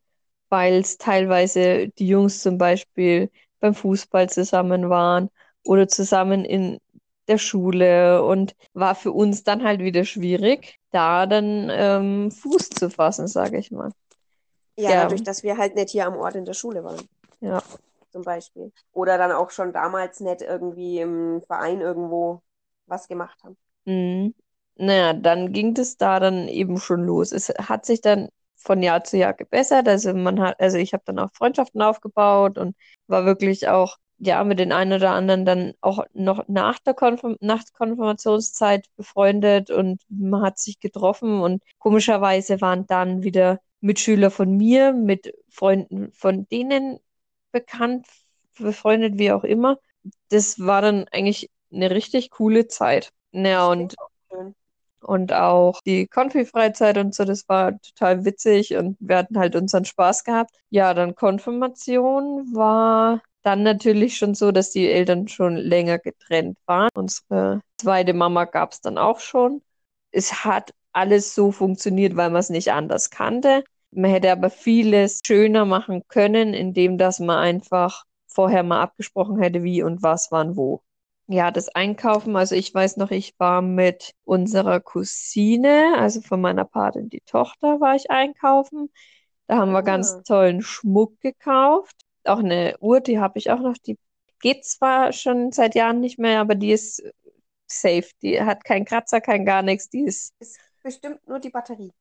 weil 0.54 0.74
es 0.80 0.98
teilweise 0.98 1.88
die 1.98 2.06
Jungs 2.08 2.40
zum 2.42 2.58
Beispiel 2.58 3.30
beim 3.60 3.74
Fußball 3.74 4.30
zusammen 4.30 4.88
waren 4.88 5.30
oder 5.64 5.88
zusammen 5.88 6.44
in 6.44 6.78
der 7.28 7.38
Schule 7.38 8.22
und 8.24 8.54
war 8.74 8.94
für 8.94 9.12
uns 9.12 9.44
dann 9.44 9.64
halt 9.64 9.80
wieder 9.80 10.04
schwierig, 10.04 10.78
da 10.92 11.26
dann 11.26 11.68
ähm, 11.72 12.30
Fuß 12.30 12.68
zu 12.70 12.90
fassen, 12.90 13.26
sage 13.28 13.58
ich 13.58 13.70
mal. 13.70 13.90
Ja, 14.76 14.90
Ja, 14.90 15.02
dadurch, 15.02 15.22
dass 15.24 15.42
wir 15.42 15.56
halt 15.58 15.74
nicht 15.74 15.90
hier 15.90 16.06
am 16.06 16.16
Ort 16.16 16.34
in 16.36 16.44
der 16.44 16.54
Schule 16.54 16.84
waren, 16.84 17.08
ja. 17.40 17.62
zum 18.10 18.22
Beispiel. 18.22 18.72
Oder 18.92 19.18
dann 19.18 19.32
auch 19.32 19.50
schon 19.50 19.72
damals 19.72 20.20
nicht 20.20 20.42
irgendwie 20.42 21.00
im 21.00 21.42
Verein 21.46 21.80
irgendwo 21.80 22.42
was 22.86 23.08
gemacht 23.08 23.42
haben. 23.44 23.56
Mhm. 23.86 24.34
Naja, 24.76 25.12
dann 25.14 25.52
ging 25.52 25.76
es 25.76 25.96
da 25.96 26.18
dann 26.20 26.48
eben 26.48 26.78
schon 26.78 27.04
los. 27.04 27.32
Es 27.32 27.48
hat 27.50 27.86
sich 27.86 28.00
dann 28.00 28.28
von 28.64 28.82
Jahr 28.82 29.04
zu 29.04 29.16
Jahr 29.18 29.34
gebessert. 29.34 29.88
Also 29.88 30.14
man 30.14 30.40
hat, 30.40 30.60
also 30.60 30.78
ich 30.78 30.92
habe 30.94 31.02
dann 31.06 31.18
auch 31.18 31.30
Freundschaften 31.34 31.82
aufgebaut 31.82 32.58
und 32.58 32.76
war 33.06 33.24
wirklich 33.26 33.68
auch, 33.68 33.96
ja, 34.18 34.42
mit 34.44 34.58
den 34.58 34.72
einen 34.72 34.92
oder 34.94 35.10
anderen 35.10 35.44
dann 35.44 35.74
auch 35.80 36.04
noch 36.14 36.44
nach 36.48 36.78
der 36.78 36.94
Konfirm 36.94 37.36
nach 37.40 37.62
Konfirmationszeit 37.72 38.86
befreundet 38.96 39.70
und 39.70 40.02
man 40.08 40.42
hat 40.42 40.58
sich 40.58 40.80
getroffen 40.80 41.40
und 41.40 41.62
komischerweise 41.78 42.60
waren 42.60 42.86
dann 42.86 43.22
wieder 43.22 43.60
Mitschüler 43.80 44.30
von 44.30 44.56
mir, 44.56 44.92
mit 44.92 45.34
Freunden 45.50 46.10
von 46.12 46.46
denen 46.48 46.98
bekannt, 47.52 48.06
befreundet, 48.58 49.18
wie 49.18 49.32
auch 49.32 49.44
immer. 49.44 49.78
Das 50.30 50.58
war 50.58 50.80
dann 50.80 51.06
eigentlich 51.12 51.50
eine 51.72 51.90
richtig 51.90 52.30
coole 52.30 52.66
Zeit. 52.68 53.12
Ja, 53.32 53.66
und. 53.66 53.94
Und 55.04 55.32
auch 55.32 55.80
die 55.86 56.06
Konfi-Freizeit 56.06 56.98
und 56.98 57.14
so, 57.14 57.24
das 57.24 57.48
war 57.48 57.80
total 57.80 58.24
witzig 58.24 58.74
und 58.76 58.96
wir 59.00 59.18
hatten 59.18 59.38
halt 59.38 59.56
unseren 59.56 59.84
Spaß 59.84 60.24
gehabt. 60.24 60.50
Ja, 60.70 60.94
dann 60.94 61.14
Konfirmation 61.14 62.54
war 62.54 63.22
dann 63.42 63.62
natürlich 63.62 64.16
schon 64.16 64.34
so, 64.34 64.52
dass 64.52 64.70
die 64.70 64.88
Eltern 64.90 65.28
schon 65.28 65.56
länger 65.56 65.98
getrennt 65.98 66.58
waren. 66.66 66.88
Unsere 66.94 67.60
zweite 67.78 68.14
Mama 68.14 68.44
gab 68.46 68.72
es 68.72 68.80
dann 68.80 68.98
auch 68.98 69.20
schon. 69.20 69.62
Es 70.10 70.44
hat 70.44 70.72
alles 70.92 71.34
so 71.34 71.52
funktioniert, 71.52 72.16
weil 72.16 72.30
man 72.30 72.40
es 72.40 72.50
nicht 72.50 72.72
anders 72.72 73.10
kannte. 73.10 73.64
Man 73.90 74.10
hätte 74.10 74.32
aber 74.32 74.50
vieles 74.50 75.20
schöner 75.24 75.64
machen 75.66 76.02
können, 76.08 76.54
indem 76.54 76.98
dass 76.98 77.20
man 77.20 77.38
einfach 77.38 78.04
vorher 78.26 78.62
mal 78.62 78.80
abgesprochen 78.82 79.38
hätte, 79.38 79.62
wie 79.62 79.82
und 79.82 80.02
was, 80.02 80.28
wann, 80.30 80.56
wo. 80.56 80.82
Ja, 81.26 81.50
das 81.50 81.68
Einkaufen, 81.70 82.36
also 82.36 82.54
ich 82.54 82.74
weiß 82.74 82.98
noch, 82.98 83.10
ich 83.10 83.34
war 83.38 83.62
mit 83.62 84.14
unserer 84.24 84.80
Cousine, 84.80 85.94
also 85.98 86.20
von 86.20 86.40
meiner 86.40 86.66
Patin, 86.66 87.08
die 87.08 87.22
Tochter, 87.22 87.80
war 87.80 87.94
ich 87.96 88.10
einkaufen. 88.10 88.90
Da 89.46 89.56
haben 89.58 89.72
wir 89.72 89.82
ganz 89.82 90.16
Ah, 90.16 90.24
tollen 90.24 90.62
Schmuck 90.62 91.20
gekauft. 91.20 91.96
Auch 92.24 92.40
eine 92.40 92.76
Uhr, 92.80 93.00
die 93.00 93.18
habe 93.20 93.38
ich 93.38 93.50
auch 93.50 93.60
noch. 93.60 93.76
Die 93.78 93.98
geht 94.40 94.64
zwar 94.66 95.12
schon 95.12 95.52
seit 95.52 95.74
Jahren 95.74 96.00
nicht 96.00 96.18
mehr, 96.18 96.40
aber 96.40 96.54
die 96.56 96.72
ist 96.72 97.02
safe. 97.68 98.08
Die 98.22 98.40
hat 98.42 98.64
keinen 98.64 98.84
Kratzer, 98.86 99.20
kein 99.22 99.46
gar 99.46 99.62
nichts. 99.62 99.90
Die 99.90 100.04
ist, 100.04 100.34
ist 100.38 100.60
bestimmt 100.82 101.26
nur 101.26 101.40
die 101.40 101.50
Batterie. 101.50 101.92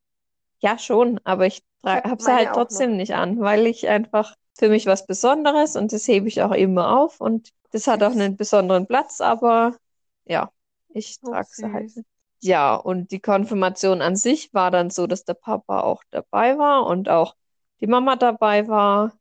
Ja 0.63 0.80
schon, 0.80 1.19
aber 1.26 1.45
ich 1.47 1.63
habe 1.84 2.21
sie 2.23 2.34
halt 2.34 2.54
auch 2.54 2.69
noch. 2.69 2.86
trotzdem 2.86 2.97
nicht 2.97 3.13
an, 3.15 3.39
weil 3.41 3.67
ich 3.67 3.88
einfach 3.89 4.36
für 4.58 4.69
mich 4.69 4.86
was 4.88 5.06
Besonderes 5.08 5.76
und 5.76 5.91
das 5.93 6.08
hebe 6.08 6.28
ich 6.28 6.41
auch 6.41 6.52
immer 6.54 6.97
auf 6.99 7.21
und 7.21 7.52
das 7.71 7.88
hat 7.88 8.04
auch 8.04 8.12
einen 8.12 8.38
besonderen 8.38 8.88
Platz, 8.88 9.21
aber 9.21 9.78
ja, 10.26 10.52
ich 10.89 11.21
Oh, 11.23 11.32
trage 11.32 11.49
sie 11.52 11.71
halt 11.71 11.88
nicht. 11.95 12.08
Ja, 12.41 12.76
und 12.76 13.12
die 13.12 13.19
Konfirmation 13.21 14.02
an 14.02 14.15
sich 14.17 14.54
war 14.54 14.69
dann 14.71 14.89
so, 14.89 15.08
dass 15.08 15.23
der 15.26 15.34
Papa 15.36 15.82
auch 15.82 16.04
dabei 16.12 16.58
war 16.58 16.86
und 16.86 17.08
auch 17.10 17.36
die 17.80 17.88
Mama 17.88 18.15
dabei 18.17 18.67
war. 18.67 19.17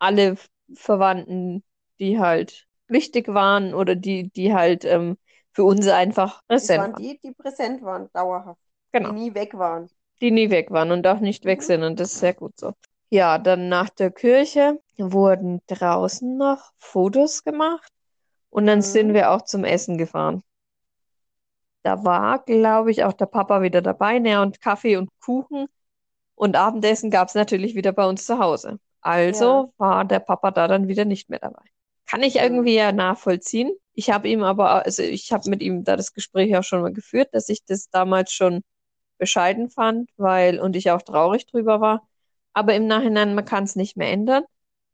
Alle 0.00 0.36
Verwandten, 0.74 1.64
die 2.00 2.18
halt 2.20 2.66
wichtig 2.88 3.28
waren 3.28 3.74
oder 3.74 3.96
die, 3.96 4.30
die 4.30 4.54
halt 4.54 4.84
ähm, 4.86 5.18
für 5.52 5.64
uns 5.64 5.88
einfach 5.88 6.42
Das 6.58 6.74
präsent 6.74 6.76
waren 6.76 6.94
waren. 6.94 6.96
die, 6.96 7.18
die 7.18 7.32
präsent 7.32 7.82
waren, 7.82 8.10
dauerhaft, 8.12 8.60
die 8.98 9.04
Genau, 9.04 9.12
nie 9.12 9.32
weg 9.34 9.54
waren. 9.54 9.88
Die 10.20 10.30
nie 10.30 10.50
weg 10.50 10.70
waren 10.70 10.90
und 10.92 11.06
auch 11.06 11.20
nicht 11.20 11.44
weg 11.44 11.60
Mhm. 11.60 11.64
sind 11.64 11.82
und 11.82 12.00
das 12.00 12.12
ist 12.12 12.20
sehr 12.20 12.34
gut 12.34 12.58
so. 12.58 12.72
Ja, 13.10 13.38
dann 13.38 13.68
nach 13.68 13.90
der 13.90 14.10
Kirche 14.12 14.80
wurden 14.96 15.60
draußen 15.66 16.36
noch 16.36 16.72
Fotos 16.78 17.42
gemacht 17.44 17.92
und 18.50 18.66
dann 18.66 18.82
sind 18.82 19.08
Mhm. 19.08 19.14
wir 19.14 19.30
auch 19.32 19.42
zum 19.42 19.64
Essen 19.64 19.98
gefahren. 19.98 20.42
Da 21.82 22.04
war, 22.04 22.40
glaube 22.44 22.90
ich, 22.90 23.04
auch 23.04 23.12
der 23.12 23.26
Papa 23.26 23.62
wieder 23.62 23.80
dabei, 23.82 24.18
ne, 24.18 24.40
und 24.42 24.60
Kaffee 24.60 24.96
und 24.96 25.10
Kuchen. 25.24 25.66
Und 26.36 26.56
Abendessen 26.56 27.10
gab 27.10 27.28
es 27.28 27.34
natürlich 27.34 27.74
wieder 27.74 27.92
bei 27.92 28.06
uns 28.06 28.26
zu 28.26 28.38
Hause. 28.38 28.70
Ja. 28.70 28.80
Also 29.00 29.72
war 29.78 30.04
der 30.04 30.20
Papa 30.20 30.50
da 30.52 30.68
dann 30.68 30.88
wieder 30.88 31.04
nicht 31.04 31.30
mehr 31.30 31.38
dabei. 31.40 31.62
Kann 32.06 32.22
ich 32.22 32.36
Mhm. 32.36 32.42
irgendwie 32.42 32.74
ja 32.76 32.92
nachvollziehen. 32.92 33.72
Ich 33.94 34.10
habe 34.10 34.28
ihm 34.28 34.42
aber, 34.44 34.84
also 34.84 35.02
ich 35.02 35.32
habe 35.32 35.48
mit 35.50 35.62
ihm 35.62 35.84
da 35.84 35.96
das 35.96 36.12
Gespräch 36.12 36.56
auch 36.56 36.64
schon 36.64 36.82
mal 36.82 36.92
geführt, 36.92 37.28
dass 37.32 37.48
ich 37.48 37.64
das 37.64 37.88
damals 37.90 38.32
schon 38.32 38.62
bescheiden 39.18 39.70
fand, 39.70 40.10
weil, 40.16 40.60
und 40.60 40.76
ich 40.76 40.90
auch 40.90 41.02
traurig 41.02 41.46
drüber 41.46 41.80
war. 41.80 42.06
Aber 42.52 42.74
im 42.74 42.86
Nachhinein, 42.86 43.34
man 43.34 43.44
kann 43.44 43.64
es 43.64 43.76
nicht 43.76 43.96
mehr 43.96 44.10
ändern. 44.12 44.44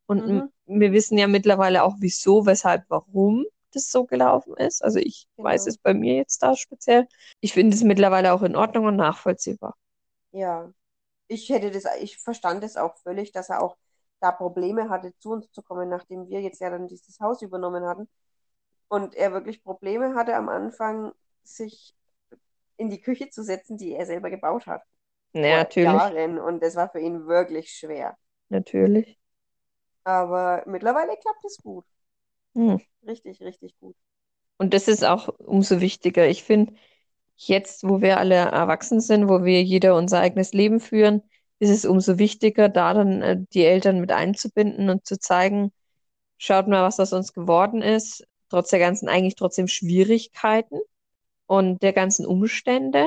Und 0.06 0.24
Mhm. 0.26 0.48
wir 0.66 0.92
wissen 0.92 1.18
ja 1.18 1.26
mittlerweile 1.28 1.82
auch, 1.84 1.96
wieso, 1.98 2.46
weshalb, 2.46 2.84
warum 2.88 3.44
das 3.72 3.90
so 3.90 4.04
gelaufen 4.04 4.56
ist. 4.56 4.82
Also 4.84 4.98
ich 4.98 5.26
weiß 5.40 5.66
Genau. 5.66 5.66
es 5.66 5.78
bei 5.78 5.94
mir 5.94 6.16
jetzt 6.16 6.42
da 6.42 6.56
speziell. 6.56 7.08
Ich 7.40 7.52
finde 7.54 7.76
es 7.76 7.82
mittlerweile 7.82 8.32
auch 8.34 8.42
in 8.42 8.56
Ordnung 8.56 8.86
und 8.86 8.96
nachvollziehbar. 8.96 9.76
Ja. 10.32 10.72
Ich 11.28 11.48
hätte 11.50 11.70
das, 11.70 11.84
ich 12.00 12.18
verstand 12.18 12.64
es 12.64 12.76
auch 12.76 12.96
völlig, 12.98 13.32
dass 13.32 13.50
er 13.50 13.62
auch 13.62 13.76
da 14.20 14.32
Probleme 14.32 14.90
hatte, 14.90 15.14
zu 15.18 15.32
uns 15.32 15.50
zu 15.52 15.62
kommen, 15.62 15.88
nachdem 15.90 16.28
wir 16.28 16.40
jetzt 16.42 16.60
ja 16.60 16.70
dann 16.70 16.88
dieses 16.88 17.20
Haus 17.20 17.42
übernommen 17.42 17.84
hatten. 17.86 18.08
Und 18.88 19.14
er 19.16 19.32
wirklich 19.32 19.62
Probleme 19.64 20.14
hatte 20.16 20.36
am 20.36 20.48
Anfang, 20.48 21.12
sich 21.44 21.94
in 22.76 22.90
die 22.90 23.00
Küche 23.00 23.30
zu 23.30 23.42
setzen, 23.42 23.76
die 23.76 23.92
er 23.94 24.06
selber 24.06 24.30
gebaut 24.30 24.66
hat. 24.66 24.82
Ja, 25.34 25.58
natürlich, 25.58 25.86
Jahren. 25.86 26.38
Und 26.38 26.62
das 26.62 26.76
war 26.76 26.90
für 26.90 27.00
ihn 27.00 27.26
wirklich 27.26 27.70
schwer. 27.70 28.16
natürlich. 28.48 29.18
Aber 30.04 30.62
mittlerweile 30.66 31.16
klappt 31.16 31.44
es 31.44 31.58
gut. 31.58 31.84
Hm. 32.54 32.80
Richtig, 33.06 33.40
richtig 33.40 33.78
gut. 33.78 33.96
Und 34.58 34.74
das 34.74 34.88
ist 34.88 35.04
auch 35.04 35.28
umso 35.38 35.80
wichtiger. 35.80 36.28
Ich 36.28 36.44
finde, 36.44 36.74
jetzt, 37.36 37.88
wo 37.88 38.00
wir 38.00 38.18
alle 38.18 38.34
erwachsen 38.34 39.00
sind, 39.00 39.28
wo 39.28 39.44
wir 39.44 39.62
jeder 39.62 39.96
unser 39.96 40.20
eigenes 40.20 40.52
Leben 40.52 40.80
führen, 40.80 41.22
ist 41.58 41.70
es 41.70 41.84
umso 41.84 42.18
wichtiger, 42.18 42.68
da 42.68 42.94
dann 42.94 43.22
äh, 43.22 43.38
die 43.54 43.64
Eltern 43.64 44.00
mit 44.00 44.12
einzubinden 44.12 44.90
und 44.90 45.06
zu 45.06 45.18
zeigen, 45.18 45.72
schaut 46.38 46.68
mal, 46.68 46.82
was 46.82 47.00
aus 47.00 47.12
uns 47.12 47.32
geworden 47.32 47.82
ist, 47.82 48.26
trotz 48.48 48.70
der 48.70 48.80
ganzen, 48.80 49.08
eigentlich 49.08 49.36
trotzdem 49.36 49.68
Schwierigkeiten 49.68 50.80
und 51.47 51.82
der 51.82 51.93
ganzen 51.93 52.26
Umstände. 52.26 53.07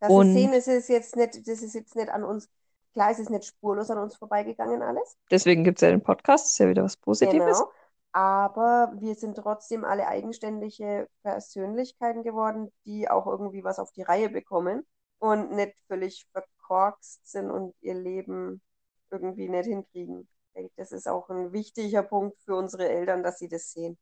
Das 0.00 0.10
Und- 0.10 0.32
sehen, 0.32 0.52
es 0.52 0.66
ist 0.66 0.88
jetzt 0.88 1.16
nicht, 1.16 1.46
das 1.46 1.62
ist 1.62 1.74
jetzt 1.74 1.96
nicht 1.96 2.08
an 2.08 2.24
uns, 2.24 2.48
klar, 2.92 3.10
es 3.10 3.18
ist 3.18 3.30
nicht 3.30 3.44
spurlos 3.44 3.90
an 3.90 3.98
uns 3.98 4.16
vorbeigegangen 4.16 4.82
alles. 4.82 5.16
Deswegen 5.30 5.64
gibt 5.64 5.78
es 5.78 5.82
ja 5.82 5.90
den 5.90 6.02
Podcast, 6.02 6.48
ist 6.52 6.58
ja 6.58 6.68
wieder 6.68 6.84
was 6.84 6.96
Positives. 6.96 7.58
Genau. 7.58 7.70
Aber 8.12 8.92
wir 8.98 9.14
sind 9.14 9.36
trotzdem 9.36 9.84
alle 9.84 10.08
eigenständige 10.08 11.06
Persönlichkeiten 11.22 12.24
geworden, 12.24 12.72
die 12.84 13.08
auch 13.08 13.26
irgendwie 13.26 13.62
was 13.62 13.78
auf 13.78 13.92
die 13.92 14.02
Reihe 14.02 14.28
bekommen 14.28 14.84
und 15.20 15.52
nicht 15.52 15.74
völlig 15.86 16.26
verkorkst 16.32 17.30
sind 17.30 17.50
und 17.50 17.74
ihr 17.80 17.94
Leben 17.94 18.62
irgendwie 19.10 19.48
nicht 19.48 19.66
hinkriegen. 19.66 20.28
Das 20.76 20.90
ist 20.90 21.08
auch 21.08 21.28
ein 21.30 21.52
wichtiger 21.52 22.02
Punkt 22.02 22.36
für 22.44 22.56
unsere 22.56 22.88
Eltern, 22.88 23.22
dass 23.22 23.38
sie 23.38 23.48
das 23.48 23.70
sehen. 23.70 23.96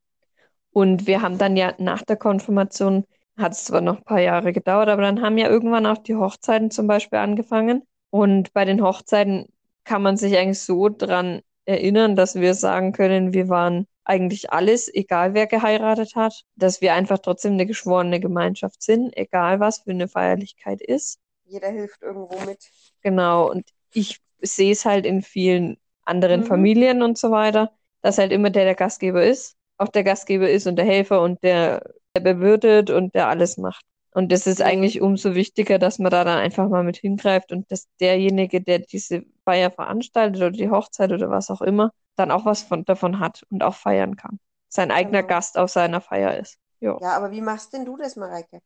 Und 0.73 1.07
wir 1.07 1.21
haben 1.21 1.37
dann 1.39 1.57
ja 1.57 1.75
nach 1.79 2.03
der 2.03 2.17
Konfirmation, 2.17 3.05
hat 3.39 3.53
es 3.53 3.65
zwar 3.65 3.81
noch 3.81 3.99
ein 3.99 4.05
paar 4.05 4.21
Jahre 4.21 4.53
gedauert, 4.53 4.89
aber 4.89 5.03
dann 5.03 5.23
haben 5.23 5.39
ja 5.39 5.49
irgendwann 5.49 5.87
auch 5.87 5.99
die 5.99 6.17
Hochzeiten 6.17 6.71
zum 6.71 6.87
Beispiel 6.87 7.19
angefangen. 7.19 7.83
Und 8.11 8.53
bei 8.53 8.65
den 8.65 8.83
Hochzeiten 8.83 9.47
kann 9.85 10.03
man 10.03 10.17
sich 10.17 10.37
eigentlich 10.37 10.61
so 10.61 10.89
dran 10.89 11.43
erinnern, 11.65 12.17
dass 12.17 12.35
wir 12.35 12.55
sagen 12.55 12.93
können, 12.93 13.33
wir 13.33 13.49
waren 13.49 13.87
eigentlich 14.05 14.53
alles, 14.53 14.93
egal 14.93 15.35
wer 15.35 15.47
geheiratet 15.47 16.15
hat, 16.17 16.43
dass 16.57 16.81
wir 16.81 16.95
einfach 16.95 17.19
trotzdem 17.19 17.53
eine 17.55 17.67
geschworene 17.67 18.21
Gemeinschaft 18.21 18.83
sind, 18.83 19.15
egal 19.17 19.61
was 19.61 19.81
für 19.81 19.91
eine 19.91 20.09
Feierlichkeit 20.09 20.81
ist. 20.81 21.19
Jeder 21.45 21.69
hilft 21.71 22.03
irgendwo 22.03 22.39
mit. 22.41 22.71
Genau, 23.03 23.51
und 23.51 23.69
ich 23.93 24.21
sehe 24.41 24.73
es 24.73 24.85
halt 24.85 25.07
in 25.07 25.23
vielen 25.23 25.79
anderen 26.05 26.43
Mhm. 26.43 26.47
Familien 26.47 27.03
und 27.03 27.19
so 27.19 27.31
weiter, 27.31 27.73
dass 28.03 28.19
halt 28.19 28.33
immer 28.33 28.51
der 28.51 28.65
der 28.65 28.75
Gastgeber 28.75 29.25
ist, 29.25 29.57
auch 29.77 29.89
der 29.89 30.05
Gastgeber 30.05 30.49
ist 30.51 30.67
und 30.67 30.77
der 30.77 30.85
Helfer 30.85 31.23
und 31.23 31.43
der, 31.43 31.83
der 32.21 32.35
bewirtet 32.35 32.91
und 32.91 33.15
der 33.15 33.29
alles 33.29 33.57
macht. 33.59 33.85
Und 34.13 34.33
das 34.33 34.47
ist 34.47 34.63
eigentlich 34.63 35.01
umso 35.01 35.35
wichtiger, 35.35 35.79
dass 35.79 35.99
man 35.99 36.11
da 36.11 36.25
dann 36.25 36.39
einfach 36.39 36.69
mal 36.69 36.83
mit 36.83 36.97
hingreift 36.97 37.53
und 37.53 37.71
dass 37.71 37.87
derjenige, 38.01 38.61
der 38.63 38.81
diese 38.81 39.23
Feier 39.45 39.71
veranstaltet 39.71 40.37
oder 40.43 40.51
die 40.51 40.71
Hochzeit 40.71 41.13
oder 41.13 41.31
was 41.31 41.51
auch 41.51 41.61
immer, 41.63 41.93
dann 42.17 42.31
auch 42.31 42.45
was 42.45 42.63
von, 42.63 42.85
davon 42.85 43.21
hat 43.21 43.43
und 43.51 43.63
auch 43.63 43.75
feiern 43.75 44.17
kann. 44.17 44.41
Sein 44.69 44.91
eigener 44.91 45.23
Genau. 45.23 45.29
Gast 45.29 45.57
auf 45.59 45.71
seiner 45.71 46.01
Feier 46.01 46.39
ist. 46.39 46.59
Jo. 46.81 47.01
Ja, 47.01 47.17
aber 47.17 47.31
wie 47.31 47.41
machst 47.41 47.73
denn 47.73 47.85
du 47.85 47.97
das, 47.97 48.17
Mareike? 48.17 48.61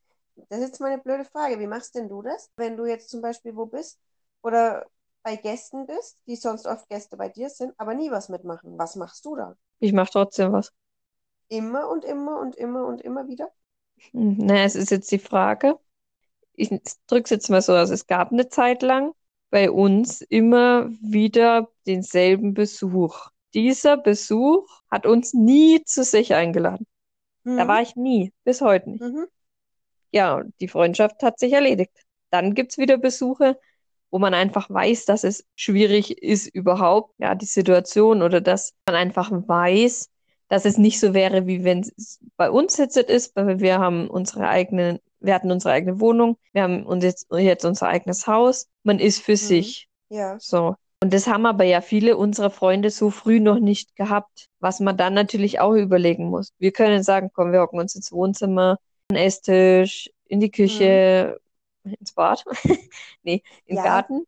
Das 0.48 0.58
ist 0.60 0.66
jetzt 0.68 0.80
mal 0.80 0.92
eine 0.92 1.02
blöde 1.02 1.24
Frage. 1.24 1.58
Wie 1.58 1.66
machst 1.66 1.94
denn 1.94 2.08
du 2.08 2.22
das, 2.22 2.50
wenn 2.56 2.76
du 2.76 2.86
jetzt 2.86 3.10
zum 3.10 3.20
Beispiel 3.22 3.54
wo 3.56 3.66
bist 3.66 4.00
oder 4.42 4.86
bei 5.22 5.36
Gästen 5.36 5.86
bist, 5.86 6.22
die 6.26 6.36
sonst 6.36 6.66
oft 6.66 6.88
Gäste 6.88 7.16
bei 7.16 7.28
dir 7.28 7.50
sind, 7.50 7.74
aber 7.78 7.94
nie 7.94 8.10
was 8.10 8.28
mitmachen? 8.28 8.78
Was 8.78 8.96
machst 8.96 9.24
du 9.24 9.36
da? 9.36 9.56
Ich 9.80 9.92
mache 9.92 10.10
trotzdem 10.10 10.52
was. 10.52 10.72
Immer 11.52 11.88
und 11.88 12.04
immer 12.04 12.40
und 12.40 12.56
immer 12.56 12.84
und 12.86 13.00
immer 13.00 13.28
wieder? 13.28 13.52
Hm, 14.12 14.36
Naja, 14.38 14.64
es 14.64 14.74
ist 14.76 14.90
jetzt 14.90 15.10
die 15.12 15.18
Frage. 15.18 15.78
Ich 16.54 16.70
drücke 17.08 17.24
es 17.24 17.30
jetzt 17.30 17.50
mal 17.50 17.62
so 17.62 17.74
aus. 17.76 17.90
Es 17.90 18.06
gab 18.06 18.32
eine 18.32 18.48
Zeit 18.48 18.82
lang 18.82 19.14
bei 19.50 19.70
uns 19.70 20.22
immer 20.22 20.90
wieder 21.02 21.70
denselben 21.86 22.54
Besuch. 22.54 23.30
Dieser 23.54 23.96
Besuch 23.98 24.68
hat 24.90 25.06
uns 25.06 25.34
nie 25.34 25.84
zu 25.84 26.04
sich 26.04 26.34
eingeladen. 26.34 26.86
Da 27.56 27.64
Mhm. 27.64 27.68
war 27.68 27.82
ich 27.82 27.96
nie, 27.96 28.32
bis 28.44 28.60
heute 28.62 28.90
nicht. 28.90 29.04
Mhm. 29.04 29.26
Ja, 30.12 30.42
die 30.60 30.68
Freundschaft 30.68 31.22
hat 31.22 31.38
sich 31.38 31.52
erledigt. 31.52 31.92
Dann 32.30 32.54
gibt's 32.54 32.78
wieder 32.78 32.98
Besuche, 32.98 33.58
wo 34.10 34.18
man 34.18 34.34
einfach 34.34 34.68
weiß, 34.70 35.06
dass 35.06 35.24
es 35.24 35.46
schwierig 35.56 36.22
ist 36.22 36.48
überhaupt, 36.48 37.14
ja, 37.18 37.34
die 37.34 37.46
Situation 37.46 38.22
oder 38.22 38.40
dass 38.40 38.74
man 38.86 38.96
einfach 38.96 39.30
weiß, 39.32 40.10
dass 40.52 40.66
es 40.66 40.76
nicht 40.76 41.00
so 41.00 41.14
wäre, 41.14 41.46
wie 41.46 41.64
wenn 41.64 41.80
es 41.80 42.20
bei 42.36 42.50
uns 42.50 42.76
jetzt 42.76 42.98
ist, 42.98 43.34
weil 43.34 43.60
wir 43.60 43.78
haben 43.78 44.10
unsere 44.10 44.48
eigenen, 44.50 44.98
wir 45.18 45.34
hatten 45.34 45.50
unsere 45.50 45.72
eigene 45.72 45.98
Wohnung, 45.98 46.36
wir 46.52 46.62
haben 46.64 46.84
uns 46.84 47.02
jetzt, 47.02 47.26
jetzt 47.32 47.64
unser 47.64 47.88
eigenes 47.88 48.26
Haus, 48.26 48.68
man 48.82 48.98
ist 48.98 49.22
für 49.22 49.32
Mhm. 49.32 49.36
sich. 49.36 49.88
Ja. 50.10 50.36
So. 50.38 50.74
Und 51.02 51.14
das 51.14 51.26
haben 51.26 51.46
aber 51.46 51.64
ja 51.64 51.80
viele 51.80 52.18
unserer 52.18 52.50
Freunde 52.50 52.90
so 52.90 53.08
früh 53.08 53.40
noch 53.40 53.60
nicht 53.60 53.96
gehabt, 53.96 54.50
was 54.60 54.78
man 54.78 54.98
dann 54.98 55.14
natürlich 55.14 55.58
auch 55.58 55.72
überlegen 55.72 56.26
muss. 56.28 56.52
Wir 56.58 56.70
können 56.70 57.02
sagen, 57.02 57.30
komm, 57.32 57.52
wir 57.52 57.62
hocken 57.62 57.80
uns 57.80 57.94
ins 57.94 58.12
Wohnzimmer, 58.12 58.72
an 59.08 59.16
den 59.16 59.24
Esstisch, 59.24 60.10
in 60.26 60.40
die 60.40 60.50
Küche, 60.50 61.40
ins 61.82 62.12
Bad, 62.12 62.44
nee, 63.22 63.42
im 63.64 63.76
Ja. 63.78 63.84
Garten. 63.84 64.26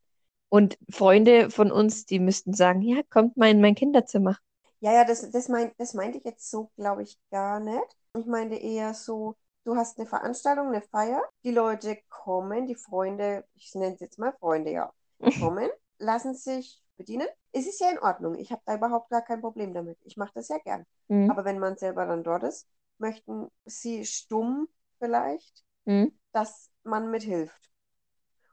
Und 0.48 0.78
Freunde 0.88 1.50
von 1.50 1.70
uns, 1.70 2.06
die 2.06 2.18
müssten 2.18 2.54
sagen, 2.54 2.80
ja, 2.80 3.02
kommt 3.10 3.36
mal 3.36 3.50
in 3.50 3.60
mein 3.60 3.74
Kinderzimmer. 3.74 4.38
Ja, 4.84 4.92
ja, 4.92 5.04
das, 5.06 5.30
das, 5.30 5.48
mein, 5.48 5.72
das 5.78 5.94
meinte 5.94 6.18
ich 6.18 6.24
jetzt 6.24 6.50
so, 6.50 6.70
glaube 6.76 7.04
ich, 7.04 7.18
gar 7.30 7.58
nicht. 7.58 7.96
Ich 8.18 8.26
meinte 8.26 8.56
eher 8.56 8.92
so, 8.92 9.34
du 9.64 9.76
hast 9.76 9.98
eine 9.98 10.06
Veranstaltung, 10.06 10.66
eine 10.68 10.82
Feier, 10.82 11.22
die 11.42 11.52
Leute 11.52 11.96
kommen, 12.10 12.66
die 12.66 12.74
Freunde, 12.74 13.46
ich 13.54 13.74
nenne 13.74 13.94
es 13.94 14.00
jetzt 14.00 14.18
mal 14.18 14.34
Freunde, 14.38 14.72
ja, 14.72 14.92
kommen, 15.40 15.70
lassen 15.96 16.34
sich 16.34 16.82
bedienen. 16.98 17.26
Es 17.52 17.66
ist 17.66 17.80
ja 17.80 17.92
in 17.92 17.98
Ordnung. 17.98 18.34
Ich 18.34 18.52
habe 18.52 18.60
da 18.66 18.74
überhaupt 18.74 19.08
gar 19.08 19.22
kein 19.22 19.40
Problem 19.40 19.72
damit. 19.72 19.96
Ich 20.04 20.18
mache 20.18 20.32
das 20.34 20.48
ja 20.48 20.58
gern. 20.58 20.84
Mhm. 21.08 21.30
Aber 21.30 21.46
wenn 21.46 21.58
man 21.58 21.78
selber 21.78 22.04
dann 22.04 22.22
dort 22.22 22.42
ist, 22.42 22.68
möchten 22.98 23.48
sie 23.64 24.04
stumm 24.04 24.68
vielleicht, 24.98 25.64
Mhm. 25.86 26.12
dass 26.32 26.70
man 26.82 27.10
mithilft. 27.10 27.70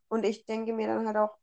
Und 0.07 0.23
ich 0.23 0.45
denke 0.45 0.71
mir 0.71 0.87
dann 0.87 1.05
halt 1.05 1.17
auch, 1.17 1.35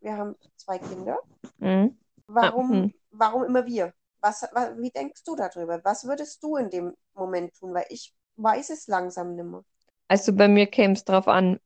wir 0.00 0.16
haben 0.16 0.34
zwei 0.56 0.78
Kinder. 0.80 1.20
Mhm. 1.58 1.96
Warum, 2.26 2.70
mhm. 2.70 2.94
warum 3.12 3.44
immer 3.44 3.64
wir? 3.66 3.94
Was, 4.24 4.42
wa- 4.54 4.74
wie 4.78 4.90
denkst 4.90 5.22
du 5.24 5.36
darüber? 5.36 5.84
Was 5.84 6.04
würdest 6.04 6.42
du 6.42 6.56
in 6.56 6.70
dem 6.70 6.94
Moment 7.14 7.54
tun? 7.54 7.74
Weil 7.74 7.86
ich 7.90 8.14
weiß 8.36 8.70
es 8.70 8.88
langsam 8.88 9.36
nimmer. 9.36 9.64
Also 10.08 10.32
bei 10.34 10.48
mir 10.48 10.66
käme 10.66 10.94
es 10.94 11.04
drauf 11.04 11.28
an, 11.28 11.60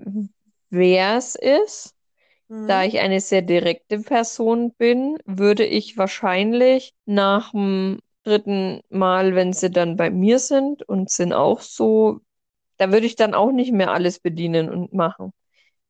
wer 0.71 1.17
es 1.17 1.35
ist. 1.35 1.95
Mhm. 2.49 2.69
Da 2.69 2.85
ich 2.85 3.01
eine 3.01 3.21
sehr 3.21 3.43
direkte 3.43 4.01
Person 4.01 4.73
bin, 4.75 5.19
würde 5.27 5.65
ich 5.67 5.99
wahrscheinlich 5.99 6.95
nach 7.07 7.53
dem 7.53 8.01
dritten 8.25 8.83
Mal, 8.91 9.35
wenn 9.37 9.53
sie 9.55 9.71
dann 9.71 9.97
bei 9.97 10.11
mir 10.11 10.39
sind 10.41 10.83
und 10.89 11.11
sind 11.11 11.33
auch 11.35 11.61
so, 11.61 12.21
da 12.79 12.93
würde 12.93 13.07
ich 13.07 13.17
dann 13.17 13.35
auch 13.35 13.53
nicht 13.53 13.73
mehr 13.73 13.93
alles 13.93 14.21
bedienen 14.21 14.71
und 14.71 14.93
machen. 14.95 15.33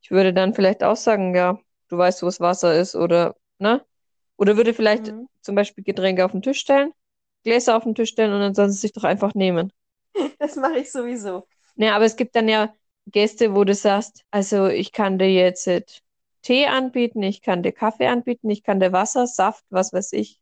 Ich 0.02 0.10
würde 0.12 0.34
dann 0.34 0.54
vielleicht 0.54 0.84
auch 0.84 0.96
sagen, 0.96 1.34
ja, 1.36 1.58
du 1.88 1.98
weißt, 1.98 2.22
wo 2.22 2.26
das 2.28 2.40
Wasser 2.40 2.74
ist 2.80 2.96
oder, 2.96 3.36
ne? 3.58 3.84
Oder 4.38 4.56
würde 4.56 4.74
vielleicht 4.74 5.14
Mhm. 5.14 5.28
zum 5.42 5.56
Beispiel 5.56 5.84
Getränke 5.84 6.24
auf 6.24 6.32
den 6.32 6.42
Tisch 6.42 6.60
stellen, 6.60 6.92
Gläser 7.44 7.76
auf 7.76 7.84
den 7.84 7.94
Tisch 7.96 8.10
stellen 8.10 8.32
und 8.34 8.40
dann 8.40 8.54
sollen 8.56 8.72
sie 8.72 8.78
sich 8.80 8.94
doch 8.94 9.04
einfach 9.04 9.34
nehmen. 9.34 9.72
Das 10.38 10.56
mache 10.56 10.78
ich 10.78 10.90
sowieso. 10.92 11.46
Ja, 11.76 11.94
aber 11.96 12.04
es 12.04 12.16
gibt 12.16 12.36
dann 12.36 12.48
ja 12.48 12.74
Gäste, 13.06 13.54
wo 13.54 13.64
du 13.64 13.74
sagst, 13.74 14.24
also 14.30 14.66
ich 14.66 14.92
kann 14.92 15.18
dir 15.18 15.32
jetzt 15.32 15.66
äh, 15.66 15.82
Tee 16.42 16.66
anbieten, 16.66 17.22
ich 17.22 17.42
kann 17.42 17.62
dir 17.62 17.72
Kaffee 17.72 18.06
anbieten, 18.08 18.50
ich 18.50 18.62
kann 18.62 18.80
dir 18.80 18.92
Wasser, 18.92 19.26
Saft, 19.26 19.64
was 19.70 19.92
weiß 19.92 20.12
ich, 20.12 20.40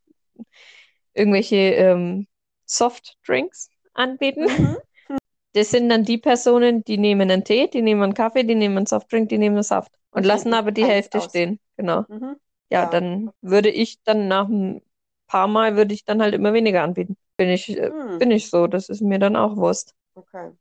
irgendwelche 1.15 1.57
ähm, 1.57 2.27
Softdrinks 2.67 3.71
anbieten. 3.95 4.47
Mhm. 4.49 4.77
Das 5.55 5.71
sind 5.71 5.89
dann 5.89 6.05
die 6.05 6.19
Personen, 6.19 6.85
die 6.85 6.99
nehmen 6.99 7.31
einen 7.31 7.45
Tee, 7.45 7.69
die 7.69 7.83
nehmen 7.83 8.03
einen 8.03 8.15
Kaffee, 8.15 8.45
die 8.45 8.55
nehmen 8.55 8.77
einen 8.77 8.87
Softdrink, 8.87 9.31
die 9.31 9.39
nehmen 9.39 9.57
einen 9.57 9.63
Saft 9.65 9.91
und 10.11 10.21
Und 10.21 10.27
lassen 10.27 10.55
aber 10.55 10.71
die 10.73 10.85
Hälfte 10.85 11.19
aus. 11.19 11.31
stehen. 11.31 11.61
Genau. 11.77 12.05
Mhm. 12.09 12.37
Ja, 12.71 12.83
Ja. 12.83 12.91
dann 12.91 13.31
würde 13.43 13.71
ich 13.71 14.03
dann 14.03 14.29
nach 14.29 14.49
ein 14.49 14.83
paar 15.27 15.49
Mal 15.49 15.77
würde 15.77 15.95
ich 15.95 16.05
dann 16.05 16.23
halt 16.23 16.35
immer 16.35 16.53
weniger 16.53 16.83
anbieten. 16.83 17.17
Bin 17.37 17.49
ich, 17.49 17.77
äh, 17.77 17.93
Mhm. 17.93 18.19
bin 18.19 18.31
ich 18.31 18.51
so, 18.51 18.67
das 18.67 18.89
ist 18.89 19.01
mir 19.03 19.19
dann 19.19 19.37
auch 19.37 19.57
Wurst. 19.57 19.95
Okay. 20.15 20.53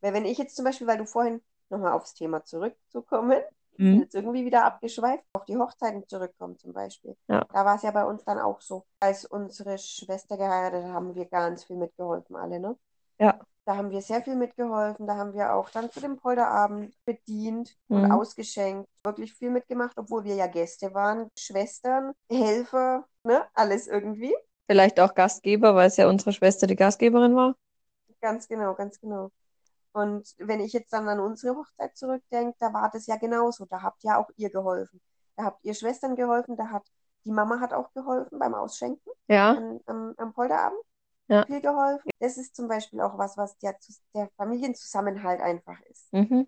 Weil 0.00 0.14
wenn 0.14 0.24
ich 0.26 0.38
jetzt 0.38 0.56
zum 0.56 0.64
Beispiel, 0.64 0.86
weil 0.86 0.98
du 0.98 1.06
vorhin 1.06 1.42
nochmal 1.70 1.92
aufs 1.92 2.14
Thema 2.14 2.44
zurückzukommen, 2.44 3.40
Mhm. 3.78 4.00
jetzt 4.00 4.14
irgendwie 4.14 4.44
wieder 4.46 4.64
abgeschweift, 4.64 5.24
auf 5.34 5.44
die 5.46 5.56
Hochzeiten 5.56 6.06
zurückkommen 6.08 6.58
zum 6.58 6.72
Beispiel. 6.72 7.16
Ja. 7.28 7.46
Da 7.52 7.64
war 7.64 7.76
es 7.76 7.82
ja 7.82 7.90
bei 7.92 8.04
uns 8.04 8.24
dann 8.24 8.38
auch 8.38 8.60
so. 8.60 8.86
Als 9.00 9.24
unsere 9.24 9.78
Schwester 9.78 10.36
geheiratet 10.38 10.84
hat, 10.84 10.92
haben 10.92 11.14
wir 11.14 11.26
ganz 11.26 11.64
viel 11.64 11.76
mitgeholfen, 11.76 12.36
alle, 12.36 12.60
ne? 12.60 12.76
Ja. 13.18 13.38
Da 13.64 13.76
haben 13.76 13.90
wir 13.90 14.00
sehr 14.00 14.22
viel 14.22 14.36
mitgeholfen. 14.36 15.06
Da 15.08 15.16
haben 15.16 15.32
wir 15.34 15.52
auch 15.54 15.68
dann 15.70 15.90
zu 15.90 16.00
dem 16.00 16.16
Polterabend 16.16 16.94
bedient 17.04 17.76
und 17.88 18.02
Mhm. 18.04 18.12
ausgeschenkt. 18.12 18.88
Wirklich 19.02 19.34
viel 19.34 19.50
mitgemacht, 19.50 19.98
obwohl 19.98 20.22
wir 20.24 20.36
ja 20.36 20.46
Gäste 20.46 20.94
waren. 20.94 21.28
Schwestern, 21.36 22.12
Helfer, 22.30 23.06
ne? 23.24 23.44
Alles 23.54 23.88
irgendwie. 23.88 24.34
Vielleicht 24.68 25.00
auch 25.00 25.14
Gastgeber, 25.14 25.74
weil 25.74 25.88
es 25.88 25.96
ja 25.96 26.08
unsere 26.08 26.32
Schwester 26.32 26.66
die 26.68 26.76
Gastgeberin 26.76 27.34
war. 27.34 27.56
Ganz 28.20 28.48
genau, 28.48 28.74
ganz 28.74 29.00
genau. 29.00 29.30
Und 29.92 30.34
wenn 30.38 30.60
ich 30.60 30.72
jetzt 30.72 30.92
dann 30.92 31.08
an 31.08 31.20
unsere 31.20 31.56
Hochzeit 31.56 31.96
zurückdenke, 31.96 32.56
da 32.60 32.72
war 32.72 32.90
das 32.92 33.06
ja 33.06 33.16
genauso. 33.16 33.66
Da 33.66 33.82
habt 33.82 34.02
ja 34.04 34.18
auch 34.18 34.30
ihr 34.36 34.50
geholfen. 34.50 35.00
Da 35.36 35.44
habt 35.44 35.64
ihr 35.64 35.74
Schwestern 35.74 36.16
geholfen, 36.16 36.56
da 36.56 36.68
hat 36.70 36.84
die 37.24 37.32
Mama 37.32 37.60
hat 37.60 37.72
auch 37.72 37.92
geholfen 37.92 38.38
beim 38.38 38.54
Ausschenken 38.54 39.10
Ja, 39.28 39.52
am, 39.56 39.80
am, 39.86 40.14
am 40.16 40.32
Polterabend. 40.32 40.80
Ja. 41.28 41.44
viel 41.46 41.60
geholfen. 41.60 42.10
Das 42.20 42.36
ist 42.36 42.54
zum 42.54 42.68
Beispiel 42.68 43.00
auch 43.00 43.18
was, 43.18 43.36
was 43.36 43.56
der, 43.58 43.76
der 44.14 44.28
Familienzusammenhalt 44.36 45.40
einfach 45.40 45.80
ist. 45.90 46.12
Mhm. 46.12 46.46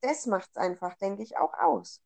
Das 0.00 0.26
macht 0.26 0.48
es 0.50 0.56
einfach, 0.56 0.94
denke 0.96 1.22
ich, 1.22 1.36
auch 1.36 1.52
aus. 1.54 2.00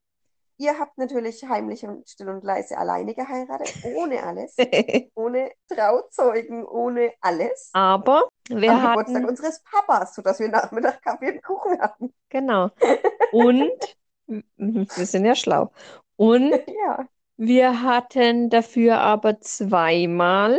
Ihr 0.59 0.79
habt 0.79 0.97
natürlich 0.97 1.43
heimlich 1.45 1.85
und 1.85 2.09
still 2.09 2.29
und 2.29 2.45
leise 2.45 2.79
alleine 2.79 3.15
geheiratet, 3.15 3.75
ohne 3.97 4.23
alles, 4.23 4.55
ohne 5.15 5.51
Trauzeugen, 5.69 6.65
ohne 6.65 7.13
alles. 7.21 7.71
Aber 7.73 8.29
wir 8.49 8.71
Am 8.71 8.83
Geburtstag 8.83 9.17
hatten, 9.17 9.29
unseres 9.29 9.63
Papas, 9.63 10.15
sodass 10.15 10.39
wir 10.41 10.49
Nachmittag 10.49 11.03
Kaffee 11.03 11.33
und 11.33 11.43
Kuchen 11.43 11.81
hatten. 11.81 12.15
genau. 12.29 12.71
Und 13.33 13.97
wir 14.27 15.07
sind 15.07 15.25
ja 15.25 15.35
schlau. 15.35 15.73
Und 16.17 16.53
Ja, 16.87 17.07
wir 17.37 17.83
hatten 17.83 18.51
dafür 18.51 19.01
aber 19.01 19.41
zweimal 19.41 20.59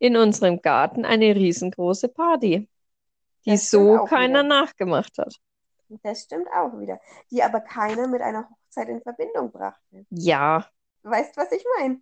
in 0.00 0.16
unserem 0.18 0.62
Garten 0.62 1.06
eine 1.06 1.36
riesengroße 1.36 2.10
Party, 2.10 2.68
die 3.46 3.56
Das 3.56 3.70
so 3.70 4.00
keiner 4.00 4.42
wieder. 4.42 4.44
nachgemacht 4.44 5.18
hat. 5.18 5.40
das 6.02 6.22
stimmt 6.22 6.48
auch 6.52 6.78
wieder. 6.78 7.00
Die 7.30 7.42
aber 7.42 7.60
keiner 7.60 8.06
mit 8.08 8.22
einer 8.22 8.48
Hochzeit 8.50 8.88
in 8.88 9.02
Verbindung 9.02 9.50
brachte. 9.52 10.06
Ja, 10.10 10.70
Weißt 11.02 11.36
was 11.36 11.52
ich 11.52 11.64
meine? 11.78 12.00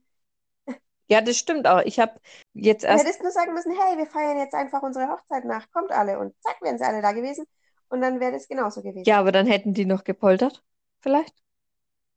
ja, 1.08 1.20
das 1.20 1.38
stimmt 1.38 1.66
auch. 1.66 1.80
Ich 1.84 1.98
habe 2.00 2.20
jetzt 2.54 2.84
Du 2.88 2.94
erst, 2.94 2.98
hättest 2.98 3.22
nur 3.22 3.30
sagen 3.32 3.54
müssen, 3.54 3.72
hey, 3.72 3.96
wir 3.98 4.06
feiern 4.06 4.36
jetzt 4.38 4.54
einfach 4.54 4.82
unsere 4.82 5.08
Hochzeit 5.08 5.44
nach, 5.44 5.70
kommt 5.70 5.90
alle. 5.92 6.18
Und 6.18 6.34
zack, 6.42 6.60
wären 6.62 6.78
sie 6.78 6.84
alle 6.84 7.02
da 7.02 7.12
gewesen. 7.12 7.46
Und 7.88 8.00
dann 8.02 8.20
wäre 8.20 8.32
das 8.32 8.48
genauso 8.48 8.82
gewesen. 8.82 9.06
ja, 9.06 9.18
aber 9.20 9.32
dann 9.32 9.46
hätten 9.48 9.74
die 9.74 9.84
noch 9.86 10.04
gepoltert, 10.04 10.64
vielleicht. 11.00 11.34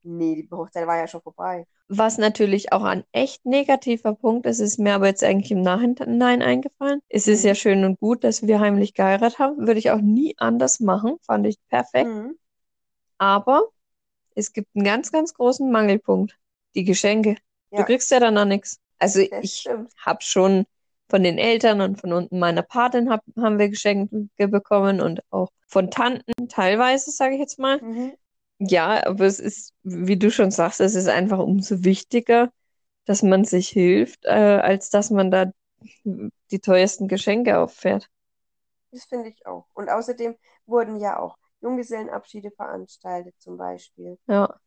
Nee, 0.03 0.43
die 0.43 0.49
Hochzeit 0.51 0.87
war 0.87 0.97
ja 0.97 1.07
schon 1.07 1.21
vorbei. 1.21 1.65
Was 1.87 2.17
natürlich 2.17 2.71
auch 2.71 2.83
ein 2.83 3.03
echt 3.11 3.45
negativer 3.45 4.15
Punkt 4.15 4.45
ist, 4.45 4.59
ist 4.59 4.79
mir 4.79 4.93
aber 4.95 5.07
jetzt 5.07 5.23
eigentlich 5.23 5.51
im 5.51 5.61
Nachhinein 5.61 6.41
eingefallen. 6.41 7.01
Es 7.09 7.27
ist 7.27 7.43
Mhm. 7.43 7.47
ja 7.47 7.55
schön 7.55 7.83
und 7.85 7.99
gut, 7.99 8.23
dass 8.23 8.47
wir 8.47 8.59
heimlich 8.59 8.93
geheiratet 8.93 9.39
haben. 9.39 9.67
Würde 9.67 9.79
ich 9.79 9.91
auch 9.91 9.99
nie 10.01 10.33
anders 10.37 10.79
machen. 10.79 11.17
Fand 11.23 11.45
ich 11.47 11.57
perfekt. 11.69 12.07
Mhm. 12.07 12.35
Aber 13.17 13.67
es 14.35 14.53
gibt 14.53 14.69
einen 14.75 14.85
ganz, 14.85 15.11
ganz 15.11 15.33
großen 15.33 15.71
Mangelpunkt. 15.71 16.37
Die 16.75 16.83
Geschenke. 16.85 17.35
Du 17.71 17.77
Ja, 17.77 17.83
kriegst 17.83 18.11
ja 18.11 18.19
dann 18.19 18.37
auch 18.37 18.45
nichts. 18.45 18.79
Also 18.99 19.21
das 19.29 19.43
ich 19.43 19.67
habe 19.97 20.21
schon 20.21 20.65
von 21.09 21.23
den 21.23 21.37
Eltern 21.37 21.81
und 21.81 21.99
von 21.99 22.13
unten 22.13 22.39
meiner 22.39 22.61
Patin 22.61 23.09
hab, 23.09 23.21
haben 23.37 23.59
wir 23.59 23.69
Geschenke 23.69 24.29
bekommen 24.47 25.01
und 25.01 25.21
auch 25.31 25.49
von 25.67 25.91
Tanten 25.91 26.47
teilweise, 26.47 27.11
sage 27.11 27.33
ich 27.33 27.39
jetzt 27.41 27.59
mal. 27.59 27.81
Mhm. 27.81 28.13
Ja, 28.63 29.05
aber 29.07 29.25
es 29.25 29.39
ist, 29.39 29.73
wie 29.83 30.17
du 30.17 30.29
schon 30.31 30.51
sagst, 30.51 30.81
es 30.81 30.93
ist 30.95 31.07
einfach 31.07 31.39
umso 31.39 31.83
wichtiger, 31.83 32.51
dass 33.05 33.23
man 33.23 33.45
sich 33.45 33.69
hilft, 33.69 34.25
äh, 34.25 34.29
als 34.29 34.89
dass 34.89 35.09
man 35.09 35.31
da 35.31 35.51
die 36.51 36.59
teuersten 36.59 37.07
Geschenke 37.07 37.57
auffährt. 37.59 38.09
Das 38.91 39.03
finde 39.05 39.27
ich 39.29 39.45
auch. 39.45 39.67
Und 39.73 39.89
außerdem 39.89 40.37
wurden 40.65 40.95
ja 40.97 41.19
auch 41.19 41.37
Junggesellenabschiede 41.61 42.51
veranstaltet, 42.51 43.35
zum 43.39 43.57
Beispiel. 43.57 44.17
Ja, 44.27 44.59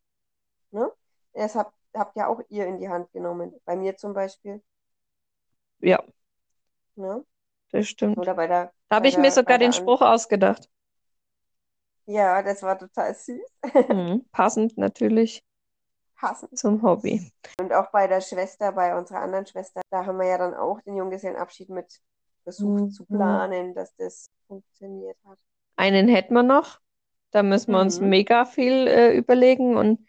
Ne? 0.73 0.91
Das 1.33 1.55
habt, 1.55 1.75
habt 1.95 2.17
ja 2.17 2.27
auch 2.29 2.41
ihr 2.51 2.67
in 2.67 2.79
die 2.79 2.89
Hand 2.91 3.11
genommen. 3.13 3.55
Bei 3.65 3.77
mir 3.77 3.97
zum 3.97 4.13
Beispiel. 4.13 4.63
ja, 5.81 6.05
Ne? 6.97 7.25
das 7.73 7.89
stimmt. 7.89 8.19
Oder 8.19 8.35
bei 8.35 8.47
der, 8.47 8.73
Da 8.89 8.97
habe 8.97 9.09
ich 9.09 9.17
mir 9.19 9.31
sogar 9.31 9.59
den 9.59 9.73
Spruch 9.73 10.01
ausgedacht. 10.01 10.69
Ja, 12.07 12.43
das 12.43 12.63
war 12.63 12.79
total 12.79 13.15
süß. 13.15 13.41
Mhm. 13.89 14.25
Passend 14.33 14.77
natürlich 14.77 15.43
Passend. 16.17 16.57
zum 16.59 16.83
Hobby. 16.83 17.31
Und 17.61 17.73
auch 17.73 17.91
bei 17.91 18.07
der 18.07 18.21
Schwester, 18.21 18.73
bei 18.73 18.97
unserer 18.97 19.21
anderen 19.21 19.47
Schwester, 19.47 19.81
da 19.91 20.07
haben 20.07 20.19
wir 20.19 20.27
ja 20.27 20.39
dann 20.39 20.55
auch 20.55 20.81
den 20.83 20.97
Junggesellenabschied 20.97 21.69
mit 21.71 22.01
versucht 22.45 22.93
zu 22.93 23.05
Mhm. 23.09 23.17
planen, 23.17 23.75
dass 23.75 23.95
das 23.97 24.31
funktioniert 24.47 25.17
hat. 25.27 25.39
Einen 25.77 26.09
hätten 26.09 26.35
wir 26.35 26.43
noch. 26.43 26.79
Da 27.31 27.43
müssen 27.43 27.73
wir 27.73 27.81
uns 27.81 28.01
Mhm. 28.01 28.09
mega 28.11 28.45
viel 28.45 28.87
äh, 28.87 29.17
überlegen 29.17 29.77
und 29.77 30.07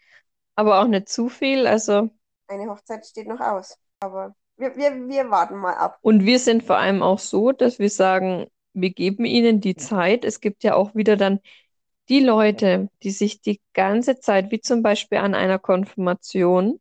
aber 0.54 0.80
auch 0.80 0.86
nicht 0.86 1.08
zu 1.08 1.28
viel. 1.28 1.66
Also, 1.66 2.10
Eine 2.48 2.70
Hochzeit 2.70 3.04
steht 3.06 3.26
noch 3.26 3.40
aus. 3.40 3.78
Aber 4.00 4.34
wir, 4.56 4.76
wir, 4.76 4.92
wir 5.08 5.30
warten 5.30 5.56
mal 5.56 5.74
ab. 5.74 5.98
und 6.02 6.24
wir 6.24 6.38
sind 6.38 6.62
vor 6.62 6.76
allem 6.76 7.02
auch 7.02 7.18
so, 7.18 7.52
dass 7.52 7.78
wir 7.78 7.90
sagen, 7.90 8.46
wir 8.74 8.90
geben 8.90 9.24
ihnen 9.24 9.60
die 9.60 9.74
Zeit. 9.76 10.24
Es 10.24 10.40
gibt 10.40 10.62
ja 10.62 10.74
auch 10.74 10.94
wieder 10.94 11.16
dann 11.16 11.40
die 12.08 12.20
Leute, 12.20 12.88
die 13.02 13.10
sich 13.10 13.40
die 13.40 13.60
ganze 13.74 14.20
Zeit, 14.20 14.50
wie 14.50 14.60
zum 14.60 14.82
Beispiel 14.82 15.18
an 15.18 15.34
einer 15.34 15.58
Konfirmation, 15.58 16.80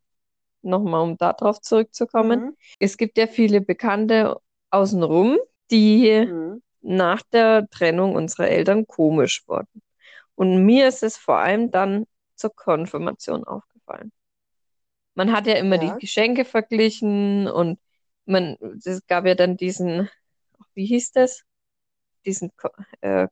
nochmal 0.62 1.02
um 1.04 1.18
darauf 1.18 1.62
zurückzukommen, 1.62 2.42
Mhm. 2.42 2.58
es 2.80 2.98
gibt 2.98 3.18
ja 3.18 3.28
viele 3.28 3.62
Bekannte 3.62 4.38
außenrum, 4.72 5.38
die 5.72 6.28
Mhm. 6.28 6.62
nach 6.82 7.22
der 7.24 7.68
Trennung 7.70 8.16
unserer 8.16 8.50
Eltern 8.50 8.88
komisch 8.88 9.44
wurden. 9.48 9.82
Und 10.36 10.66
mir 10.66 10.88
ist 10.88 11.04
es 11.04 11.18
vor 11.18 11.38
allem 11.40 11.72
dann 11.72 12.06
zur 12.36 12.56
Konfirmation 12.56 13.44
aufgefallen. 13.46 14.12
Man 15.16 15.32
hat 15.32 15.48
ja 15.48 15.56
immer 15.56 15.78
die 15.78 15.88
Ja. 15.88 15.98
Geschenke 15.98 16.46
verglichen 16.46 17.48
und 17.48 17.80
man, 18.26 18.58
es 18.84 19.06
gab 19.08 19.26
ja 19.26 19.36
dann 19.36 19.56
diesen, 19.58 20.10
wie 20.74 20.86
hieß 20.86 21.12
das? 21.14 21.44
Diesen 22.26 22.52
äh, 23.02 23.28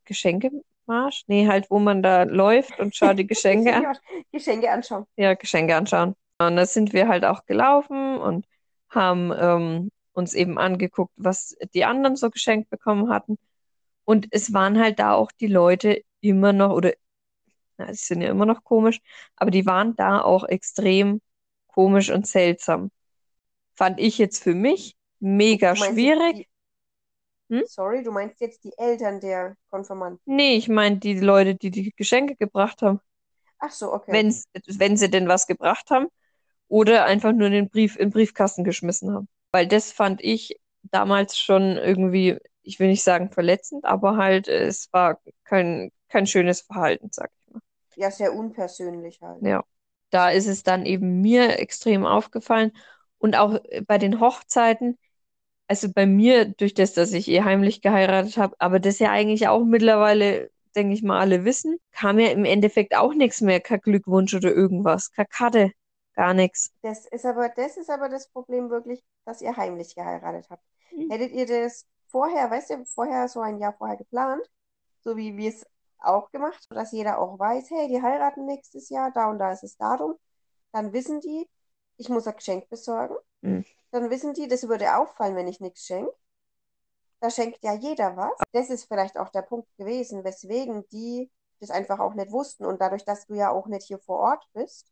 Geschenkemarsch? 0.86 1.24
Nee, 1.28 1.48
halt, 1.48 1.70
wo 1.70 1.80
man 1.80 2.04
da 2.04 2.24
läuft 2.24 2.80
und 2.80 2.96
schaut 2.96 3.18
die 3.18 3.28
Geschenke 3.28 3.74
an. 3.76 3.98
Geschenke 4.32 4.72
anschauen. 4.72 5.06
Ja, 5.16 5.34
Geschenke 5.34 5.76
anschauen. 5.76 6.16
Und 6.40 6.56
da 6.56 6.66
sind 6.66 6.94
wir 6.94 7.08
halt 7.08 7.26
auch 7.26 7.46
gelaufen 7.46 8.18
und 8.18 8.46
haben 8.90 9.32
ähm, 9.38 9.92
uns 10.14 10.34
eben 10.34 10.58
angeguckt, 10.58 11.14
was 11.16 11.56
die 11.74 11.86
anderen 11.86 12.16
so 12.16 12.30
geschenkt 12.30 12.70
bekommen 12.70 13.10
hatten. 13.10 13.38
Und 14.06 14.28
es 14.32 14.54
waren 14.54 14.80
halt 14.80 15.00
da 15.00 15.14
auch 15.14 15.32
die 15.32 15.48
Leute 15.48 16.04
immer 16.22 16.54
noch, 16.54 16.72
oder 16.74 16.94
na, 17.78 17.88
sie 17.94 18.06
sind 18.06 18.22
ja 18.22 18.30
immer 18.30 18.46
noch 18.46 18.64
komisch, 18.64 19.00
aber 19.36 19.52
die 19.52 19.66
waren 19.66 19.96
da 19.96 20.22
auch 20.22 20.44
extrem 20.44 21.22
komisch 21.68 22.12
und 22.12 22.28
seltsam. 22.28 22.92
Fand 23.76 24.00
ich 24.00 24.18
jetzt 24.18 24.44
für 24.44 24.54
mich 24.54 24.96
mega 25.20 25.76
schwierig. 25.76 26.48
Hm? 27.50 27.64
sorry, 27.68 28.04
du 28.04 28.12
meinst 28.12 28.39
jetzt 28.41 28.64
die 28.64 28.74
Eltern 28.78 29.20
der 29.20 29.56
Konfirmanden. 29.70 30.20
Nee, 30.26 30.56
ich 30.56 30.70
meine 30.70 30.98
die 30.98 31.20
Leute, 31.20 31.56
die 31.56 31.72
die 31.72 31.94
Geschenke 31.96 32.36
gebracht 32.36 32.82
haben. 32.82 33.00
Ach 33.60 33.72
so, 33.72 33.94
okay. 33.94 34.12
Wenn's, 34.14 34.46
wenn 34.68 34.98
sie 34.98 35.10
denn 35.10 35.28
was 35.28 35.48
gebracht 35.48 35.89
haben 35.89 36.08
oder 36.68 37.06
einfach 37.06 37.32
nur 37.32 37.50
den 37.50 37.70
Brief 37.70 37.96
in 37.96 38.08
den 38.08 38.12
Briefkasten 38.12 38.64
geschmissen 38.64 39.14
haben. 39.14 39.28
Weil 39.52 39.68
das 39.68 39.91
fand 39.91 40.24
ich 40.24 40.60
damals 40.84 41.38
schon 41.38 41.78
irgendwie, 41.78 42.38
ich 42.62 42.80
will 42.80 42.88
nicht 42.88 43.04
sagen 43.04 43.32
verletzend, 43.32 43.86
aber 43.86 44.18
halt, 44.18 44.48
es 44.48 44.91
war 44.91 45.20
kein, 45.44 45.91
kein 46.10 46.28
schönes 46.28 46.62
Verhalten, 46.62 47.10
sag 47.12 47.32
ich 47.39 47.54
mal. 47.54 47.62
Ja, 47.96 48.12
sehr 48.12 48.34
unpersönlich 48.34 49.22
halt. 49.22 49.44
Ja. 49.44 49.64
Da 50.10 50.30
ist 50.30 50.48
es 50.48 50.64
dann 50.64 50.86
eben 50.86 51.22
mir 51.22 51.60
extrem 51.60 52.06
aufgefallen. 52.06 52.72
Und 53.18 53.36
auch 53.36 53.56
äh, 53.70 53.82
bei 53.82 53.98
den 53.98 54.20
Hochzeiten, 54.20 54.98
also 55.68 55.91
bei 55.91 56.05
mir, 56.05 56.45
durch 56.45 56.74
das, 56.74 56.93
dass 56.93 57.14
ich 57.14 57.28
eh 57.28 57.41
heimlich 57.41 57.82
geheiratet 57.82 58.38
habe, 58.38 58.55
aber 58.59 58.80
das 58.80 58.99
ja 58.99 59.11
eigentlich 59.11 59.47
auch 59.47 59.64
mittlerweile, 59.64 60.51
denke 60.76 60.93
ich 60.93 61.03
mal, 61.03 61.20
alle 61.20 61.45
wissen, 61.45 61.80
kam 61.91 62.20
ja 62.20 62.30
im 62.30 62.45
Endeffekt 62.45 62.95
auch 62.95 63.14
nichts 63.14 63.41
mehr, 63.41 63.59
kein 63.59 63.80
Glückwunsch 63.80 64.34
oder 64.34 64.51
irgendwas, 64.51 65.11
keine 65.11 65.28
Karte, 65.28 65.72
gar 66.16 66.34
nichts. 66.34 66.72
Das 66.82 67.05
ist 67.07 67.26
aber, 67.26 67.49
das 67.49 67.78
ist 67.78 67.89
aber 67.89 68.09
das 68.09 68.30
Problem 68.30 68.70
wirklich, 68.70 69.01
dass 69.26 69.41
ihr 69.41 69.55
heimlich 69.55 69.95
geheiratet 69.95 70.47
habt. 70.49 70.64
Mhm. 70.91 71.09
Hättet 71.09 71.32
ihr 71.32 71.45
das 71.45 71.86
vorher, 72.07 72.49
weißt 72.51 72.72
du, 72.72 72.86
vorher 72.86 73.28
so 73.28 73.41
ein 73.41 73.59
Jahr 73.59 73.74
vorher 73.74 73.97
geplant, 73.97 74.47
so 75.01 75.18
wie 75.18 75.36
wir 75.38 75.49
es 75.49 75.66
auch 75.99 76.32
gemacht, 76.32 76.66
dass 76.70 76.91
jeder 76.91 77.20
auch 77.20 77.39
weiß, 77.39 77.70
hey, 77.72 77.88
die 77.88 78.01
heiraten 78.01 78.45
nächstes 78.45 78.89
Jahr, 78.89 79.11
da 79.11 79.30
und 79.30 79.39
da 79.39 79.51
ist 79.51 79.64
das 79.64 79.78
Datum, 79.78 80.16
dann 80.72 80.93
wissen 80.93 81.22
die, 81.22 81.47
ich 81.97 82.09
muss 82.09 82.28
ein 82.28 82.36
Geschenk 82.36 82.70
besorgen. 82.70 83.16
Mhm. 83.44 83.64
Dann 83.91 84.10
wissen 84.10 84.34
die, 84.34 84.50
das 84.50 84.68
würde 84.68 84.98
auffallen, 84.98 85.38
wenn 85.38 85.48
ich 85.48 85.62
nichts 85.62 85.86
schenke. 85.86 86.14
Da 87.22 87.32
schenkt 87.32 87.64
ja 87.64 87.74
jeder 87.74 88.16
was. 88.18 88.46
Das 88.52 88.70
ist 88.70 88.86
vielleicht 88.86 89.18
auch 89.18 89.30
der 89.30 89.41
Punkt 89.41 89.68
gewesen, 89.78 90.24
weswegen 90.24 90.88
die 90.89 91.32
das 91.60 91.72
einfach 91.72 91.98
auch 92.00 92.14
nicht 92.14 92.32
wussten. 92.32 92.66
Und 92.68 92.82
dadurch, 92.82 93.04
dass 93.04 93.26
du 93.26 93.34
ja 93.34 93.50
auch 93.50 93.66
nicht 93.66 93.88
hier 93.88 93.98
vor 94.00 94.20
Ort 94.20 94.48
bist, 94.54 94.91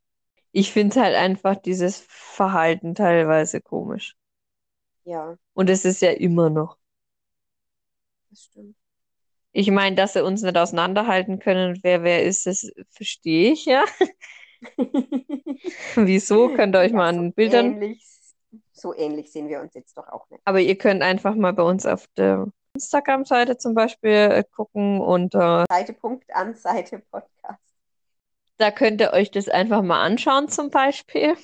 Ich 0.54 0.72
finde 0.72 1.02
halt 1.02 1.14
einfach 1.18 1.58
dieses 1.58 2.00
Verhalten 2.08 2.96
teilweise 2.96 3.60
komisch. 3.60 4.16
ja, 5.06 5.38
Und 5.54 5.70
es 5.70 5.86
ist 5.86 6.02
ja 6.02 6.12
immer 6.12 6.50
noch. 6.50 6.78
das 8.30 8.44
stimmt. 8.46 8.76
Ich 9.54 9.70
meine, 9.72 9.96
dass 9.96 10.14
sie 10.14 10.24
uns 10.24 10.42
nicht 10.44 10.58
auseinanderhalten 10.58 11.40
können, 11.40 11.80
wer 11.84 12.04
wer 12.04 12.24
ist, 12.24 12.46
das 12.48 12.70
verstehe 12.90 13.52
ich 13.54 13.66
ja. 13.66 13.84
Wieso? 15.96 16.50
Könnt 16.50 16.76
ihr 16.76 16.80
euch 16.80 16.92
Ja, 16.92 16.94
mal 16.94 17.10
an 17.10 17.20
so 17.20 17.32
Bildern. 17.34 17.76
ähnlich, 17.76 18.04
so 18.72 18.94
ähnlich 18.96 19.32
sehen 19.32 19.48
wir 19.50 19.62
uns 19.62 19.74
jetzt 19.74 19.98
doch 19.98 20.08
auch 20.08 20.30
nicht. 20.30 20.42
Aber 20.46 20.60
ihr 20.60 20.78
könnt 20.78 21.02
einfach 21.04 21.36
mal 21.36 21.54
bei 21.54 21.64
uns 21.64 21.86
auf 21.86 22.08
der 22.18 22.48
Instagram-Seite 22.74 23.58
zum 23.58 23.74
Beispiel 23.74 24.12
äh, 24.12 24.44
gucken 24.56 25.02
und 25.02 25.36
äh, 25.36 25.66
Seite 25.70 25.94
Punkt 25.94 26.34
an 26.34 26.56
Seite 26.56 27.00
Podcast. 27.12 27.60
da 28.58 28.72
könnt 28.72 29.02
ihr 29.02 29.12
euch 29.14 29.32
das 29.32 29.50
einfach 29.50 29.82
mal 29.82 30.02
anschauen 30.02 30.48
zum 30.50 30.70
Beispiel. 30.70 31.36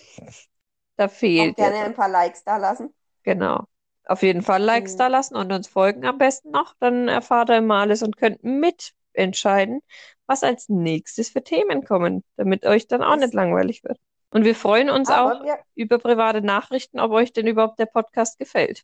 Da 0.95 1.05
Auch 1.05 1.11
fehlt 1.11 1.55
gerne 1.57 1.75
jetzt, 1.75 1.85
ein 1.85 1.93
paar 1.95 2.09
Likes 2.09 2.43
da 2.43 2.57
lassen. 2.57 2.93
genau. 3.23 3.65
Auf 4.05 4.23
jeden 4.23 4.41
Fall 4.41 4.63
Likes 4.63 4.93
Mhm. 4.93 4.97
da 4.99 5.07
lassen 5.07 5.35
und 5.35 5.51
uns 5.51 5.67
folgen 5.67 6.05
am 6.05 6.17
besten 6.17 6.51
noch. 6.51 6.73
Dann 6.79 7.09
erfahrt 7.09 7.49
ihr 7.49 7.57
immer 7.57 7.75
alles 7.81 8.01
und 8.03 8.15
könnt 8.15 8.41
mitentscheiden, 8.41 9.81
was 10.27 10.43
als 10.43 10.69
nächstes 10.69 11.29
für 11.29 11.43
Themen 11.43 11.83
kommen, 11.83 12.23
damit 12.37 12.65
euch 12.65 12.87
dann 12.87 13.03
auch 13.03 13.11
Das- 13.15 13.19
nicht 13.19 13.33
langweilig 13.33 13.83
wird. 13.83 13.99
Und 14.29 14.45
wir 14.45 14.55
freuen 14.55 14.89
uns 14.89 15.09
Aber 15.09 15.11
auch 15.11 15.41
wir, 15.43 15.59
über 15.75 15.99
private 15.99 16.41
Nachrichten, 16.41 16.99
ob 16.99 17.11
euch 17.11 17.33
denn 17.33 17.47
überhaupt 17.47 17.79
der 17.79 17.85
Podcast 17.87 18.39
gefällt. 18.39 18.83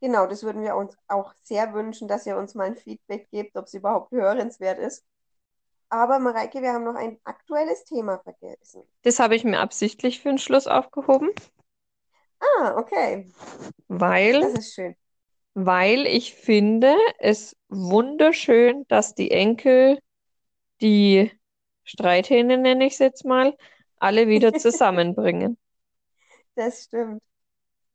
genau, 0.00 0.26
das 0.26 0.42
würden 0.42 0.62
wir 0.62 0.76
uns 0.76 0.96
auch 1.08 1.34
sehr 1.42 1.72
wünschen, 1.74 2.06
dass 2.08 2.26
ihr 2.26 2.36
uns 2.36 2.54
mal 2.54 2.64
ein 2.66 2.76
Feedback 2.76 3.30
gebt, 3.30 3.56
ob 3.56 3.66
es 3.66 3.74
überhaupt 3.74 4.10
hörenswert 4.12 4.78
ist. 4.78 5.04
Aber 5.90 6.18
Mareike, 6.20 6.62
wir 6.62 6.72
haben 6.74 6.84
noch 6.84 6.96
ein 6.96 7.20
aktuelles 7.24 7.84
Thema 7.84 8.18
vergessen. 8.20 8.84
Das 9.02 9.20
habe 9.20 9.36
ich 9.36 9.44
mir 9.44 9.60
absichtlich 9.60 10.20
für 10.20 10.30
den 10.30 10.38
Schluss 10.38 10.66
aufgehoben, 10.66 11.30
Ah, 12.40 12.74
okay. 12.76 13.32
weil 13.88 14.40
Das 14.40 14.52
ist 14.54 14.74
schön. 14.74 14.96
weil 15.54 16.06
ich 16.06 16.34
finde 16.34 16.94
es 17.18 17.56
wunderschön, 17.68 18.84
dass 18.88 19.14
die 19.14 19.30
Enkel 19.30 19.98
die 20.82 21.32
Streithähne, 21.84 22.58
nenne 22.58 22.86
ich 22.86 22.94
es 22.94 22.98
jetzt 23.00 23.24
mal, 23.24 23.56
alle 24.02 24.28
wieder 24.28 24.54
zusammenbringen. 24.54 25.56
Das 26.54 26.84
stimmt. 26.84 27.22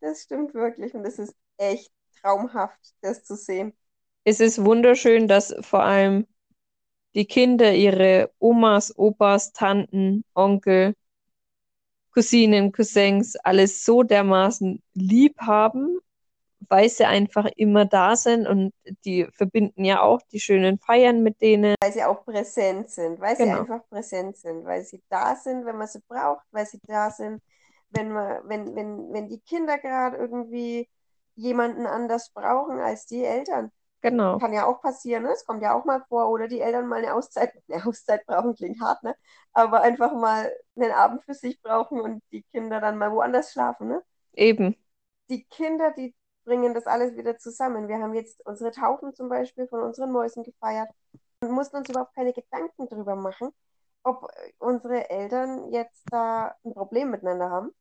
Das 0.01 0.23
stimmt 0.23 0.53
wirklich. 0.53 0.93
Und 0.95 1.05
es 1.05 1.19
ist 1.19 1.35
echt 1.57 1.91
traumhaft, 2.21 2.95
das 3.01 3.23
zu 3.23 3.35
sehen. 3.35 3.73
Es 4.25 4.39
ist 4.39 4.63
wunderschön, 4.63 5.27
dass 5.27 5.55
vor 5.61 5.83
allem 5.83 6.27
die 7.15 7.25
Kinder 7.25 7.73
ihre 7.73 8.31
Omas, 8.39 8.97
Opas, 8.97 9.53
Tanten, 9.53 10.23
Onkel, 10.35 10.95
Cousinen, 12.13 12.71
Cousins 12.73 13.35
alles 13.37 13.85
so 13.85 14.03
dermaßen 14.03 14.81
lieb 14.93 15.37
haben, 15.39 15.99
weil 16.69 16.89
sie 16.89 17.05
einfach 17.05 17.45
immer 17.55 17.85
da 17.85 18.15
sind 18.15 18.47
und 18.47 18.73
die 19.05 19.27
verbinden 19.33 19.85
ja 19.85 20.01
auch 20.01 20.21
die 20.31 20.39
schönen 20.39 20.79
Feiern 20.79 21.23
mit 21.23 21.41
denen. 21.41 21.75
Weil 21.81 21.93
sie 21.93 22.03
auch 22.03 22.25
präsent 22.25 22.89
sind, 22.89 23.19
weil 23.19 23.35
sie 23.35 23.43
Genau. 23.43 23.59
einfach 23.59 23.87
präsent 23.89 24.37
sind, 24.37 24.65
weil 24.65 24.83
sie 24.83 25.03
da 25.09 25.35
sind, 25.35 25.65
wenn 25.65 25.77
man 25.77 25.87
sie 25.87 25.99
braucht, 26.07 26.45
weil 26.51 26.65
sie 26.65 26.79
da 26.87 27.11
sind, 27.11 27.41
wenn 27.91 28.11
man, 28.11 28.41
wenn, 28.49 28.75
wenn, 28.75 29.13
wenn 29.13 29.27
die 29.29 29.39
Kinder 29.41 29.77
gerade 29.77 30.17
irgendwie 30.17 30.89
jemanden 31.35 31.85
anders 31.85 32.31
brauchen 32.31 32.79
als 32.79 33.05
die 33.05 33.23
Eltern. 33.23 33.71
Genau, 34.01 34.41
Kann 34.41 34.53
ja 34.53 34.65
auch 34.67 34.81
passieren, 34.81 35.23
ne? 35.23 35.31
Es 35.33 35.45
kommt 35.45 35.63
ja 35.63 35.73
auch 35.75 35.85
mal 35.85 36.03
vor, 36.09 36.29
oder 36.29 36.47
die 36.47 36.61
Eltern 36.61 36.87
mal 36.87 36.97
eine 37.03 37.13
Auszeit, 37.15 37.53
eine 37.71 37.85
Auszeit 37.85 38.25
brauchen, 38.27 38.55
klingt 38.55 38.81
hart, 38.81 39.03
ne? 39.03 39.15
Aber 39.53 39.81
einfach 39.81 40.13
mal 40.13 40.51
einen 40.75 40.91
Abend 40.91 41.23
für 41.25 41.33
sich 41.35 41.61
brauchen 41.61 42.01
und 42.01 42.23
die 42.31 42.43
Kinder 42.43 42.81
dann 42.81 42.97
mal 42.97 43.11
woanders 43.13 43.51
schlafen, 43.53 43.87
ne? 43.89 44.03
eben. 44.33 44.75
die 45.29 45.43
Kinder, 45.45 45.91
die 45.91 46.13
bringen 46.47 46.73
das 46.73 46.87
alles 46.87 47.17
wieder 47.17 47.37
zusammen. 47.37 47.89
Wir 47.89 47.99
haben 47.99 48.13
jetzt 48.13 48.43
unsere 48.45 48.71
Taufen 48.71 49.13
zum 49.13 49.27
Beispiel 49.27 49.67
von 49.67 49.81
unseren 49.81 50.11
Mäusen 50.13 50.43
gefeiert 50.43 50.89
und 51.41 51.51
mussten 51.51 51.75
uns 51.75 51.89
überhaupt 51.89 52.15
keine 52.15 52.31
Gedanken 52.31 52.87
darüber 52.89 53.15
machen, 53.15 53.49
ob 54.03 54.23
äh, 54.23 54.51
unsere 54.57 55.09
Eltern 55.09 55.71
jetzt 55.73 56.05
da 56.09 56.55
ein 56.63 56.73
Problem 56.73 57.11
miteinander 57.11 57.49
haben 57.49 57.71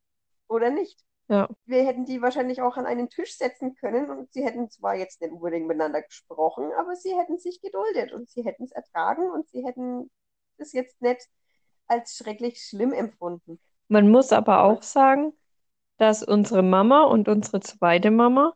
oder 0.49 0.71
nicht. 0.71 1.01
Ja. 1.29 1.49
Wir 1.64 1.85
hätten 1.85 2.05
die 2.05 2.21
wahrscheinlich 2.21 2.61
auch 2.61 2.77
an 2.77 2.87
einen 2.87 3.09
Tisch 3.09 3.37
setzen 3.39 3.77
können 3.77 4.11
und 4.11 4.33
sie 4.33 4.45
hätten 4.45 4.69
zwar 4.69 4.97
jetzt 4.97 5.21
nicht 5.21 5.33
unbedingt 5.33 5.69
miteinander 5.69 6.03
gesprochen, 6.03 6.73
aber 6.77 6.97
sie 6.97 7.17
hätten 7.17 7.39
sich 7.39 7.61
geduldet 7.61 8.12
und 8.12 8.29
sie 8.29 8.43
hätten 8.43 8.64
es 8.64 8.73
ertragen 8.73 9.31
und 9.31 9.49
sie 9.49 9.64
hätten 9.64 10.11
es 10.59 10.73
jetzt 10.73 11.01
nicht 11.01 11.29
als 11.87 12.17
schrecklich 12.17 12.61
schlimm 12.62 12.93
empfunden. 12.93 13.61
Man 13.89 14.11
muss 14.11 14.33
aber 14.33 14.64
auch 14.64 14.83
sagen, 14.83 15.33
dass 15.99 16.23
unsere 16.23 16.63
Mama 16.63 17.05
und 17.05 17.29
unsere 17.29 17.61
zweite 17.61 18.11
Mama 18.11 18.55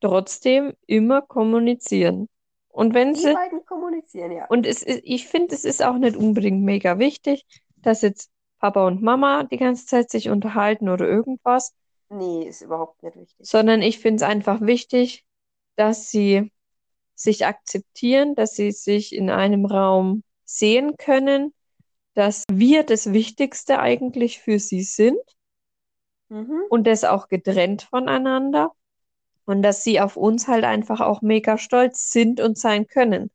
trotzdem 0.00 0.74
immer 0.86 1.22
kommunizieren. 1.22 2.28
Und 2.68 2.94
wenn 2.94 3.14
Die 3.14 3.20
sie, 3.20 3.34
beiden 3.34 3.64
kommunizieren, 3.66 4.32
ja. 4.32 4.46
und 4.46 4.66
es 4.66 4.82
ist, 4.82 5.00
ich 5.04 5.26
finde, 5.28 5.54
es 5.54 5.64
ist 5.64 5.82
auch 5.82 5.98
nicht 5.98 6.16
unbedingt 6.16 6.62
mega 6.62 6.98
wichtig, 6.98 7.44
dass 7.76 8.02
jetzt 8.02 8.30
Papa 8.58 8.86
und 8.86 9.02
Mama 9.02 9.44
die 9.44 9.58
ganze 9.58 9.86
Zeit 9.86 10.10
sich 10.10 10.28
unterhalten 10.30 10.88
oder 10.88 11.06
irgendwas, 11.06 11.74
Nee, 12.08 12.46
ist 12.46 12.60
überhaupt 12.62 13.02
nicht 13.02 13.16
wichtig. 13.16 13.36
sondern 13.46 13.80
ich 13.82 13.98
finde 13.98 14.16
es 14.16 14.22
einfach 14.30 14.60
wichtig, 14.60 15.24
dass 15.76 16.10
sie 16.10 16.52
sich 17.14 17.46
akzeptieren, 17.46 18.34
dass 18.34 18.54
sie 18.54 18.72
sich 18.72 19.14
in 19.14 19.30
einem 19.30 19.66
Raum 19.66 20.22
sehen 20.44 20.96
können, 20.96 21.54
dass 22.14 22.44
wir 22.50 22.82
das 22.84 23.12
Wichtigste 23.12 23.78
eigentlich 23.80 24.40
für 24.40 24.58
sie 24.58 24.82
sind 24.82 25.18
Mhm. 26.32 26.62
und 26.70 26.86
das 26.86 27.04
auch 27.04 27.28
getrennt 27.28 27.82
voneinander 27.82 28.72
und 29.44 29.62
dass 29.62 29.84
sie 29.84 30.00
auf 30.00 30.16
uns 30.16 30.48
halt 30.48 30.64
einfach 30.64 31.00
auch 31.00 31.20
mega 31.20 31.58
stolz 31.58 32.10
sind 32.10 32.40
und 32.40 32.56
sein 32.56 32.86
können. 32.86 33.30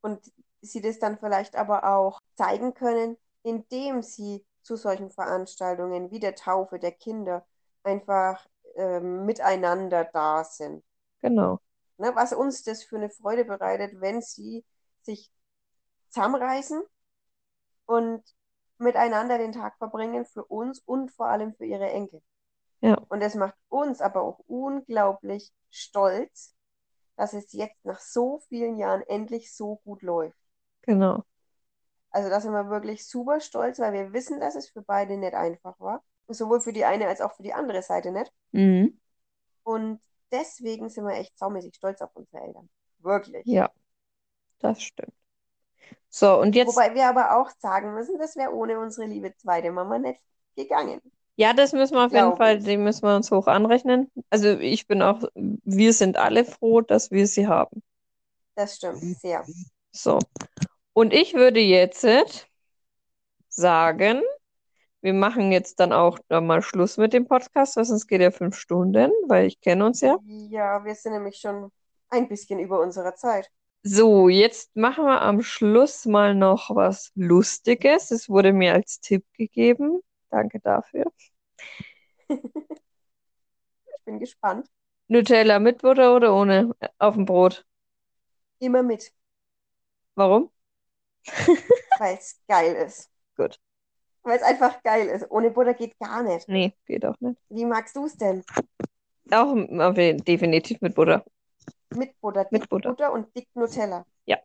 Und 0.00 0.20
sie 0.62 0.80
das 0.80 1.00
dann 1.00 1.18
vielleicht 1.18 1.56
aber 1.56 1.96
auch 1.96 2.20
zeigen 2.36 2.74
können, 2.74 3.16
indem 3.42 4.02
sie 4.02 4.44
zu 4.62 4.76
solchen 4.76 5.10
Veranstaltungen 5.10 6.10
wie 6.12 6.20
der 6.20 6.36
Taufe 6.36 6.78
der 6.78 6.92
Kinder 6.92 7.44
einfach 7.82 8.46
ähm, 8.76 9.26
miteinander 9.26 10.04
da 10.04 10.44
sind. 10.44 10.84
Genau, 11.20 11.60
Ne? 11.98 12.12
Was 12.14 12.32
uns 12.32 12.62
das 12.62 12.82
für 12.84 12.96
eine 12.96 13.10
Freude 13.10 13.44
bereitet, 13.44 14.00
wenn 14.00 14.20
sie 14.20 14.64
sich 15.02 15.30
zusammenreißen 16.10 16.82
und 17.86 18.22
miteinander 18.78 19.38
den 19.38 19.52
Tag 19.52 19.76
verbringen 19.78 20.24
für 20.24 20.44
uns 20.44 20.80
und 20.80 21.10
vor 21.12 21.26
allem 21.26 21.54
für 21.54 21.64
ihre 21.64 21.90
Enkel. 21.90 22.22
Ja. 22.80 22.98
Und 23.08 23.20
das 23.20 23.34
macht 23.34 23.54
uns 23.68 24.00
aber 24.00 24.22
auch 24.22 24.40
unglaublich 24.46 25.52
stolz, 25.70 26.54
dass 27.16 27.32
es 27.32 27.52
jetzt 27.52 27.84
nach 27.84 28.00
so 28.00 28.40
vielen 28.48 28.78
Jahren 28.78 29.02
endlich 29.02 29.54
so 29.54 29.76
gut 29.84 30.02
läuft. 30.02 30.38
genau. 30.82 31.22
Also 32.10 32.28
da 32.28 32.40
sind 32.40 32.52
wir 32.52 32.70
wirklich 32.70 33.08
super 33.08 33.40
stolz, 33.40 33.80
weil 33.80 33.92
wir 33.92 34.12
wissen, 34.12 34.38
dass 34.38 34.54
es 34.54 34.68
für 34.68 34.82
beide 34.82 35.16
nicht 35.16 35.34
einfach 35.34 35.80
war. 35.80 36.04
Sowohl 36.28 36.60
für 36.60 36.72
die 36.72 36.84
eine 36.84 37.08
als 37.08 37.20
auch 37.20 37.32
für 37.34 37.42
die 37.42 37.52
andere 37.52 37.82
Seite 37.82 38.12
nicht. 38.12 38.32
Mhm. 38.52 39.00
Und 39.64 40.00
deswegen 40.30 40.88
sind 40.88 41.06
wir 41.06 41.14
echt 41.14 41.36
saumäßig 41.36 41.74
stolz 41.74 42.00
auf 42.02 42.14
unsere 42.14 42.44
Eltern. 42.44 42.70
Wirklich. 42.98 43.44
Ja, 43.46 43.68
das 44.60 44.80
stimmt. 44.80 45.12
So, 46.08 46.38
und 46.40 46.54
jetzt, 46.54 46.68
Wobei 46.68 46.94
wir 46.94 47.08
aber 47.08 47.36
auch 47.36 47.50
sagen 47.58 47.94
müssen, 47.94 48.18
das 48.18 48.36
wäre 48.36 48.52
ohne 48.52 48.78
unsere 48.78 49.06
liebe 49.08 49.34
zweite 49.36 49.72
Mama 49.72 49.98
nicht 49.98 50.20
gegangen. 50.56 51.00
ja, 51.36 51.52
das 51.52 51.72
müssen 51.72 51.94
wir 51.94 52.06
auf 52.06 52.12
jeden 52.12 52.36
Fall, 52.36 52.58
ich. 52.58 52.64
die 52.64 52.76
müssen 52.76 53.02
wir 53.02 53.16
uns 53.16 53.30
hoch 53.30 53.48
anrechnen. 53.48 54.10
Also 54.30 54.50
ich 54.58 54.86
bin 54.86 55.02
auch, 55.02 55.22
wir 55.34 55.92
sind 55.92 56.16
alle 56.16 56.44
froh, 56.44 56.80
dass 56.80 57.10
wir 57.10 57.26
sie 57.26 57.48
haben. 57.48 57.82
Das 58.54 58.76
stimmt, 58.76 59.02
sehr. 59.18 59.44
So. 59.90 60.20
Und 60.92 61.12
ich 61.12 61.34
würde 61.34 61.58
jetzt 61.58 62.06
sagen, 63.48 64.22
wir 65.00 65.12
machen 65.12 65.52
jetzt 65.52 65.80
dann 65.80 65.92
auch 65.92 66.18
mal 66.30 66.62
Schluss 66.62 66.96
mit 66.96 67.12
dem 67.12 67.26
Podcast, 67.26 67.76
weil 67.76 67.84
sonst 67.84 68.06
geht 68.06 68.20
ja 68.20 68.30
fünf 68.30 68.56
Stunden, 68.56 69.10
weil 69.26 69.46
ich 69.46 69.60
kenne 69.60 69.84
uns 69.84 70.00
ja. 70.00 70.18
Ja, 70.24 70.84
wir 70.84 70.94
sind 70.94 71.12
nämlich 71.12 71.38
schon 71.38 71.70
ein 72.08 72.28
bisschen 72.28 72.60
über 72.60 72.80
unserer 72.80 73.14
Zeit. 73.16 73.50
So, 73.86 74.30
jetzt 74.30 74.74
machen 74.74 75.04
wir 75.04 75.20
am 75.20 75.42
Schluss 75.42 76.06
mal 76.06 76.34
noch 76.34 76.74
was 76.74 77.12
Lustiges. 77.16 78.10
Es 78.10 78.30
wurde 78.30 78.54
mir 78.54 78.72
als 78.72 78.98
Tipp 78.98 79.26
gegeben. 79.34 80.00
Danke 80.30 80.58
dafür. 80.60 81.04
Ich 83.96 84.06
bin 84.06 84.18
gespannt. 84.18 84.68
Nutella 85.08 85.58
mit 85.58 85.80
Butter 85.80 86.14
oder 86.14 86.34
ohne 86.34 86.74
auf 86.98 87.14
dem 87.14 87.24
Brot? 87.24 87.64
Immer 88.58 88.82
mit, 88.82 89.14
Warum? 90.14 90.50
weil 91.98 92.16
es 92.16 92.38
geil 92.46 92.74
ist. 92.74 93.10
Gut. 93.36 93.58
Weil 94.22 94.36
es 94.36 94.42
einfach 94.42 94.82
geil 94.82 95.08
ist. 95.08 95.30
Ohne 95.30 95.50
Butter 95.50 95.72
geht 95.74 95.98
gar 95.98 96.22
nicht. 96.22 96.48
Nee, 96.48 96.74
geht 96.86 97.04
auch 97.04 97.18
nicht. 97.20 97.40
Wie 97.48 97.64
magst 97.64 97.96
du 97.96 98.06
es 98.06 98.16
denn? 98.16 98.44
Auch 99.30 99.54
definitiv 99.94 100.80
mit 100.82 100.94
Butter. 100.94 101.24
Mit 101.96 102.20
Butter, 102.20 102.46
Mit 102.50 102.62
dick 102.62 102.68
Butter. 102.70 103.12
und 103.12 103.34
dick 103.36 103.48
Nutella. 103.54 104.04
Ja. 104.26 104.38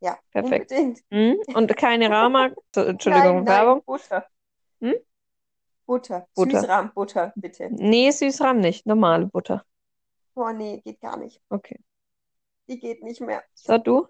Ja, 0.00 0.18
Perfekt. 0.30 0.70
Hm? 1.10 1.38
Und 1.54 1.76
keine 1.76 2.10
Rama, 2.10 2.50
Entschuldigung, 2.74 3.36
Nein, 3.36 3.44
nein, 3.44 3.46
Werbung. 3.46 3.82
Butter. 3.84 4.26
Hm? 4.80 4.94
Butter. 5.86 6.28
Butter. 6.34 6.60
Süßrahmbutter, 6.60 7.32
bitte. 7.36 7.68
Nee, 7.70 8.10
Süßrahm 8.10 8.60
nicht, 8.60 8.86
normale 8.86 9.26
Butter. 9.26 9.64
Oh 10.34 10.50
nee, 10.50 10.80
geht 10.84 11.00
gar 11.00 11.16
nicht. 11.16 11.40
Okay. 11.48 11.80
Die 12.68 12.78
geht 12.78 13.02
nicht 13.02 13.20
mehr. 13.20 13.42
So, 13.54 13.78
du? 13.78 14.06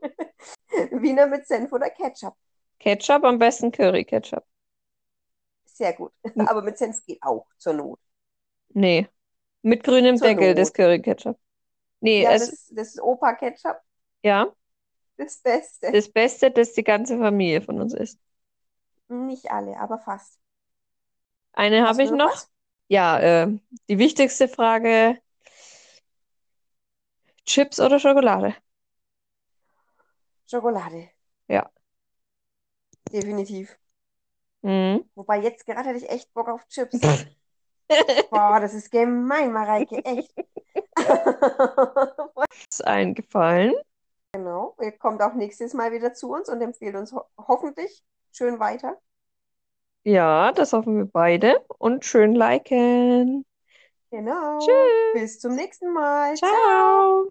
Wiener 0.90 1.26
mit 1.28 1.46
Senf 1.46 1.72
oder 1.72 1.88
Ketchup. 1.90 2.34
Ketchup, 2.78 3.24
am 3.24 3.38
besten 3.38 3.70
Curry-Ketchup. 3.70 4.44
Sehr 5.64 5.92
gut. 5.94 6.12
Hm. 6.26 6.46
Aber 6.48 6.62
mit 6.62 6.76
Senf 6.76 7.04
geht 7.06 7.22
auch 7.22 7.46
zur 7.56 7.72
Not. 7.74 8.00
Nee. 8.70 9.08
Mit 9.62 9.84
grünem 9.84 10.16
Zur 10.16 10.26
Deckel, 10.26 10.48
Not. 10.48 10.58
das 10.58 10.72
Curry-Ketchup. 10.72 11.38
Nee, 12.02 12.24
Ja, 12.24 12.34
es, 12.34 12.50
das, 12.50 12.68
das 12.70 12.88
ist 12.94 13.00
Opa-Ketchup. 13.02 13.80
ja, 14.22 14.54
Das 15.16 15.38
Beste. 15.42 15.92
das 15.92 16.08
Beste, 16.10 16.50
das 16.50 16.72
die 16.74 16.82
ganze 16.84 17.18
Familie 17.18 17.62
von 17.62 17.80
uns 17.80 17.94
isst. 17.94 18.18
Nicht 19.06 19.52
alle, 19.52 19.78
aber 19.78 20.00
fast. 20.00 20.40
Eine 21.54 21.86
habe 21.86 22.02
ich 22.02 22.10
noch 22.10 22.22
noch. 22.24 22.32
was? 22.32 22.50
Ja, 22.88 23.18
äh, 23.44 23.58
die 23.88 23.98
wichtigste 23.98 24.48
Frage, 24.48 25.18
Chips 27.46 27.78
oder 27.78 28.00
Schokolade? 28.00 28.56
Schokolade, 30.46 31.10
Ja. 31.48 31.70
definitiv. 33.12 33.78
Mhm. 34.62 35.04
Wobei 35.14 35.38
jetzt 35.40 35.64
gerade 35.64 35.88
hätte 35.88 35.98
ich 36.04 36.10
echt 36.10 36.32
Bock 36.34 36.48
auf 36.48 36.68
Chips. 36.68 37.00
Boah, 38.30 38.60
das 38.60 38.74
ist 38.74 38.90
gemein, 38.90 39.52
Mareike, 39.52 40.04
echt. 40.04 40.34
Ist 42.70 42.84
eingefallen. 42.86 43.74
Genau, 44.32 44.74
ihr 44.80 44.92
kommt 44.92 45.20
auch 45.22 45.34
nächstes 45.34 45.74
Mal 45.74 45.92
wieder 45.92 46.14
zu 46.14 46.32
uns 46.32 46.48
und 46.48 46.60
empfiehlt 46.62 46.96
uns 46.96 47.12
ho 47.12 47.22
hoffentlich 47.36 48.02
schön 48.32 48.58
weiter. 48.58 48.98
Ja, 50.04 50.52
das 50.52 50.72
hoffen 50.72 50.96
wir 50.96 51.04
beide. 51.04 51.64
Und 51.78 52.04
schön 52.04 52.34
liken. 52.34 53.44
Genau. 54.10 54.58
Tschüss. 54.58 55.12
Bis 55.14 55.40
zum 55.40 55.54
nächsten 55.54 55.92
Mal. 55.92 56.34
Ciao. 56.36 57.30